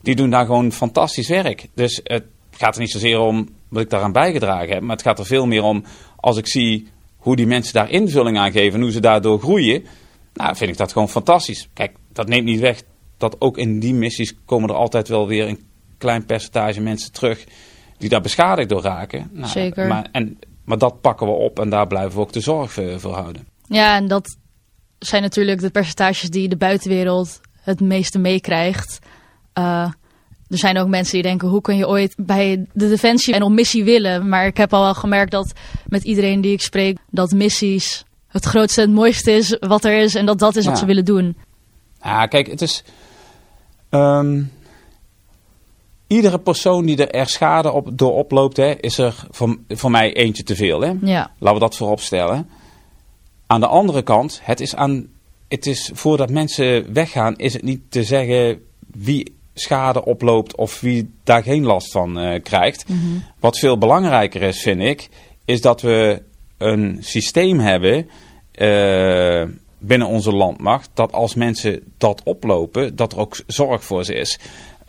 die 0.00 0.14
doen 0.14 0.30
daar 0.30 0.46
gewoon 0.46 0.72
fantastisch 0.72 1.28
werk. 1.28 1.68
Dus 1.74 2.00
het 2.04 2.24
gaat 2.50 2.74
er 2.74 2.80
niet 2.80 2.90
zozeer 2.90 3.18
om 3.18 3.48
wat 3.68 3.82
ik 3.82 3.90
daaraan 3.90 4.12
bijgedragen 4.12 4.72
heb, 4.72 4.82
maar 4.82 4.96
het 4.96 5.04
gaat 5.04 5.18
er 5.18 5.26
veel 5.26 5.46
meer 5.46 5.62
om 5.62 5.84
als 6.16 6.36
ik 6.36 6.46
zie 6.46 6.88
hoe 7.16 7.36
die 7.36 7.46
mensen 7.46 7.74
daar 7.74 7.90
invulling 7.90 8.38
aan 8.38 8.52
geven 8.52 8.74
en 8.74 8.80
hoe 8.80 8.92
ze 8.92 9.00
daardoor 9.00 9.38
groeien, 9.38 9.84
nou, 10.34 10.56
vind 10.56 10.70
ik 10.70 10.76
dat 10.76 10.92
gewoon 10.92 11.08
fantastisch. 11.08 11.68
Kijk, 11.72 11.96
dat 12.12 12.28
neemt 12.28 12.44
niet 12.44 12.60
weg 12.60 12.82
dat 13.16 13.36
ook 13.38 13.58
in 13.58 13.80
die 13.80 13.94
missies 13.94 14.34
komen 14.44 14.68
er 14.68 14.74
altijd 14.74 15.08
wel 15.08 15.26
weer 15.26 15.48
een 15.48 15.60
klein 15.98 16.24
percentage 16.24 16.80
mensen 16.80 17.12
terug 17.12 17.44
die 17.98 18.08
daar 18.08 18.20
beschadigd 18.20 18.68
door 18.68 18.82
raken. 18.82 19.30
Nou, 19.32 19.48
Zeker. 19.48 19.86
Maar, 19.86 20.08
en, 20.12 20.38
maar 20.64 20.78
dat 20.78 21.00
pakken 21.00 21.26
we 21.26 21.32
op 21.32 21.58
en 21.58 21.70
daar 21.70 21.86
blijven 21.86 22.14
we 22.14 22.20
ook 22.20 22.32
de 22.32 22.40
zorg 22.40 22.72
voor 22.96 23.14
houden. 23.14 23.46
Ja, 23.68 23.96
en 23.96 24.08
dat 24.08 24.36
zijn 24.98 25.22
natuurlijk 25.22 25.60
de 25.60 25.70
percentages 25.70 26.30
die 26.30 26.48
de 26.48 26.56
buitenwereld 26.56 27.40
het 27.60 27.80
meeste 27.80 28.18
meekrijgt. 28.18 28.98
Uh, 29.58 29.90
er 30.48 30.58
zijn 30.58 30.78
ook 30.78 30.88
mensen 30.88 31.12
die 31.14 31.22
denken, 31.22 31.48
hoe 31.48 31.60
kun 31.60 31.76
je 31.76 31.88
ooit 31.88 32.14
bij 32.16 32.66
de 32.72 32.88
Defensie 32.88 33.34
en 33.34 33.42
op 33.42 33.50
missie 33.50 33.84
willen? 33.84 34.28
Maar 34.28 34.46
ik 34.46 34.56
heb 34.56 34.72
al 34.72 34.82
wel 34.82 34.94
gemerkt 34.94 35.30
dat 35.30 35.52
met 35.86 36.04
iedereen 36.04 36.40
die 36.40 36.52
ik 36.52 36.60
spreek, 36.60 36.98
dat 37.10 37.30
missies 37.30 38.04
het 38.28 38.44
grootste 38.44 38.80
en 38.80 38.86
het 38.86 38.96
mooiste 38.96 39.32
is 39.32 39.56
wat 39.60 39.84
er 39.84 39.98
is. 39.98 40.14
En 40.14 40.26
dat 40.26 40.38
dat 40.38 40.56
is 40.56 40.64
ja. 40.64 40.70
wat 40.70 40.78
ze 40.78 40.86
willen 40.86 41.04
doen. 41.04 41.36
Ja, 42.02 42.26
kijk, 42.26 42.46
het 42.46 42.62
is... 42.62 42.84
Um, 43.90 44.52
iedere 46.12 46.38
persoon 46.38 46.86
die 46.86 46.96
er, 46.96 47.10
er 47.10 47.28
schade 47.28 47.72
op, 47.72 47.90
door 47.92 48.12
oploopt, 48.12 48.56
hè, 48.56 48.80
is 48.80 48.98
er 48.98 49.26
voor, 49.30 49.58
voor 49.68 49.90
mij 49.90 50.12
eentje 50.12 50.42
te 50.42 50.56
veel. 50.56 50.80
Hè? 50.80 50.92
Ja. 51.00 51.30
Laten 51.38 51.54
we 51.58 51.64
dat 51.64 51.76
voorop 51.76 52.00
stellen. 52.00 52.48
Aan 53.46 53.60
de 53.60 53.66
andere 53.66 54.02
kant, 54.02 54.40
het 54.42 54.60
is, 54.60 54.74
aan, 54.74 55.06
het 55.48 55.66
is 55.66 55.90
voordat 55.94 56.30
mensen 56.30 56.92
weggaan, 56.92 57.36
is 57.36 57.52
het 57.52 57.62
niet 57.62 57.80
te 57.88 58.04
zeggen 58.04 58.60
wie 58.86 59.36
schade 59.54 60.04
oploopt 60.04 60.56
of 60.56 60.80
wie 60.80 61.10
daar 61.24 61.42
geen 61.42 61.64
last 61.64 61.92
van 61.92 62.18
uh, 62.18 62.42
krijgt. 62.42 62.88
Mm 62.88 62.98
-hmm. 63.00 63.24
Wat 63.40 63.58
veel 63.58 63.78
belangrijker 63.78 64.42
is, 64.42 64.62
vind 64.62 64.80
ik, 64.80 65.08
is 65.44 65.60
dat 65.60 65.80
we 65.80 66.22
een 66.58 66.98
systeem 67.00 67.58
hebben 67.58 68.08
uh, 68.54 69.44
binnen 69.78 70.08
onze 70.08 70.32
landmacht, 70.32 70.90
dat 70.94 71.12
als 71.12 71.34
mensen 71.34 71.82
dat 71.98 72.22
oplopen, 72.24 72.96
dat 72.96 73.12
er 73.12 73.18
ook 73.18 73.36
zorg 73.46 73.84
voor 73.84 74.04
ze 74.04 74.14
is. 74.14 74.38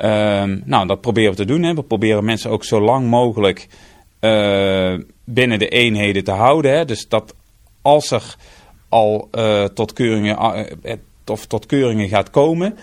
Uh, 0.04 0.44
nou, 0.66 0.88
dat 0.88 1.02
proberen 1.02 1.32
we 1.32 1.38
te 1.38 1.46
doen. 1.46 1.63
Hè. 1.63 1.74
We 1.74 1.84
proberen 1.84 2.26
mensen 2.26 2.50
ook 2.50 2.63
zo 2.63 2.82
lang 2.82 3.08
mogelijk 3.08 3.68
uh, 4.22 4.94
binnen 5.24 5.60
de 5.60 5.68
eenheden 5.68 6.24
te 6.24 6.32
houden. 6.32 6.72
Hè. 6.72 6.86
Dus 6.86 7.08
dat 7.08 7.36
als 7.82 8.12
er 8.12 8.36
al 8.89 9.30
tot, 9.74 9.94
keuringen, 9.94 10.38
of 11.26 11.46
tot 11.46 11.66
keuringen 11.66 12.08
gaat 12.08 12.30
komen, 12.30 12.78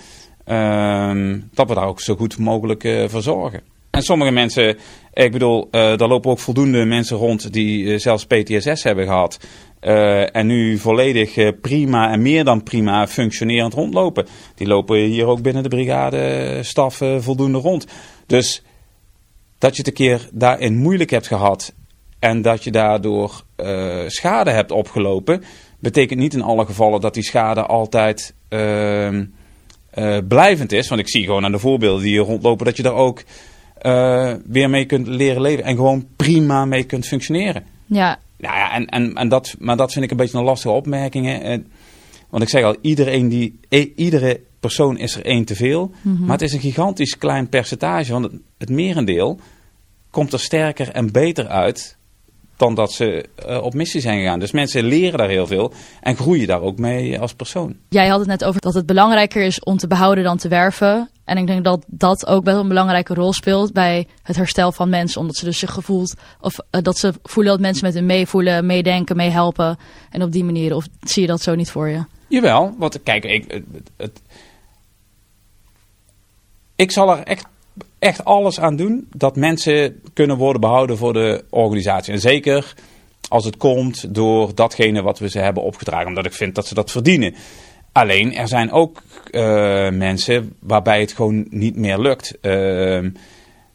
Uh, 0.47 1.37
dat 1.53 1.69
we 1.69 1.75
daar 1.75 1.87
ook 1.87 2.01
zo 2.01 2.17
goed 2.17 2.39
mogelijk 2.39 3.05
voor 3.07 3.23
zorgen. 3.23 3.61
En 3.91 4.03
sommige 4.03 4.31
mensen, 4.31 4.79
ik 5.13 5.33
bedoel, 5.33 5.69
daar 5.71 6.09
lopen 6.09 6.31
ook 6.31 6.39
voldoende 6.39 6.85
mensen 6.85 7.17
rond 7.17 7.53
die 7.53 7.99
zelfs 7.99 8.27
PTSS 8.27 8.83
hebben 8.83 9.07
gehad. 9.07 9.39
En 9.81 10.47
nu 10.47 10.79
volledig 10.79 11.61
prima 11.61 12.11
en 12.11 12.23
meer 12.23 12.45
dan 12.45 12.63
prima 12.63 13.07
functionerend 13.07 13.75
rondlopen. 13.75 14.27
Die 14.55 14.67
lopen 14.67 14.97
hier 14.97 15.27
ook 15.27 15.43
binnen 15.43 15.63
de 15.63 15.69
brigade 15.69 16.59
staf 16.63 17.03
voldoende 17.19 17.59
rond. 17.59 17.87
Dus 18.27 18.63
dat 19.59 19.73
je 19.77 19.79
het 19.79 19.87
een 19.87 20.07
keer 20.07 20.29
daarin 20.33 20.77
moeilijk 20.77 21.11
hebt 21.11 21.27
gehad 21.27 21.75
en 22.19 22.43
dat 22.43 22.65
je 22.65 22.71
daardoor 22.71 23.43
schade 24.07 24.51
hebt 24.51 24.71
opgelopen, 24.71 25.43
betekent 25.79 26.21
niet 26.21 26.35
in 26.35 26.43
alle 26.43 26.67
gevallen 26.67 27.01
dat 27.01 27.15
die 27.15 27.23
schade 27.23 27.63
altijd 27.63 28.35
ehm, 28.49 29.25
uh, 29.95 30.19
blijvend 30.29 30.73
is. 30.73 30.89
Want 30.89 31.01
ik 31.01 31.09
zie 31.09 31.25
gewoon 31.25 31.45
aan 31.45 31.53
de 31.53 31.59
voorbeelden 31.59 32.03
die 32.03 32.11
hier 32.11 32.23
rondlopen 32.23 32.67
dat 32.67 32.77
je 32.77 32.83
daar 32.83 32.95
ook 32.95 33.23
uh, 33.83 34.33
weer 34.47 34.71
mee 34.71 34.85
kunt 34.85 35.07
leren 35.07 35.43
leven. 35.43 35.65
En 35.65 35.77
gewoon 35.77 36.07
prima 36.17 36.65
mee 36.65 36.85
kunt 36.85 37.07
functioneren. 37.07 37.65
Ja. 37.87 38.19
Nou 38.41 38.57
ja, 38.57 38.73
en, 38.73 38.87
en, 38.87 39.15
en 39.15 39.29
dat, 39.29 39.57
maar 39.59 39.77
dat 39.77 39.93
vind 39.93 40.05
ik 40.05 40.11
een 40.11 40.17
beetje 40.17 40.39
een 40.39 40.45
lastige 40.45 40.75
opmerking. 40.75 41.27
Hè. 41.27 41.59
Want 42.31 42.43
ik 42.43 42.49
zeg 42.49 42.65
al, 42.65 42.77
iedereen 42.81 43.29
die, 43.29 43.59
e, 43.69 43.93
iedere 43.97 44.41
persoon 44.61 44.99
is 44.99 45.15
er 45.17 45.25
één 45.25 45.45
te 45.45 45.55
veel. 45.55 45.91
Mm 46.03 46.17
-hmm. 46.17 46.27
Maar 46.27 46.39
het 46.39 46.43
is 46.43 46.53
een 46.53 46.61
gigantisch 46.61 47.19
klein 47.19 47.49
percentage. 47.49 48.13
Want 48.13 48.25
het, 48.25 48.35
het 48.59 48.71
merendeel 48.71 49.41
komt 50.11 50.33
er 50.33 50.41
sterker 50.41 50.89
en 50.89 51.13
beter 51.13 51.47
uit 51.47 51.97
dan 52.61 52.75
dat 52.75 52.93
ze 52.93 53.25
uh, 53.49 53.63
op 53.63 53.75
missie 53.75 54.01
zijn 54.01 54.19
gegaan. 54.19 54.39
Dus 54.39 54.53
mensen 54.53 54.85
leren 54.85 55.19
daar 55.19 55.29
heel 55.29 55.47
veel 55.47 55.73
en 56.01 56.17
groeien 56.17 56.47
daar 56.47 56.61
ook 56.61 56.79
mee 56.79 57.21
als 57.21 57.35
persoon. 57.35 57.77
Jij 57.89 58.09
had 58.09 58.19
het 58.19 58.29
net 58.29 58.45
over 58.45 58.61
dat 58.61 58.75
het 58.75 58.87
belangrijker 58.87 59.43
is 59.43 59.61
om 59.61 59.77
te 59.77 59.87
behouden 59.87 60.25
dan 60.25 60.37
te 60.37 60.49
werven. 60.49 61.11
En 61.25 61.37
ik 61.37 61.47
denk 61.47 61.65
dat 61.65 61.85
dat 61.87 62.27
ook 62.27 62.45
wel 62.45 62.61
een 62.61 62.69
belangrijke 62.69 63.15
rol 63.15 63.33
speelt 63.33 63.73
bij 63.73 64.07
het 64.23 64.37
herstel 64.37 64.73
van 64.73 64.89
mensen. 64.89 65.21
Omdat 65.21 65.37
ze 65.37 65.45
dus 65.45 65.59
zich 65.59 65.71
gevoeld, 65.71 66.15
of 66.41 66.59
uh, 66.59 66.83
dat 66.83 66.99
ze 66.99 67.13
voelen 67.23 67.53
dat 67.53 67.61
mensen 67.61 67.85
met 67.85 67.95
hen 67.95 68.07
meevoelen, 68.07 68.67
meedenken, 68.67 69.17
meehelpen. 69.17 69.79
En 70.11 70.23
op 70.23 70.33
die 70.33 70.45
manier, 70.45 70.75
of 70.75 70.87
zie 71.01 71.23
je 71.23 71.29
dat 71.29 71.43
zo 71.43 71.55
niet 71.55 71.71
voor 71.71 71.89
je? 71.89 72.05
Jawel, 72.29 72.75
want 72.79 73.03
kijk, 73.03 73.25
ik, 73.25 73.45
het, 73.51 73.65
het, 73.97 74.23
ik 76.77 76.91
zal 76.91 77.11
er 77.11 77.23
echt 77.23 77.47
echt 78.01 78.25
alles 78.25 78.61
aan 78.61 78.77
doen 78.77 79.09
dat 79.17 79.37
mensen 79.37 80.01
kunnen 80.13 80.37
worden 80.37 80.61
behouden 80.61 80.97
voor 80.97 81.13
de 81.13 81.45
organisatie. 81.51 82.13
En 82.13 82.21
zeker 82.21 82.75
als 83.29 83.45
het 83.45 83.57
komt 83.57 84.15
door 84.15 84.55
datgene 84.55 85.03
wat 85.03 85.19
we 85.19 85.29
ze 85.29 85.39
hebben 85.39 85.63
opgedragen, 85.63 86.07
omdat 86.07 86.27
ik 86.27 86.33
vind 86.33 86.55
dat 86.55 86.67
ze 86.67 86.75
dat 86.75 86.91
verdienen. 86.91 87.35
Alleen, 87.93 88.35
er 88.35 88.49
zijn 88.49 88.73
ook 88.73 89.03
uh, 89.31 89.43
mensen 89.91 90.53
waarbij 90.59 91.01
het 91.01 91.13
gewoon 91.13 91.47
niet 91.51 91.77
meer 91.77 91.99
lukt. 91.99 92.39
Uh, 92.43 93.07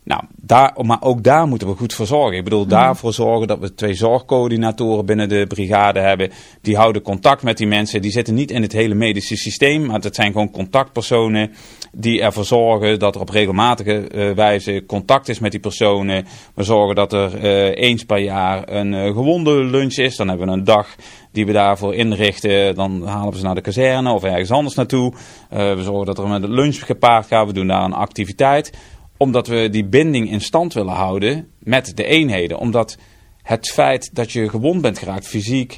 Nou, 0.06 0.24
daar, 0.36 0.74
maar 0.82 1.02
ook 1.02 1.24
daar 1.24 1.48
moeten 1.48 1.68
we 1.68 1.76
goed 1.76 1.94
voor 1.94 2.06
zorgen. 2.06 2.38
Ik 2.38 2.44
bedoel, 2.44 2.66
daarvoor 2.66 3.14
zorgen 3.14 3.48
dat 3.48 3.60
we 3.60 3.74
twee 3.74 3.94
zorgcoördinatoren 3.94 5.06
binnen 5.06 5.30
de 5.30 5.46
brigade 5.48 6.00
hebben. 6.00 6.32
Die 6.62 6.78
houden 6.78 7.02
contact 7.02 7.44
met 7.44 7.58
die 7.58 7.68
mensen. 7.68 8.02
Die 8.02 8.12
zitten 8.12 8.34
niet 8.34 8.52
in 8.52 8.62
het 8.62 8.72
hele 8.72 8.94
medische 8.94 9.36
systeem, 9.36 9.86
maar 9.86 10.02
dat 10.02 10.16
zijn 10.16 10.32
gewoon 10.32 10.52
contactpersonen 10.52 11.52
die 11.92 12.22
ervoor 12.22 12.46
zorgen 12.46 13.00
dat 13.00 13.16
er 13.16 13.22
op 13.22 13.30
regelmatige 13.30 14.10
uh, 14.12 14.32
wijze 14.32 14.84
contact 14.88 15.30
is 15.30 15.40
met 15.40 15.52
die 15.52 15.60
personen. 15.60 16.26
We 16.56 16.64
zorgen 16.64 16.96
dat 16.96 17.14
er 17.14 17.44
uh, 17.44 17.84
eens 17.84 18.04
per 18.04 18.20
jaar 18.20 18.70
een 18.70 18.94
uh, 18.94 19.06
gewonde 19.06 19.64
lunch 19.64 19.96
is. 19.96 20.16
Dan 20.16 20.28
hebben 20.28 20.48
we 20.48 20.54
een 20.54 20.64
dag 20.64 20.96
die 21.32 21.46
we 21.46 21.52
daarvoor 21.52 21.96
inrichten. 21.96 22.76
Dan 22.76 23.08
halen 23.08 23.32
we 23.32 23.38
ze 23.38 23.44
naar 23.44 23.56
de 23.56 23.62
kazerne 23.62 24.12
of 24.12 24.24
ergens 24.24 24.52
anders 24.52 24.76
naartoe. 24.76 25.14
we 25.50 25.80
zorgen 25.80 26.06
dat 26.06 26.18
er 26.18 26.28
met 26.28 26.44
een 26.44 26.54
lunch 26.54 26.86
gepaard 26.86 27.28
gaat. 27.28 27.48
We 27.48 27.54
doen 27.54 27.68
daar 27.68 27.84
een 27.84 27.94
activiteit 27.94 28.72
omdat 29.18 29.48
we 29.48 29.70
die 29.70 29.86
binding 29.86 30.32
in 30.32 30.42
stand 30.42 30.74
willen 30.74 30.94
houden 30.94 31.48
met 31.60 31.92
de 31.96 32.04
eenheden. 32.04 32.58
Omdat 32.58 32.98
het 33.42 33.70
feit 33.70 34.10
dat 34.14 34.32
je 34.32 34.50
gewond 34.50 34.82
bent 34.82 35.00
geraakt, 35.00 35.28
fysiek 35.28 35.78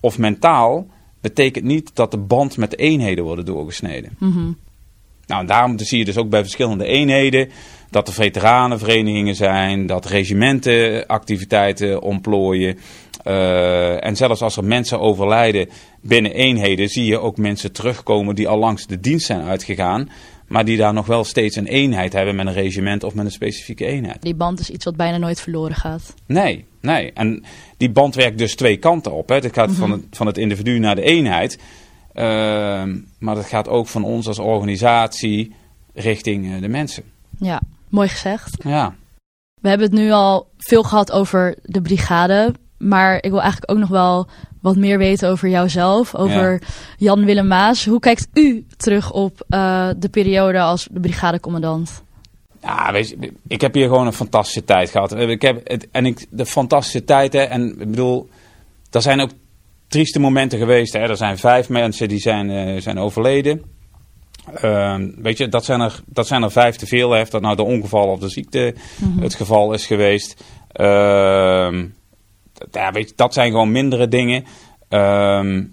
of 0.00 0.18
mentaal, 0.18 0.86
betekent 1.20 1.64
niet 1.64 1.90
dat 1.94 2.10
de 2.10 2.18
band 2.18 2.56
met 2.56 2.70
de 2.70 2.76
eenheden 2.76 3.24
worden 3.24 3.44
doorgesneden. 3.44 4.16
Mm 4.18 4.58
Nou, 5.26 5.40
en 5.40 5.46
daarom 5.46 5.78
zie 5.78 5.98
je 5.98 6.04
dus 6.04 6.16
ook 6.16 6.30
bij 6.30 6.42
verschillende 6.42 6.84
eenheden 6.84 7.50
dat 7.90 8.08
er 8.08 8.14
veteranenverenigingen 8.14 9.34
zijn, 9.34 9.86
dat 9.86 10.06
regimenten 10.06 11.06
activiteiten 11.06 12.02
ontplooien. 12.02 12.78
Uh, 13.26 14.04
en 14.04 14.16
zelfs 14.16 14.42
als 14.42 14.56
er 14.56 14.64
mensen 14.64 15.00
overlijden 15.00 15.68
binnen 16.00 16.32
eenheden, 16.32 16.88
zie 16.88 17.04
je 17.04 17.18
ook 17.18 17.36
mensen 17.36 17.72
terugkomen 17.72 18.34
die 18.34 18.48
al 18.48 18.58
langs 18.58 18.86
de 18.86 19.00
dienst 19.00 19.26
zijn 19.26 19.42
uitgegaan. 19.42 20.08
Maar 20.48 20.64
die 20.64 20.76
daar 20.76 20.92
nog 20.92 21.06
wel 21.06 21.24
steeds 21.24 21.56
een 21.56 21.66
eenheid 21.66 22.12
hebben 22.12 22.36
met 22.36 22.46
een 22.46 22.52
regiment 22.52 23.04
of 23.04 23.14
met 23.14 23.24
een 23.24 23.30
specifieke 23.30 23.86
eenheid. 23.86 24.22
Die 24.22 24.34
band 24.34 24.60
is 24.60 24.70
iets 24.70 24.84
wat 24.84 24.96
bijna 24.96 25.16
nooit 25.16 25.40
verloren 25.40 25.76
gaat. 25.76 26.14
Nee, 26.26 26.64
nee. 26.80 27.12
En 27.12 27.44
die 27.76 27.90
band 27.90 28.14
werkt 28.14 28.38
dus 28.38 28.54
twee 28.54 28.76
kanten 28.76 29.12
op. 29.12 29.28
Hè. 29.28 29.34
Het 29.34 29.52
gaat 29.52 29.72
van, 29.72 29.90
het, 29.90 30.04
van 30.10 30.26
het 30.26 30.38
individu 30.38 30.78
naar 30.78 30.94
de 30.94 31.02
eenheid. 31.02 31.58
Uh, 32.14 32.24
maar 33.18 33.34
dat 33.34 33.46
gaat 33.46 33.68
ook 33.68 33.86
van 33.86 34.04
ons 34.04 34.26
als 34.26 34.38
organisatie 34.38 35.54
richting 35.94 36.46
uh, 36.46 36.60
de 36.60 36.68
mensen. 36.68 37.02
Ja, 37.38 37.60
mooi 37.88 38.08
gezegd. 38.08 38.56
Ja. 38.64 38.94
We 39.60 39.68
hebben 39.68 39.86
het 39.86 39.98
nu 39.98 40.10
al 40.10 40.48
veel 40.58 40.82
gehad 40.82 41.12
over 41.12 41.58
de 41.62 41.82
brigade. 41.82 42.54
Maar 42.78 43.16
ik 43.16 43.30
wil 43.30 43.40
eigenlijk 43.40 43.72
ook 43.72 43.78
nog 43.78 43.88
wel 43.88 44.28
wat 44.60 44.76
meer 44.76 44.98
weten 44.98 45.28
over 45.28 45.48
jouzelf, 45.48 46.14
over 46.14 46.52
ja. 46.52 46.58
Jan 46.96 47.24
Willem 47.24 47.46
Maas. 47.46 47.84
Hoe 47.84 48.00
kijkt 48.00 48.28
u 48.32 48.66
terug 48.76 49.12
op 49.12 49.44
uh, 49.48 49.88
de 49.96 50.08
periode 50.08 50.60
als 50.60 50.88
de 50.90 51.00
brigadecommandant? 51.00 52.02
Ja, 52.62 52.92
weet 52.92 53.08
je, 53.08 53.32
ik 53.48 53.60
heb 53.60 53.74
hier 53.74 53.88
gewoon 53.88 54.06
een 54.06 54.12
fantastische 54.12 54.64
tijd 54.64 54.90
gehad. 54.90 55.16
Ik 55.16 55.42
heb 55.42 55.60
het, 55.64 55.88
en 55.90 56.06
ik, 56.06 56.26
de 56.30 56.46
fantastische 56.46 57.04
tijd, 57.04 57.32
hè, 57.32 57.42
en 57.42 57.68
ik 57.68 57.90
bedoel, 57.90 58.28
er 58.90 59.02
zijn 59.02 59.20
ook 59.20 59.30
trieste 59.88 60.20
momenten 60.20 60.58
geweest. 60.58 60.92
Hè. 60.92 60.98
Er 60.98 61.16
zijn 61.16 61.38
vijf 61.38 61.68
mensen 61.68 62.08
die 62.08 62.18
zijn, 62.18 62.50
uh, 62.50 62.80
zijn 62.80 62.98
overleden. 62.98 63.62
Uh, 64.64 64.96
weet 65.16 65.38
je, 65.38 65.48
dat 65.48 65.64
zijn, 65.64 65.80
er, 65.80 66.00
dat 66.06 66.26
zijn 66.26 66.42
er 66.42 66.50
vijf 66.50 66.76
te 66.76 66.86
veel. 66.86 67.12
Heeft 67.12 67.30
dat 67.30 67.42
nou 67.42 67.56
de 67.56 67.62
ongeval 67.62 68.06
of 68.06 68.18
de 68.18 68.28
ziekte 68.28 68.74
mm 68.96 69.12
-hmm. 69.12 69.22
het 69.22 69.34
geval 69.34 69.72
is 69.72 69.86
geweest. 69.86 70.44
Uh, 70.80 71.82
ja, 72.70 72.92
weet 72.92 73.08
je, 73.08 73.14
dat 73.16 73.34
zijn 73.34 73.50
gewoon 73.50 73.72
mindere 73.72 74.08
dingen. 74.08 74.44
Um, 74.88 75.70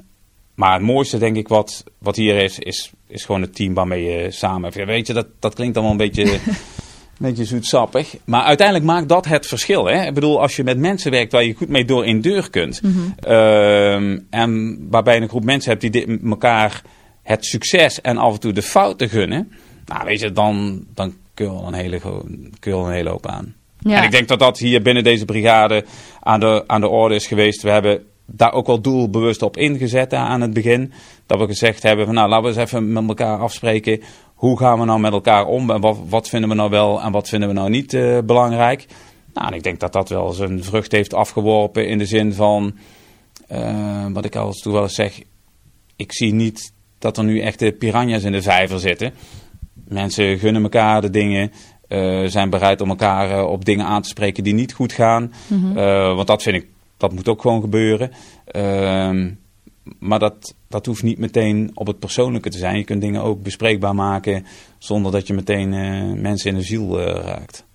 maar 0.56 0.74
het 0.74 0.82
mooiste, 0.82 1.18
denk 1.18 1.36
ik, 1.36 1.48
wat, 1.48 1.84
wat 1.98 2.16
hier 2.16 2.38
is, 2.38 2.60
is, 2.60 2.92
is 3.08 3.26
gewoon 3.26 3.42
het 3.42 3.56
team 3.56 3.74
waarmee 3.74 4.04
je 4.04 4.32
samen 4.32 4.74
hebt. 4.74 4.88
Weet 4.88 5.08
je, 5.08 5.14
dat, 5.14 5.28
dat 5.40 5.54
klinkt 5.54 5.76
allemaal 5.76 5.92
een 5.92 6.12
beetje, 6.12 6.34
een 6.34 6.40
beetje 7.18 7.46
zoetsappig. 7.46 8.16
Maar 8.26 8.44
uiteindelijk 8.44 8.88
maakt 8.88 9.10
dat 9.10 9.26
het 9.26 9.48
verschil. 9.48 9.86
Hè? 9.86 10.06
Ik 10.06 10.14
bedoel, 10.14 10.42
als 10.42 10.56
je 10.56 10.64
met 10.64 10.78
mensen 10.78 11.12
werkt 11.12 11.32
waar 11.32 11.44
je 11.44 11.54
goed 11.54 11.70
mee 11.70 11.86
door 11.86 12.06
in 12.06 12.22
deur 12.22 12.50
kunt. 12.50 12.82
Mm 12.82 12.92
-hmm. 12.92 13.34
um, 13.34 14.28
en 14.30 14.78
waarbij 14.90 15.16
je 15.16 15.22
een 15.22 15.30
groep 15.30 15.44
mensen 15.44 15.70
hebt 15.70 15.82
die 15.82 15.92
dit, 15.92 16.20
elkaar 16.24 16.82
het 17.24 17.46
succes 17.46 18.02
en 18.02 18.18
af 18.18 18.34
en 18.34 18.40
toe 18.40 18.54
de 18.54 18.62
fouten 18.62 19.10
gunnen. 19.10 19.52
Nou, 19.86 20.06
weet 20.06 20.20
je, 20.20 20.32
dan, 20.32 20.86
dan 20.94 21.14
kun 21.34 21.46
je 21.46 21.52
al 21.52 21.68
een 21.68 21.74
hele, 21.74 22.00
kun 22.60 22.72
je 22.72 22.78
een 22.78 22.92
hele 22.92 23.10
hoop 23.10 23.28
aan. 23.28 23.56
En 23.94 24.04
ik 24.04 24.12
denk 24.12 24.28
dat 24.28 24.40
dat 24.40 24.58
hier 24.58 24.82
binnen 24.82 25.04
deze 25.04 25.26
brigade 25.26 25.86
aan 26.20 26.40
de, 26.40 26.64
aan 26.68 26.82
de 26.82 26.90
orde 26.90 27.16
is 27.16 27.28
geweest. 27.28 27.62
We 27.62 27.70
hebben 27.70 28.06
daar 28.26 28.54
ook 28.54 28.68
wel 28.68 28.82
doelbewust 28.82 29.42
op 29.42 29.58
ingezet 29.58 30.14
aan 30.14 30.42
het 30.42 30.54
begin. 30.54 30.94
Dat 31.26 31.40
we 31.40 31.46
gezegd 31.46 31.84
hebben 31.84 32.06
van 32.06 32.16
nou 32.16 32.30
laten 32.30 32.44
we 32.44 32.60
eens 32.60 32.72
even 32.72 32.94
met 32.94 33.08
elkaar 33.08 33.40
afspreken. 33.40 34.02
Hoe 34.36 34.58
gaan 34.58 34.80
we 34.80 34.86
nou 34.86 35.00
met 35.00 35.12
elkaar 35.12 35.46
om? 35.46 35.70
En 35.70 36.10
wat, 36.10 36.30
vinden 36.30 36.50
we 36.50 36.56
nou 36.56 36.70
wel 36.70 37.02
en 37.02 37.12
wat 37.12 37.30
vinden 37.30 37.50
we 37.50 37.56
nou 37.56 37.70
niet 37.70 37.94
uh, 37.94 38.20
belangrijk? 38.20 38.86
Nou, 39.34 39.48
en 39.48 39.54
ik 39.54 39.64
denk 39.64 39.80
dat 39.80 39.94
dat 39.94 40.10
wel 40.10 40.32
zijn 40.32 40.64
vrucht 40.64 40.92
heeft 40.92 41.14
afgeworpen 41.14 41.88
in 41.88 41.98
de 41.98 42.06
zin 42.06 42.34
van... 42.34 42.76
Uh, 43.52 44.06
wat 44.14 44.26
ik 44.26 44.36
al 44.36 44.52
toe 44.52 44.74
wel 44.74 44.84
eens 44.84 44.96
zeg... 44.96 45.22
Ik 45.96 46.14
zie 46.14 46.34
niet 46.34 46.74
dat 47.00 47.18
er 47.18 47.24
nu 47.24 47.42
echte 47.42 47.76
piranha's 47.80 48.24
in 48.24 48.32
de 48.32 48.42
vijver 48.42 48.80
zitten. 48.80 49.14
Mensen 49.74 50.40
gunnen 50.40 50.64
elkaar 50.64 51.02
de 51.02 51.10
dingen... 51.10 51.52
Uh, 51.90 52.28
zijn 52.28 52.50
bereid 52.50 52.82
om 52.82 52.90
elkaar 52.90 53.30
uh, 53.30 53.44
op 53.44 53.66
dingen 53.66 53.86
aan 53.86 54.02
te 54.02 54.10
spreken 54.10 54.44
die 54.44 54.54
niet 54.54 54.74
goed 54.74 54.94
gaan. 54.94 55.34
Mm 55.48 55.62
-hmm. 55.62 55.78
uh, 55.78 56.16
want 56.16 56.28
dat 56.28 56.44
vind 56.44 56.56
ik, 56.56 56.68
dat 56.98 57.14
moet 57.14 57.28
ook 57.28 57.42
gewoon 57.42 57.62
gebeuren. 57.62 58.12
maar 60.00 60.20
dat, 60.20 60.56
dat 60.68 60.86
hoeft 60.86 61.04
niet 61.04 61.18
meteen 61.18 61.72
op 61.74 61.88
het 61.88 62.00
persoonlijke 62.00 62.50
te 62.50 62.58
zijn. 62.58 62.78
Je 62.78 62.84
kunt 62.84 63.02
dingen 63.02 63.22
ook 63.22 63.44
bespreekbaar 63.44 63.96
maken 63.96 64.46
zonder 64.78 65.12
dat 65.12 65.28
je 65.28 65.34
meteen 65.34 65.70
mensen 66.22 66.50
in 66.50 66.58
de 66.58 66.64
ziel 66.64 67.00
raakt. 67.02 67.66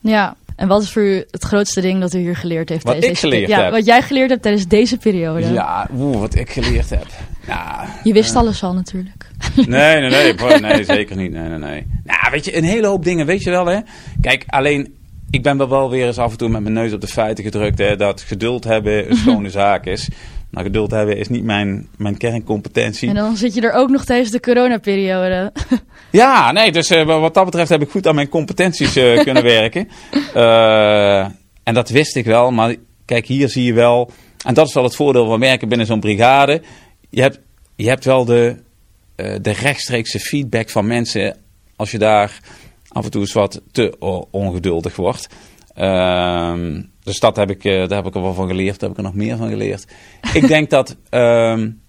Ja, 0.00 0.36
en 0.56 0.68
wat 0.68 0.82
is 0.82 0.90
voor 0.90 1.02
u 1.02 1.24
het 1.30 1.42
grootste 1.42 1.80
ding 1.80 2.00
dat 2.00 2.14
u 2.14 2.18
hier 2.18 2.36
geleerd 2.36 2.68
heeft? 2.68 2.84
Wat 2.84 3.04
ik 3.04 3.18
geleerd 3.18 3.48
ja, 3.48 3.62
heb? 3.62 3.72
Wat 3.72 3.86
jij 3.86 4.02
geleerd 4.02 4.30
hebt 4.30 4.42
tijdens 4.42 4.66
deze 4.66 4.96
periode? 4.96 5.52
Ja, 5.52 5.88
oeh, 5.94 6.18
wat 6.18 6.34
ik 6.34 6.50
geleerd 6.50 6.90
heb. 6.90 7.06
Nou, 7.46 7.88
je 8.02 8.12
wist 8.12 8.36
alles 8.36 8.62
al 8.62 8.74
natuurlijk. 8.74 9.30
Nee, 9.56 10.00
nee, 10.00 10.10
nee, 10.10 10.34
nee, 10.34 10.60
nee, 10.72 10.84
zeker 10.84 11.16
niet. 11.16 11.32
Nee, 11.32 11.48
nee, 11.48 11.58
nee. 11.58 11.86
Nou, 12.04 12.30
weet 12.30 12.44
je, 12.44 12.56
een 12.56 12.64
hele 12.64 12.86
hoop 12.86 13.04
dingen, 13.04 13.26
weet 13.26 13.42
je 13.42 13.50
wel, 13.50 13.66
hè. 13.66 13.80
Kijk, 14.20 14.44
alleen, 14.46 14.94
ik 15.30 15.42
ben 15.42 15.58
wel, 15.58 15.68
wel 15.68 15.90
weer 15.90 16.06
eens 16.06 16.18
af 16.18 16.30
en 16.30 16.38
toe 16.38 16.48
met 16.48 16.62
mijn 16.62 16.74
neus 16.74 16.92
op 16.92 17.00
de 17.00 17.06
feiten 17.06 17.44
gedrukt, 17.44 17.78
hè, 17.78 17.96
dat 17.96 18.20
geduld 18.20 18.64
hebben 18.64 19.10
een 19.10 19.16
schone 19.26 19.50
zaak 19.50 19.86
is. 19.86 20.08
Maar 20.52 20.64
geduld 20.64 20.90
hebben 20.90 21.16
is 21.16 21.28
niet 21.28 21.44
mijn, 21.44 21.88
mijn 21.96 22.16
kerncompetentie. 22.16 23.08
En 23.08 23.14
dan 23.14 23.36
zit 23.36 23.54
je 23.54 23.60
er 23.60 23.72
ook 23.72 23.90
nog 23.90 24.04
tijdens 24.04 24.30
de 24.30 24.40
coronaperiode. 24.40 25.52
ja, 26.10 26.52
nee, 26.52 26.72
dus 26.72 26.90
uh, 26.90 27.04
wat 27.04 27.34
dat 27.34 27.44
betreft 27.44 27.68
heb 27.68 27.82
ik 27.82 27.90
goed 27.90 28.06
aan 28.06 28.14
mijn 28.14 28.28
competenties 28.28 28.96
uh, 28.96 29.20
kunnen 29.24 29.42
werken. 29.42 29.88
Uh, 30.36 31.20
en 31.62 31.74
dat 31.74 31.88
wist 31.88 32.16
ik 32.16 32.24
wel, 32.24 32.50
maar 32.50 32.74
kijk, 33.04 33.26
hier 33.26 33.48
zie 33.48 33.64
je 33.64 33.72
wel... 33.72 34.10
En 34.44 34.54
dat 34.54 34.66
is 34.66 34.74
wel 34.74 34.84
het 34.84 34.96
voordeel 34.96 35.26
van 35.26 35.40
werken 35.40 35.68
binnen 35.68 35.86
zo'n 35.86 36.00
brigade. 36.00 36.62
Je 37.10 37.20
hebt, 37.20 37.40
je 37.76 37.88
hebt 37.88 38.04
wel 38.04 38.24
de, 38.24 38.56
de 39.16 39.50
rechtstreekse 39.50 40.20
feedback 40.20 40.70
van 40.70 40.86
mensen 40.86 41.36
als 41.76 41.90
je 41.90 41.98
daar 41.98 42.40
af 42.88 43.04
en 43.04 43.10
toe 43.10 43.20
eens 43.20 43.32
wat 43.32 43.60
te 43.70 43.96
ongeduldig 44.30 44.96
wordt. 44.96 45.28
Um, 45.76 46.91
dus 47.02 47.20
dat 47.20 47.36
heb 47.36 47.50
ik, 47.50 47.64
uh, 47.64 47.88
daar 47.88 47.98
heb 47.98 48.06
ik 48.06 48.14
er 48.14 48.22
wel 48.22 48.34
van 48.34 48.48
geleerd. 48.48 48.80
Daar 48.80 48.88
heb 48.88 48.98
ik 48.98 49.04
er 49.04 49.10
nog 49.10 49.24
meer 49.24 49.36
van 49.36 49.48
geleerd. 49.48 49.86
ik 50.32 50.48
denk 50.48 50.70
dat... 50.70 50.96
Um, 51.10 51.80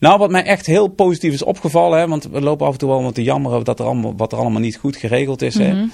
nou, 0.00 0.18
wat 0.18 0.30
mij 0.30 0.44
echt 0.44 0.66
heel 0.66 0.88
positief 0.88 1.32
is 1.32 1.42
opgevallen... 1.42 1.98
Hè, 1.98 2.08
want 2.08 2.24
we 2.24 2.40
lopen 2.40 2.66
af 2.66 2.72
en 2.72 2.78
toe 2.78 2.88
wel 2.88 3.02
wat 3.02 3.14
te 3.14 3.22
jammeren... 3.22 3.64
Dat 3.64 3.78
er 3.78 3.84
allemaal, 3.84 4.16
wat 4.16 4.32
er 4.32 4.38
allemaal 4.38 4.60
niet 4.60 4.76
goed 4.76 4.96
geregeld 4.96 5.42
is. 5.42 5.54
Mm 5.54 5.64
-hmm. 5.64 5.76
hè. 5.76 5.86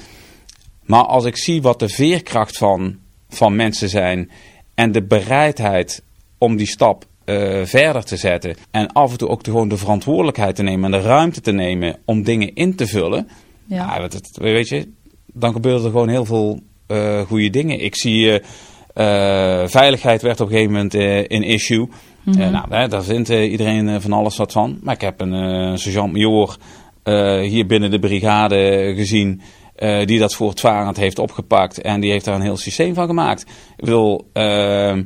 Maar 0.83 1.05
als 1.05 1.25
ik 1.25 1.37
zie 1.37 1.63
wat 1.63 1.79
de 1.79 1.89
veerkracht 1.89 2.59
van, 2.59 2.97
van 3.29 3.57
mensen 3.57 3.89
zijn... 3.89 4.31
en 4.75 4.93
de 4.93 5.03
bereidheid 5.03 6.03
om 6.39 6.57
die 6.57 6.67
stap 6.67 7.05
uh, 7.25 7.65
verder 7.65 8.05
te 8.05 8.17
zetten... 8.17 8.57
en 8.71 8.93
af 8.93 9.11
en 9.11 9.19
toe 9.19 9.29
ook 9.29 9.43
de, 9.43 9.51
gewoon 9.51 9.69
de 9.69 9.77
verantwoordelijkheid 9.77 10.57
te 10.57 10.63
nemen... 10.63 10.95
en 10.95 11.01
de 11.01 11.07
ruimte 11.07 11.41
te 11.41 11.53
nemen 11.53 11.99
om 12.05 12.23
dingen 12.23 12.55
in 12.55 12.75
te 12.75 12.87
vullen... 12.87 13.29
Ja. 13.67 13.95
ja 13.95 14.09
dat, 14.09 14.31
weet 14.33 14.69
je, 14.69 14.89
dan 15.33 15.53
gebeuren 15.53 15.85
er 15.85 15.91
gewoon 15.91 16.09
heel 16.09 16.25
veel 16.25 16.61
goede 17.27 17.51
dingen. 17.51 17.81
Ik 17.81 17.97
zie 17.97 18.27
uh, 18.27 18.35
uh, 18.95 19.63
veiligheid 19.67 20.23
werd 20.23 20.41
op 20.41 20.47
een 20.47 20.53
gegeven 20.53 20.73
moment 20.73 20.95
een 21.31 21.43
issue. 21.43 21.89
Mhm. 22.23 22.51
nou, 22.51 22.65
hè, 22.69 22.89
daar 22.89 23.05
vindt 23.05 23.29
iedereen 23.29 24.01
van 24.01 24.13
alles 24.13 24.37
wat 24.37 24.53
van. 24.53 24.79
Maar 24.83 24.95
ik 24.95 25.01
heb 25.01 25.21
een 25.21 25.79
sergeant-major 25.79 26.57
hier 27.41 27.67
binnen 27.67 27.91
de 27.91 27.99
brigade 27.99 28.93
gezien... 28.97 29.41
die 30.05 30.19
dat 30.19 30.35
voortvarend 30.35 30.97
heeft 30.97 31.19
opgepakt. 31.19 31.81
En 31.81 32.01
die 32.01 32.11
heeft 32.11 32.25
daar 32.25 32.35
een 32.35 32.41
heel 32.41 32.57
systeem 32.57 32.95
van 32.95 33.07
gemaakt. 33.07 33.43
Ik 33.77 33.85
bedoel, 33.85 34.29
ehm, 34.33 35.03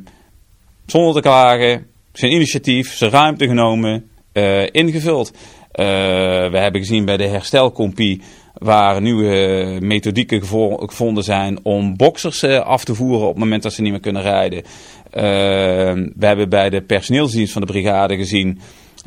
zonder 0.85 1.13
te 1.13 1.21
klagen, 1.21 1.85
zijn 2.13 2.31
initiatief, 2.31 2.95
zijn 2.95 3.11
ruimte 3.11 3.47
genomen, 3.47 4.09
ingevuld. 4.71 5.31
we 5.71 6.57
hebben 6.57 6.81
gezien 6.81 7.05
bij 7.05 7.17
de 7.17 7.27
herstelcompie 7.27 8.21
waar 8.53 9.01
nieuwe 9.01 9.77
methodieken 9.79 10.41
gevonden 10.79 11.23
zijn 11.23 11.59
om 11.63 11.97
boxers 11.97 12.43
af 12.43 12.83
te 12.83 12.95
voeren 12.95 13.27
op 13.27 13.33
het 13.33 13.43
moment 13.43 13.63
dat 13.63 13.73
ze 13.73 13.81
niet 13.81 13.91
meer 13.91 13.99
kunnen 13.99 14.21
rijden. 14.21 14.57
Uh, 14.57 14.63
we 16.15 16.25
hebben 16.25 16.49
bij 16.49 16.69
de 16.69 16.81
personeelsdienst 16.81 17.53
van 17.53 17.61
de 17.61 17.67
brigade 17.67 18.15
gezien 18.15 18.59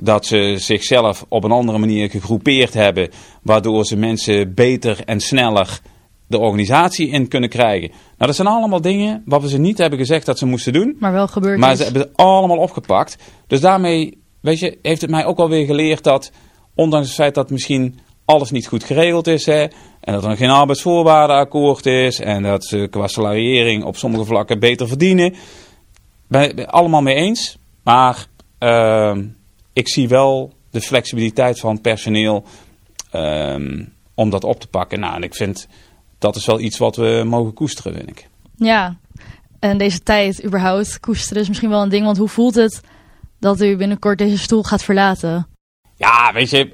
dat 0.02 0.26
ze 0.26 0.54
zichzelf 0.58 1.24
op 1.28 1.44
een 1.44 1.50
andere 1.50 1.78
manier 1.78 2.10
gegroepeerd 2.10 2.74
hebben, 2.74 3.10
waardoor 3.42 3.84
ze 3.84 3.96
mensen 3.96 4.54
beter 4.54 5.00
en 5.04 5.20
sneller 5.20 5.80
de 6.26 6.38
organisatie 6.38 7.08
in 7.08 7.28
kunnen 7.28 7.48
krijgen. 7.48 7.88
Nou, 7.88 8.00
dat 8.16 8.34
zijn 8.34 8.48
allemaal 8.48 8.80
dingen 8.80 9.22
wat 9.24 9.42
we 9.42 9.48
ze 9.48 9.58
niet 9.58 9.78
hebben 9.78 9.98
gezegd 9.98 10.26
dat 10.26 10.38
ze 10.38 10.46
moesten 10.46 10.72
doen. 10.72 10.96
Maar 10.98 11.12
wel 11.12 11.28
gebeurd 11.28 11.58
Maar 11.58 11.72
is. 11.72 11.78
ze 11.78 11.84
hebben 11.84 12.02
het 12.02 12.10
allemaal 12.14 12.56
opgepakt. 12.56 13.16
Dus 13.46 13.60
daarmee, 13.60 14.18
weet 14.40 14.58
je, 14.58 14.78
heeft 14.82 15.00
het 15.00 15.10
mij 15.10 15.24
ook 15.24 15.38
alweer 15.38 15.66
geleerd 15.66 16.02
dat, 16.02 16.32
ondanks 16.74 17.06
het 17.06 17.16
feit 17.16 17.34
dat 17.34 17.50
misschien 17.50 17.98
alles 18.24 18.50
niet 18.50 18.66
goed 18.66 18.84
geregeld 18.84 19.26
is, 19.26 19.46
hè, 19.46 19.66
en 20.00 20.12
dat 20.12 20.24
er 20.24 20.36
geen 20.36 20.50
arbeidsvoorwaardenakkoord 20.50 21.86
is, 21.86 22.20
en 22.20 22.42
dat 22.42 22.64
ze 22.64 22.86
qua 22.90 23.06
salariering 23.06 23.84
op 23.84 23.96
sommige 23.96 24.24
vlakken 24.24 24.58
beter 24.58 24.88
verdienen, 24.88 25.34
ben 26.26 26.56
het 26.56 26.66
allemaal 26.66 27.02
mee 27.02 27.14
eens. 27.14 27.58
Maar 27.82 28.26
ehm, 28.58 29.24
ik 29.72 29.88
zie 29.88 30.08
wel 30.08 30.52
de 30.70 30.80
flexibiliteit 30.80 31.60
van 31.60 31.80
personeel 31.80 32.44
ehm, 33.10 33.84
om 34.14 34.30
dat 34.30 34.44
op 34.44 34.60
te 34.60 34.66
pakken. 34.66 35.00
Nou, 35.00 35.14
en 35.14 35.22
ik 35.22 35.34
vind 35.34 35.68
dat 36.18 36.36
is 36.36 36.46
wel 36.46 36.60
iets 36.60 36.78
wat 36.78 36.96
we 36.96 37.22
mogen 37.26 37.54
koesteren, 37.54 37.94
vind 37.94 38.08
ik. 38.08 38.28
Ja, 38.56 38.96
en 39.58 39.78
deze 39.78 40.02
tijd 40.02 40.44
überhaupt 40.44 41.00
koesteren 41.00 41.42
is 41.42 41.48
misschien 41.48 41.70
wel 41.70 41.82
een 41.82 41.88
ding. 41.88 42.04
Want 42.04 42.16
hoe 42.16 42.28
voelt 42.28 42.54
het 42.54 42.80
dat 43.38 43.60
u 43.60 43.76
binnenkort 43.76 44.18
deze 44.18 44.38
stoel 44.38 44.62
gaat 44.62 44.82
verlaten? 44.82 45.46
Ja, 46.02 46.32
weet 46.32 46.50
je, 46.50 46.68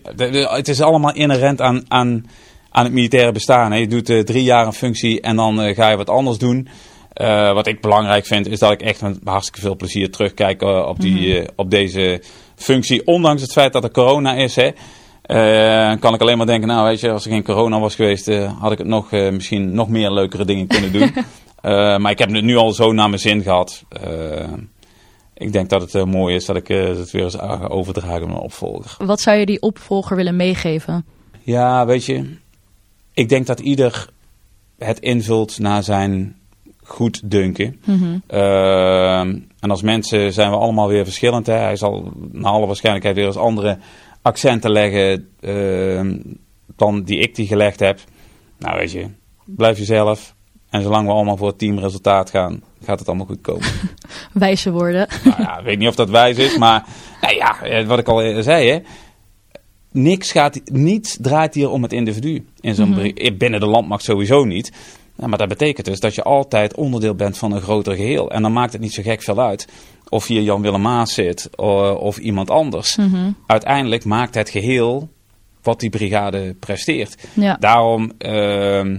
het 0.49 0.69
is 0.69 0.81
allemaal 0.81 1.15
inherent 1.15 1.61
aan, 1.61 1.85
aan, 1.89 2.27
aan 2.71 2.85
het 2.85 2.93
militaire 2.93 3.33
bestaan. 3.33 3.81
Je 3.81 3.87
doet 3.87 4.11
eh, 4.11 4.21
drie 4.21 4.43
jaar 4.43 4.67
een 4.67 4.73
functie 4.73 5.21
en 5.21 5.37
dan 5.37 5.61
eh, 5.61 5.75
ga 5.75 5.91
je 5.91 5.97
wat 5.97 6.11
anders 6.11 6.39
doen. 6.39 6.69
Eh, 7.13 7.53
wat 7.53 7.67
ik 7.67 7.81
belangrijk 7.81 8.27
vind, 8.27 8.49
is 8.49 8.59
dat 8.59 8.73
ik 8.73 8.81
echt 8.81 9.03
met 9.03 9.19
hartstikke 9.25 9.61
veel 9.61 9.77
plezier 9.77 10.11
terugkijk 10.11 10.63
op, 10.63 11.01
die, 11.01 11.41
eh, 11.41 11.49
op 11.57 11.71
deze 11.71 12.23
functie. 12.57 13.07
Ondanks 13.07 13.43
het 13.43 13.53
feit 13.53 13.73
dat 13.73 13.85
er 13.85 13.91
corona 13.91 14.35
is, 14.35 14.57
hè, 14.57 14.71
kan 15.97 16.15
ik 16.15 16.21
alleen 16.21 16.37
maar 16.37 16.47
denken, 16.47 16.69
nou 16.69 16.89
weet 16.89 17.01
je, 17.01 17.11
als 17.11 17.25
er 17.25 17.31
geen 17.31 17.45
corona 17.45 17.81
was 17.81 17.95
geweest, 17.95 18.27
had 18.59 18.73
ik 18.73 18.79
het 18.79 18.87
nog, 18.87 19.11
misschien 19.11 19.75
nog 19.75 19.89
meer 19.89 20.11
leukere 20.11 20.45
dingen 20.45 20.67
kunnen 20.67 20.93
doen. 20.93 21.15
Maar 22.01 22.11
ik 22.11 22.19
heb 22.19 22.33
het 22.33 22.45
nu 22.45 22.57
al 22.57 22.73
zo 22.73 22.93
naar 22.93 23.09
mijn 23.09 23.21
zin 23.21 23.43
gehad. 23.43 23.85
Ik 25.39 25.53
denk 25.53 25.69
dat 25.69 25.81
het 25.81 25.95
eh, 25.95 26.05
mooi 26.05 26.35
is 26.35 26.45
dat 26.45 26.57
ik 26.57 26.69
eh, 26.69 26.87
het 26.87 27.11
weer 27.11 27.23
eens 27.23 27.35
ga 27.35 27.67
overdragen 27.69 28.23
aan 28.23 28.29
mijn 28.29 28.41
opvolger. 28.41 29.07
Wat 29.07 29.21
zou 29.21 29.37
je 29.37 29.47
die 29.47 29.63
opvolger 29.63 30.17
willen 30.17 30.37
meegeven? 30.37 31.07
Ja, 31.43 31.87
weet 31.87 32.05
je, 32.05 32.37
ik 33.13 33.29
denk 33.29 33.47
dat 33.47 33.61
ieder 33.61 34.09
het 34.79 34.99
invult 34.99 35.59
naar 35.59 35.83
zijn 35.83 36.37
goed 36.83 37.31
dunken. 37.31 37.81
Mhm. 37.85 38.19
Ehm, 38.27 39.39
en 39.61 39.71
als 39.71 39.83
mensen 39.83 40.33
zijn 40.33 40.51
we 40.51 40.57
allemaal 40.57 40.89
weer 40.89 41.05
verschillend. 41.05 41.47
Hè. 41.47 41.55
Hij 41.55 41.77
zal 41.77 42.13
naar 42.33 42.53
alle 42.53 42.67
waarschijnlijkheid 42.67 43.17
weer 43.17 43.27
eens 43.27 43.37
andere 43.37 43.79
accenten 44.23 44.71
leggen 44.71 45.29
ehm, 45.41 46.17
dan 46.77 47.03
die 47.03 47.19
ik 47.19 47.35
die 47.35 47.47
gelegd 47.47 47.81
heb. 47.81 48.01
Nou 48.59 48.79
weet 48.79 48.93
je, 48.93 49.07
blijf 49.45 49.79
jezelf. 49.79 50.37
En 50.71 50.83
zolang 50.83 51.07
we 51.07 51.13
allemaal 51.13 51.37
voor 51.37 51.47
het 51.49 51.59
teamresultaat 51.59 52.31
gaan, 52.31 52.63
gaat 52.85 52.99
het 52.99 53.09
allemaal 53.09 53.27
goed 53.27 53.41
komen. 53.41 53.67
Wijze 54.33 54.71
woorden. 54.71 55.09
nou 55.25 55.43
ja, 55.43 55.59
ik 55.59 55.65
weet 55.65 55.79
niet 55.79 55.89
of 55.89 55.95
dat 55.95 56.11
wijs 56.11 56.37
is, 56.37 56.59
maar 56.59 56.87
nou 57.21 57.35
ja, 57.35 57.63
eh, 57.63 57.87
wat 57.87 57.99
ik 57.99 58.09
al 58.09 58.23
eh, 58.23 58.43
zei, 58.43 58.69
hè. 58.71 58.79
Niks 59.93 60.33
gaat, 60.33 60.61
niets 60.65 61.19
draait 61.21 61.55
hier 61.55 61.71
om 61.71 61.83
het 61.83 61.93
individu. 61.93 62.47
In 62.61 62.75
zo'n 62.75 62.91
Mhm. 62.91 63.37
binnen 63.37 63.61
de 63.61 63.67
landmacht 63.67 64.05
sowieso 64.05 64.45
niet. 64.45 64.73
Nou, 65.17 65.29
maar 65.31 65.39
dat 65.39 65.49
betekent 65.49 65.87
dus 65.87 66.01
dat 66.01 66.15
je 66.15 66.23
altijd 66.23 66.75
onderdeel 66.75 67.15
bent 67.15 67.39
van 67.39 67.53
een 67.53 67.61
groter 67.61 67.97
geheel. 67.97 68.31
En 68.31 68.43
dan 68.43 68.53
maakt 68.53 68.73
het 68.73 68.81
niet 68.81 68.93
zo 68.93 69.03
gek 69.03 69.23
veel 69.23 69.41
uit 69.41 69.69
of 70.09 70.27
hier 70.27 70.43
Jan 70.43 70.63
Willem 70.63 70.81
Maas 70.81 71.15
zit 71.15 71.57
of 71.97 72.19
iemand 72.19 72.51
anders. 72.51 72.97
Mhm. 72.97 73.31
Uiteindelijk 73.47 74.05
maakt 74.05 74.35
het 74.35 74.51
geheel 74.51 75.09
wat 75.63 75.81
die 75.81 75.91
brigade 75.91 76.55
presteert. 76.61 77.17
Ja. 77.35 77.57
Daarom 77.61 78.13
ehm, 78.19 78.99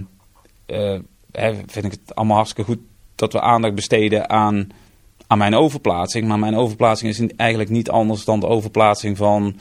eh, 0.66 0.98
hè, 1.32 1.54
vind 1.66 1.84
ik 1.84 1.90
het 1.90 2.14
allemaal 2.14 2.36
hartstikke 2.36 2.70
goed 2.70 2.80
dat 3.14 3.32
we 3.32 3.40
aandacht 3.40 3.74
besteden 3.74 4.30
aan, 4.30 4.68
aan 5.26 5.38
mijn 5.38 5.54
overplaatsing. 5.54 6.26
Maar 6.28 6.38
mijn 6.38 6.56
overplaatsing 6.56 7.10
is 7.10 7.22
eigenlijk 7.36 7.70
niet 7.70 7.90
anders 7.90 8.24
dan 8.24 8.40
de 8.40 8.46
overplaatsing 8.46 9.16
van 9.16 9.56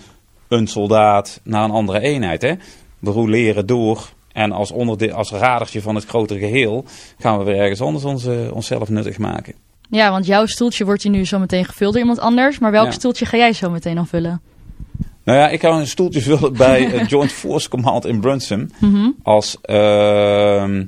een 0.48 0.68
soldaat 0.68 1.40
naar 1.44 1.64
een 1.64 1.72
andere 1.72 2.00
eenheid. 2.00 2.42
Hè? 2.42 2.54
We 3.00 3.12
roleren 3.12 3.66
door 3.66 4.10
en 4.32 4.52
als, 4.52 4.72
onderde- 4.72 5.14
als 5.14 5.32
radertje 5.32 5.82
van 5.82 5.96
het 5.96 6.06
grotere 6.06 6.40
geheel 6.40 6.86
gaan 7.20 7.38
we 7.38 7.44
weer 7.44 7.58
ergens 7.60 7.82
anders 7.82 8.04
ons, 8.06 8.26
eh, 8.26 8.52
onszelf 8.54 8.90
nuttig 8.90 9.18
maken. 9.18 9.54
ja, 9.90 10.12
want 10.12 10.26
jouw 10.26 10.46
stoeltje 10.46 10.86
wordt 10.86 11.04
hier 11.04 11.12
nu 11.12 11.26
zo 11.26 11.40
meteen 11.40 11.66
gevuld 11.66 11.92
door 11.92 12.02
iemand 12.02 12.20
anders. 12.20 12.60
Maar 12.60 12.72
welk 12.72 12.86
Ja. 12.86 12.92
stoeltje 12.92 13.26
ga 13.26 13.38
jij 13.38 13.54
zo 13.54 13.70
meteen 13.70 13.96
dan 13.96 14.08
vullen? 14.08 14.42
Nou 15.24 15.38
ja, 15.38 15.50
ik 15.50 15.62
ga 15.62 15.70
een 15.70 15.88
stoeltje 15.88 16.22
vullen 16.22 16.54
bij 16.54 16.84
het 16.84 17.10
Joint 17.12 17.32
Force 17.32 17.70
Command 17.70 18.06
in 18.06 18.20
Brunsum. 18.20 18.70
Mhm. 18.80 19.10
als, 19.24 19.58
ehm, 19.62 20.86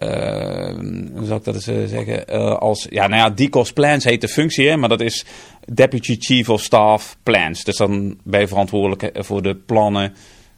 hoe 0.00 1.24
zou 1.24 1.38
ik 1.38 1.44
dat 1.44 1.54
eens 1.54 1.66
eh, 1.66 1.84
zeggen? 1.86 2.26
Eh, 2.28 2.56
als, 2.56 2.86
ja, 2.90 3.06
nou 3.06 3.22
ja, 3.22 3.46
DCOS 3.46 3.72
Plans 3.72 4.04
heet 4.04 4.20
de 4.20 4.28
functie, 4.28 4.68
hè, 4.68 4.76
maar 4.76 4.88
dat 4.88 5.00
is 5.00 5.24
Deputy 5.64 6.16
Chief 6.18 6.48
of 6.48 6.62
Staff 6.62 7.16
Plans. 7.22 7.64
Dus 7.64 7.76
dan 7.76 8.18
ben 8.24 8.40
je 8.40 8.48
verantwoordelijk 8.48 9.02
eh, 9.02 9.22
voor 9.22 9.42
de 9.42 9.54
plannen 9.54 10.14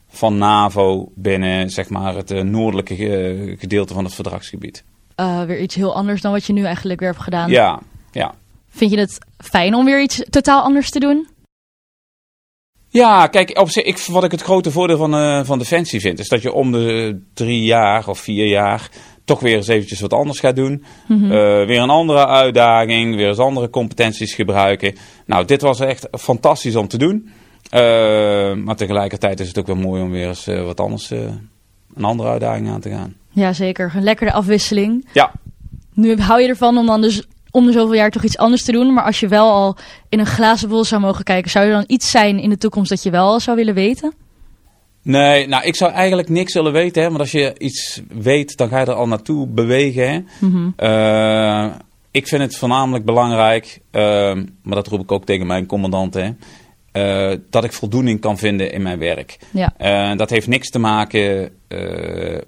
van 0.09 0.39
NAVO 0.39 1.13
binnen, 1.15 1.71
zeg 1.71 1.89
maar, 1.89 2.15
het 2.15 2.45
noordelijke 2.45 3.57
gedeelte 3.59 3.95
van 3.95 4.05
het 4.05 4.15
verdragsgebied. 4.15 4.85
Weer 5.47 5.61
iets 5.61 5.75
heel 5.75 5.95
anders 5.95 6.21
dan 6.21 6.33
wat 6.33 6.45
je 6.45 6.53
nu 6.53 6.65
eigenlijk 6.65 7.01
weer 7.01 7.09
hebt 7.09 7.23
gedaan. 7.23 7.51
Ja, 7.51 7.81
ja. 8.11 8.35
Vind 8.69 8.91
je 8.91 8.99
het 8.99 9.19
fijn 9.39 9.75
om 9.75 9.85
weer 9.85 10.03
iets 10.03 10.23
totaal 10.31 10.63
anders 10.63 10.91
te 10.91 10.99
doen? 10.99 11.29
Ja, 12.89 13.27
kijk, 13.27 13.59
op 13.59 13.71
zich, 13.71 13.85
ik, 13.85 13.99
wat 13.99 14.25
ik 14.25 14.31
het 14.31 14.43
grote 14.43 14.71
voordeel 14.71 14.97
van, 14.97 15.47
van 15.47 15.59
Defensie 15.59 16.01
vind, 16.01 16.19
is 16.19 16.29
dat 16.29 16.43
je 16.43 16.53
om 16.53 16.73
de 16.73 17.21
drie 17.35 17.63
jaar 17.63 18.09
of 18.09 18.19
vier 18.19 18.47
jaar 18.47 18.91
toch 19.33 19.41
weer 19.41 19.57
eens 19.57 19.69
eventjes 19.69 20.01
wat 20.01 20.13
anders 20.13 20.41
gaat 20.41 20.57
doen. 20.57 20.85
Mhm. 21.07 21.25
Eh, 21.25 21.31
weer 21.67 21.81
een 21.81 21.91
andere 21.91 22.27
uitdaging, 22.27 23.17
weer 23.17 23.29
eens 23.29 23.39
andere 23.39 23.71
competenties 23.71 24.35
gebruiken. 24.35 24.95
Nou, 25.27 25.45
dit 25.45 25.63
was 25.63 25.81
echt 25.81 26.09
fantastisch 26.11 26.77
om 26.77 26.89
te 26.89 26.99
doen. 26.99 27.31
Eh, 27.71 27.81
maar 28.55 28.77
tegelijkertijd 28.77 29.41
is 29.41 29.49
het 29.49 29.59
ook 29.59 29.67
wel 29.67 29.77
mooi 29.77 30.03
om 30.03 30.11
weer 30.11 30.29
eens 30.29 30.47
eh, 30.47 30.65
wat 30.65 30.81
anders, 30.81 31.11
een 31.95 32.05
andere 32.05 32.29
uitdaging 32.29 32.69
aan 32.69 32.81
te 32.81 32.91
gaan. 32.91 33.15
Ja, 33.31 33.53
zeker. 33.53 33.93
Een 33.97 34.03
lekkere 34.03 34.33
afwisseling. 34.33 35.09
Ja, 35.13 35.33
Nu 35.95 36.21
hou 36.21 36.41
je 36.41 36.49
ervan 36.49 36.79
om 36.79 36.87
dan 36.87 37.01
dus 37.01 37.23
om 37.51 37.67
de 37.67 37.73
zoveel 37.73 37.95
jaar 37.95 38.11
toch 38.11 38.25
iets 38.25 38.39
anders 38.39 38.65
te 38.65 38.73
doen. 38.73 38.93
Maar 38.93 39.05
als 39.05 39.21
je 39.21 39.29
wel 39.29 39.51
al 39.51 39.77
in 40.09 40.19
een 40.19 40.27
glazen 40.27 40.69
bol 40.69 40.85
zou 40.85 41.01
mogen 41.01 41.25
kijken, 41.25 41.51
zou 41.51 41.67
er 41.67 41.73
dan 41.73 41.85
iets 41.87 42.11
zijn 42.11 42.39
in 42.39 42.51
de 42.51 42.59
toekomst 42.59 42.91
dat 42.91 43.03
je 43.03 43.11
wel 43.11 43.41
zou 43.41 43.57
willen 43.57 43.75
weten? 43.75 44.13
Nee, 45.03 45.49
nou, 45.49 45.65
ik 45.65 45.77
zou 45.77 45.93
eigenlijk 45.93 46.29
niks 46.29 46.55
willen 46.55 46.73
weten, 46.73 47.03
hè, 47.03 47.09
want 47.09 47.21
als 47.21 47.33
je 47.33 47.55
iets 47.59 48.03
weet, 48.09 48.57
dan 48.57 48.69
ga 48.69 48.81
je 48.81 48.87
er 48.87 48.93
al 48.93 49.09
naartoe 49.09 49.47
bewegen. 49.47 50.09
Hè. 50.09 50.21
Eh, 50.77 51.75
ik 52.11 52.29
vind 52.29 52.43
het 52.43 52.57
voornamelijk 52.57 53.05
belangrijk, 53.05 53.81
ehm, 53.91 54.47
maar 54.63 54.75
dat 54.75 54.87
roep 54.87 55.01
ik 55.01 55.13
ook 55.13 55.25
tegen 55.25 55.47
mijn 55.47 55.67
commandant, 55.67 56.15
hè, 56.15 56.31
eh, 56.93 57.39
dat 57.51 57.65
ik 57.65 57.73
voldoening 57.73 58.21
kan 58.21 58.39
vinden 58.39 58.73
in 58.73 58.83
mijn 58.83 58.99
werk. 58.99 59.39
Ja. 59.51 59.75
Eh, 59.77 60.17
dat 60.17 60.31
heeft 60.31 60.47
niks 60.47 60.71
te 60.71 60.79
maken 60.79 61.51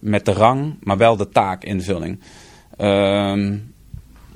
met 0.00 0.24
de 0.24 0.32
rang, 0.32 0.76
maar 0.80 0.96
wel 0.96 1.16
de 1.16 1.28
taakinvulling. 1.28 2.20
Ehm, 2.76 3.56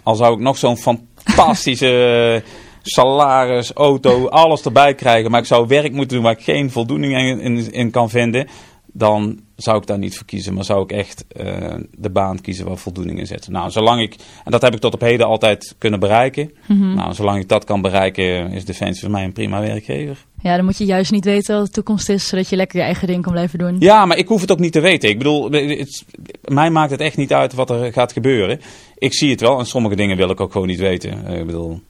al 0.03 0.15
zou 0.15 0.35
ik 0.35 0.41
nog 0.41 0.59
zo'n 0.59 0.77
fantastische 1.27 2.43
salaris, 2.83 3.73
auto, 3.73 4.29
alles 4.29 4.63
erbij 4.63 4.95
krijgen, 4.95 5.31
maar 5.31 5.41
ik 5.41 5.47
zou 5.47 5.67
werk 5.67 5.93
moeten 5.93 6.17
doen 6.17 6.25
waar 6.25 6.37
ik 6.39 6.45
geen 6.45 6.71
voldoening 6.71 7.17
in, 7.17 7.41
in, 7.41 7.73
in 7.73 7.91
kan 7.91 8.11
vinden, 8.11 8.49
dan 8.93 9.41
zou 9.57 9.79
ik 9.79 9.87
daar 9.87 9.99
niet 9.99 10.17
voor 10.17 10.27
kiezen. 10.27 10.55
Maar 10.55 10.65
zou 10.65 10.83
ik 10.83 10.93
echt 10.93 11.25
eh, 11.29 11.75
de 11.91 12.11
baan 12.11 12.41
kiezen 12.41 12.67
waar 12.67 12.77
voldoening 12.77 13.19
in 13.19 13.27
zit. 13.27 13.49
Nou, 13.49 13.71
zolang 13.71 14.01
ik, 14.01 14.17
en 14.45 14.51
dat 14.51 14.63
heb 14.63 14.75
ik 14.75 14.81
tot 14.81 14.95
op 14.95 15.01
heden 15.01 15.27
altijd 15.27 15.75
kunnen 15.79 16.01
bereiken. 16.01 16.53
Mhm. 16.67 16.95
Nou, 16.95 17.15
zolang 17.15 17.41
ik 17.41 17.49
dat 17.49 17.65
kan 17.65 17.81
bereiken, 17.81 18.53
is 18.53 18.65
Defensie 18.65 19.03
voor 19.03 19.11
mij 19.11 19.25
een 19.25 19.33
prima 19.33 19.61
werkgever. 19.61 20.27
Ja, 20.43 20.57
dan 20.57 20.65
moet 20.65 20.79
je 20.79 20.85
juist 20.85 21.11
niet 21.11 21.25
weten 21.25 21.57
wat 21.57 21.67
de 21.67 21.73
toekomst 21.73 22.09
is, 22.09 22.29
zodat 22.29 22.49
je 22.49 22.57
lekker 22.57 22.79
je 22.79 22.85
eigen 22.85 23.07
ding 23.07 23.23
kan 23.23 23.33
blijven 23.33 23.59
doen. 23.59 23.77
Ja, 23.79 24.07
maar 24.07 24.17
ik 24.17 24.29
hoef 24.29 24.41
het 24.41 24.53
ook 24.53 24.59
niet 24.59 24.73
te 24.73 24.81
weten. 24.81 25.09
Ik 25.09 25.19
bedoel, 25.19 25.51
het, 25.51 26.05
mij 26.45 26.71
maakt 26.71 26.91
het 26.91 27.01
echt 27.01 27.17
niet 27.17 27.33
uit 27.33 27.55
wat 27.55 27.71
er 27.71 27.93
gaat 27.93 28.13
gebeuren. 28.13 28.61
Ik 28.99 29.15
zie 29.15 29.31
het 29.31 29.41
wel 29.41 29.59
en 29.59 29.67
sommige 29.67 29.97
dingen 29.97 30.17
wil 30.17 30.31
ik 30.31 30.41
ook 30.41 30.53
gewoon 30.53 30.67
niet 30.67 30.79
weten. 30.79 31.27
Eh, 31.27 31.39
Ik 31.39 31.47
bedoel, 31.47 31.81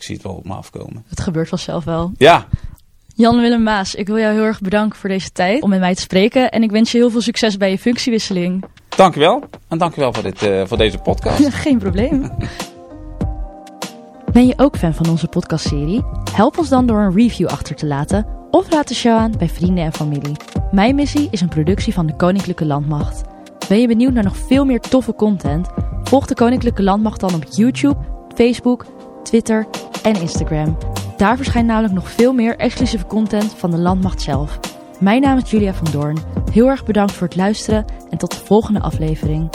ik 0.00 0.06
zie 0.06 0.14
het 0.14 0.24
wel 0.24 0.34
op 0.34 0.44
me 0.44 0.54
afkomen. 0.54 1.04
Het 1.08 1.20
gebeurt 1.20 1.48
vanzelf 1.48 1.84
wel. 1.84 2.12
Ja, 2.16 2.46
Jan-Willem 3.14 3.62
Maas, 3.62 3.94
ik 3.94 4.06
wil 4.06 4.18
jou 4.18 4.34
heel 4.34 4.42
erg 4.42 4.60
bedanken 4.60 4.98
voor 4.98 5.08
deze 5.08 5.32
tijd 5.32 5.62
om 5.62 5.68
met 5.68 5.80
mij 5.80 5.94
te 5.94 6.00
spreken. 6.00 6.50
En 6.50 6.62
ik 6.62 6.70
wens 6.70 6.92
je 6.92 6.98
heel 6.98 7.10
veel 7.10 7.20
succes 7.20 7.56
bij 7.56 7.70
je 7.70 7.78
functiewisseling. 7.78 8.64
dank 8.88 9.16
u 9.16 9.20
wel. 9.20 9.44
En 9.68 9.78
dank 9.78 9.96
u 9.96 10.00
wel 10.00 10.12
voor, 10.12 10.22
dit, 10.22 10.42
eh, 10.42 10.66
voor 10.66 10.76
deze 10.76 10.98
podcast. 10.98 11.48
Geen 11.64 11.78
probleem. 11.78 12.30
Ben 14.32 14.46
je 14.46 14.54
ook 14.56 14.76
fan 14.76 14.94
van 14.94 15.08
onze 15.08 15.26
podcastserie? 15.26 16.04
Help 16.32 16.58
ons 16.58 16.68
dan 16.68 16.86
door 16.86 16.98
een 16.98 17.14
review 17.14 17.48
achter 17.48 17.76
te 17.76 17.86
laten 17.86 18.26
of 18.50 18.70
laat 18.70 18.88
de 18.88 18.94
show 18.94 19.16
aan 19.16 19.34
bij 19.38 19.48
vrienden 19.48 19.84
en 19.84 19.92
familie. 19.92 20.36
Mijn 20.70 20.94
missie 20.94 21.28
is 21.30 21.40
een 21.40 21.48
productie 21.48 21.92
van 21.92 22.06
de 22.06 22.16
Koninklijke 22.16 22.66
Landmacht. 22.66 23.22
Ben 23.68 23.80
je 23.80 23.86
benieuwd 23.86 24.12
naar 24.12 24.24
nog 24.24 24.36
veel 24.36 24.64
meer 24.64 24.80
toffe 24.80 25.14
content? 25.14 25.68
Volg 26.02 26.26
de 26.26 26.34
Koninklijke 26.34 26.82
Landmacht 26.82 27.20
dan 27.20 27.34
op 27.34 27.44
YouTube, 27.50 27.96
Facebook, 28.34 28.86
Twitter 29.22 29.66
en 30.02 30.20
Instagram. 30.20 30.76
Daar 31.16 31.36
verschijnt 31.36 31.66
namelijk 31.66 31.94
nog 31.94 32.10
veel 32.10 32.32
meer 32.32 32.56
exclusieve 32.56 33.06
content 33.06 33.54
van 33.56 33.70
de 33.70 33.78
Landmacht 33.78 34.22
zelf. 34.22 34.58
Mijn 34.98 35.20
naam 35.20 35.38
is 35.38 35.50
Julia 35.50 35.74
van 35.74 35.92
Doorn. 35.92 36.18
Heel 36.52 36.66
erg 36.66 36.84
bedankt 36.84 37.12
voor 37.12 37.26
het 37.26 37.36
luisteren 37.36 37.84
en 38.10 38.18
tot 38.18 38.30
de 38.30 38.44
volgende 38.44 38.80
aflevering. 38.80 39.50